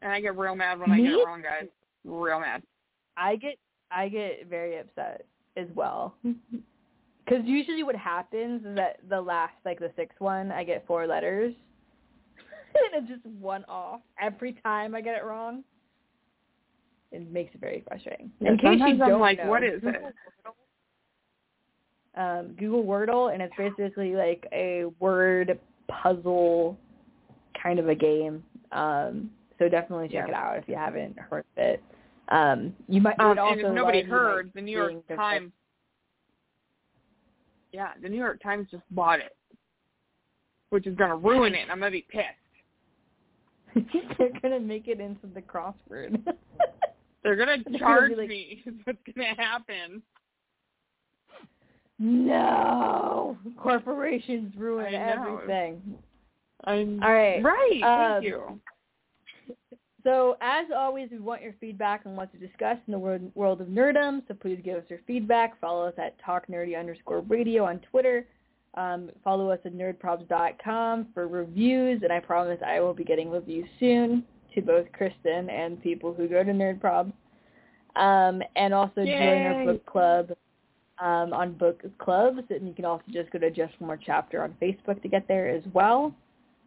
and 0.00 0.10
I 0.10 0.20
get 0.20 0.36
real 0.38 0.56
mad 0.56 0.80
when 0.80 0.90
I 0.90 0.96
get 0.98 1.12
it 1.12 1.24
wrong, 1.26 1.42
guys. 1.42 1.68
Real 2.04 2.40
mad. 2.40 2.62
I 3.16 3.36
get 3.36 3.58
I 3.90 4.08
get 4.08 4.46
very 4.48 4.78
upset 4.78 5.26
as 5.56 5.66
well. 5.74 6.14
Because 7.24 7.44
usually 7.46 7.84
what 7.84 7.94
happens 7.94 8.66
is 8.66 8.74
that 8.74 8.98
the 9.08 9.20
last, 9.20 9.54
like 9.64 9.78
the 9.78 9.92
sixth 9.94 10.20
one, 10.20 10.50
I 10.50 10.64
get 10.64 10.84
four 10.88 11.06
letters. 11.06 11.54
and 12.94 13.08
it's 13.08 13.22
just 13.22 13.34
one 13.36 13.64
off 13.68 14.00
every 14.20 14.54
time 14.62 14.94
I 14.94 15.00
get 15.00 15.16
it 15.16 15.24
wrong. 15.24 15.64
It 17.10 17.30
makes 17.30 17.54
it 17.54 17.60
very 17.60 17.84
frustrating. 17.86 18.30
In 18.40 18.56
case 18.56 18.78
you 18.78 18.86
I'm 18.86 18.98
don't 18.98 19.20
like, 19.20 19.38
know, 19.38 19.50
what 19.50 19.62
is 19.62 19.80
Google 19.82 20.08
it? 20.08 20.14
um, 22.14 22.54
Google 22.58 22.84
Wordle, 22.84 23.32
and 23.32 23.42
it's 23.42 23.54
basically 23.56 24.14
like 24.14 24.46
a 24.52 24.84
word 24.98 25.58
puzzle 25.88 26.78
kind 27.62 27.78
of 27.78 27.88
a 27.88 27.94
game. 27.94 28.42
Um, 28.72 29.30
so 29.58 29.68
definitely 29.68 30.08
check 30.08 30.28
Yeah. 30.28 30.28
it 30.28 30.34
out 30.34 30.58
if 30.58 30.68
you 30.68 30.74
haven't 30.74 31.18
heard 31.18 31.44
of 31.56 31.62
it. 31.62 31.82
Um, 32.28 32.74
you 32.88 33.00
might. 33.00 33.18
Um, 33.20 33.38
also 33.38 33.52
and 33.52 33.60
if 33.60 33.74
nobody 33.74 33.98
allows 34.00 34.08
you, 34.08 34.12
like, 34.12 34.20
heard, 34.22 34.52
the 34.54 34.62
New 34.62 34.76
York 34.76 35.06
Times. 35.08 35.52
Yeah, 37.72 37.92
the 38.02 38.08
New 38.08 38.16
York 38.18 38.42
Times 38.42 38.68
just 38.70 38.82
bought 38.90 39.20
it, 39.20 39.36
which 40.70 40.86
is 40.86 40.96
gonna 40.96 41.16
ruin 41.16 41.54
it. 41.54 41.68
I'm 41.70 41.78
gonna 41.78 41.90
be 41.90 42.06
pissed. 42.08 42.26
They're 44.18 44.40
gonna 44.42 44.60
make 44.60 44.88
it 44.88 45.00
into 45.00 45.26
the 45.34 45.42
crossword. 45.42 46.24
They're 47.22 47.36
gonna 47.36 47.58
gonna 47.64 47.78
charge 47.78 48.12
like- 48.16 48.28
me. 48.28 48.62
Is 48.66 48.74
what's 48.84 48.98
gonna 49.14 49.34
happen. 49.36 50.02
no, 51.98 53.36
corporations 53.56 54.54
ruin 54.56 54.94
I 54.94 54.98
everything. 54.98 55.94
I'm 56.64 57.02
All 57.02 57.12
right. 57.12 57.42
Right. 57.42 57.82
Um, 57.82 58.22
thank 58.22 58.24
you. 58.24 58.60
So 60.04 60.36
as 60.40 60.66
always, 60.74 61.10
we 61.10 61.18
want 61.18 61.42
your 61.42 61.54
feedback 61.60 62.02
on 62.06 62.16
what 62.16 62.32
to 62.32 62.38
discuss 62.38 62.76
in 62.86 62.92
the 62.92 62.98
world, 62.98 63.30
world 63.34 63.60
of 63.60 63.68
nerdum. 63.68 64.22
So 64.26 64.34
please 64.34 64.60
give 64.64 64.76
us 64.76 64.84
your 64.88 64.98
feedback. 65.06 65.60
Follow 65.60 65.86
us 65.86 65.94
at 65.96 66.16
talknerdy 66.20 66.78
underscore 66.78 67.20
radio 67.20 67.64
on 67.64 67.80
Twitter. 67.90 68.26
Um, 68.74 69.10
follow 69.22 69.50
us 69.50 69.58
at 69.64 69.74
nerdprobs.com 69.74 71.08
for 71.12 71.28
reviews, 71.28 72.00
and 72.02 72.12
I 72.12 72.20
promise 72.20 72.58
I 72.66 72.80
will 72.80 72.94
be 72.94 73.04
getting 73.04 73.30
reviews 73.30 73.68
soon 73.78 74.24
to 74.54 74.62
both 74.62 74.86
Kristen 74.92 75.50
and 75.50 75.82
people 75.82 76.14
who 76.14 76.28
go 76.28 76.42
to 76.42 76.52
Nerdprobs. 76.52 77.12
Um, 77.96 78.42
and 78.56 78.72
also 78.72 79.04
join 79.04 79.42
our 79.42 79.64
book 79.66 79.84
club 79.84 80.30
um, 80.98 81.34
on 81.34 81.52
book 81.52 81.82
clubs, 81.98 82.40
and 82.48 82.66
you 82.66 82.72
can 82.72 82.86
also 82.86 83.04
just 83.12 83.30
go 83.30 83.38
to 83.38 83.50
Just 83.50 83.78
One 83.80 83.88
More 83.88 83.98
Chapter 84.02 84.42
on 84.42 84.54
Facebook 84.62 85.02
to 85.02 85.08
get 85.08 85.28
there 85.28 85.48
as 85.48 85.62
well. 85.74 86.14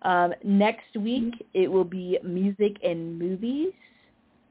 Um, 0.03 0.33
next 0.43 0.95
week 0.95 1.33
it 1.55 1.71
will 1.71 1.83
be 1.83 2.19
music 2.23 2.77
and 2.83 3.17
movies. 3.17 3.73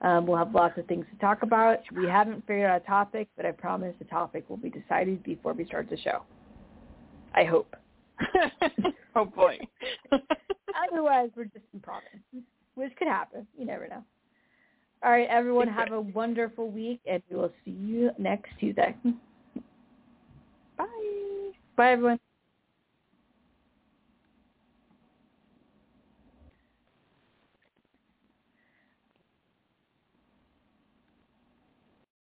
Um, 0.00 0.26
we'll 0.26 0.36
have 0.36 0.52
lots 0.52 0.76
of 0.78 0.86
things 0.86 1.06
to 1.12 1.18
talk 1.18 1.42
about. 1.42 1.78
We 1.94 2.06
haven't 2.06 2.40
figured 2.46 2.68
out 2.68 2.82
a 2.82 2.86
topic, 2.86 3.28
but 3.36 3.46
I 3.46 3.52
promise 3.52 3.94
the 4.00 4.04
topic 4.06 4.50
will 4.50 4.56
be 4.56 4.70
decided 4.70 5.22
before 5.22 5.52
we 5.52 5.64
start 5.64 5.88
the 5.88 5.96
show. 5.96 6.22
I 7.34 7.44
hope. 7.44 7.74
Oh, 9.16 9.26
Hopefully. 9.26 9.60
Otherwise, 10.90 11.30
we're 11.36 11.44
just 11.44 11.64
improvising, 11.72 12.20
which 12.74 12.90
could 12.96 13.06
happen. 13.06 13.46
You 13.56 13.64
never 13.64 13.86
know. 13.86 14.02
All 15.04 15.12
right, 15.12 15.28
everyone, 15.28 15.68
have 15.68 15.92
a 15.92 16.00
wonderful 16.00 16.68
week, 16.68 16.98
and 17.08 17.22
we 17.30 17.36
will 17.36 17.52
see 17.64 17.70
you 17.70 18.10
next 18.18 18.50
Tuesday. 18.58 18.96
Bye. 20.76 21.50
Bye, 21.76 21.92
everyone. 21.92 22.18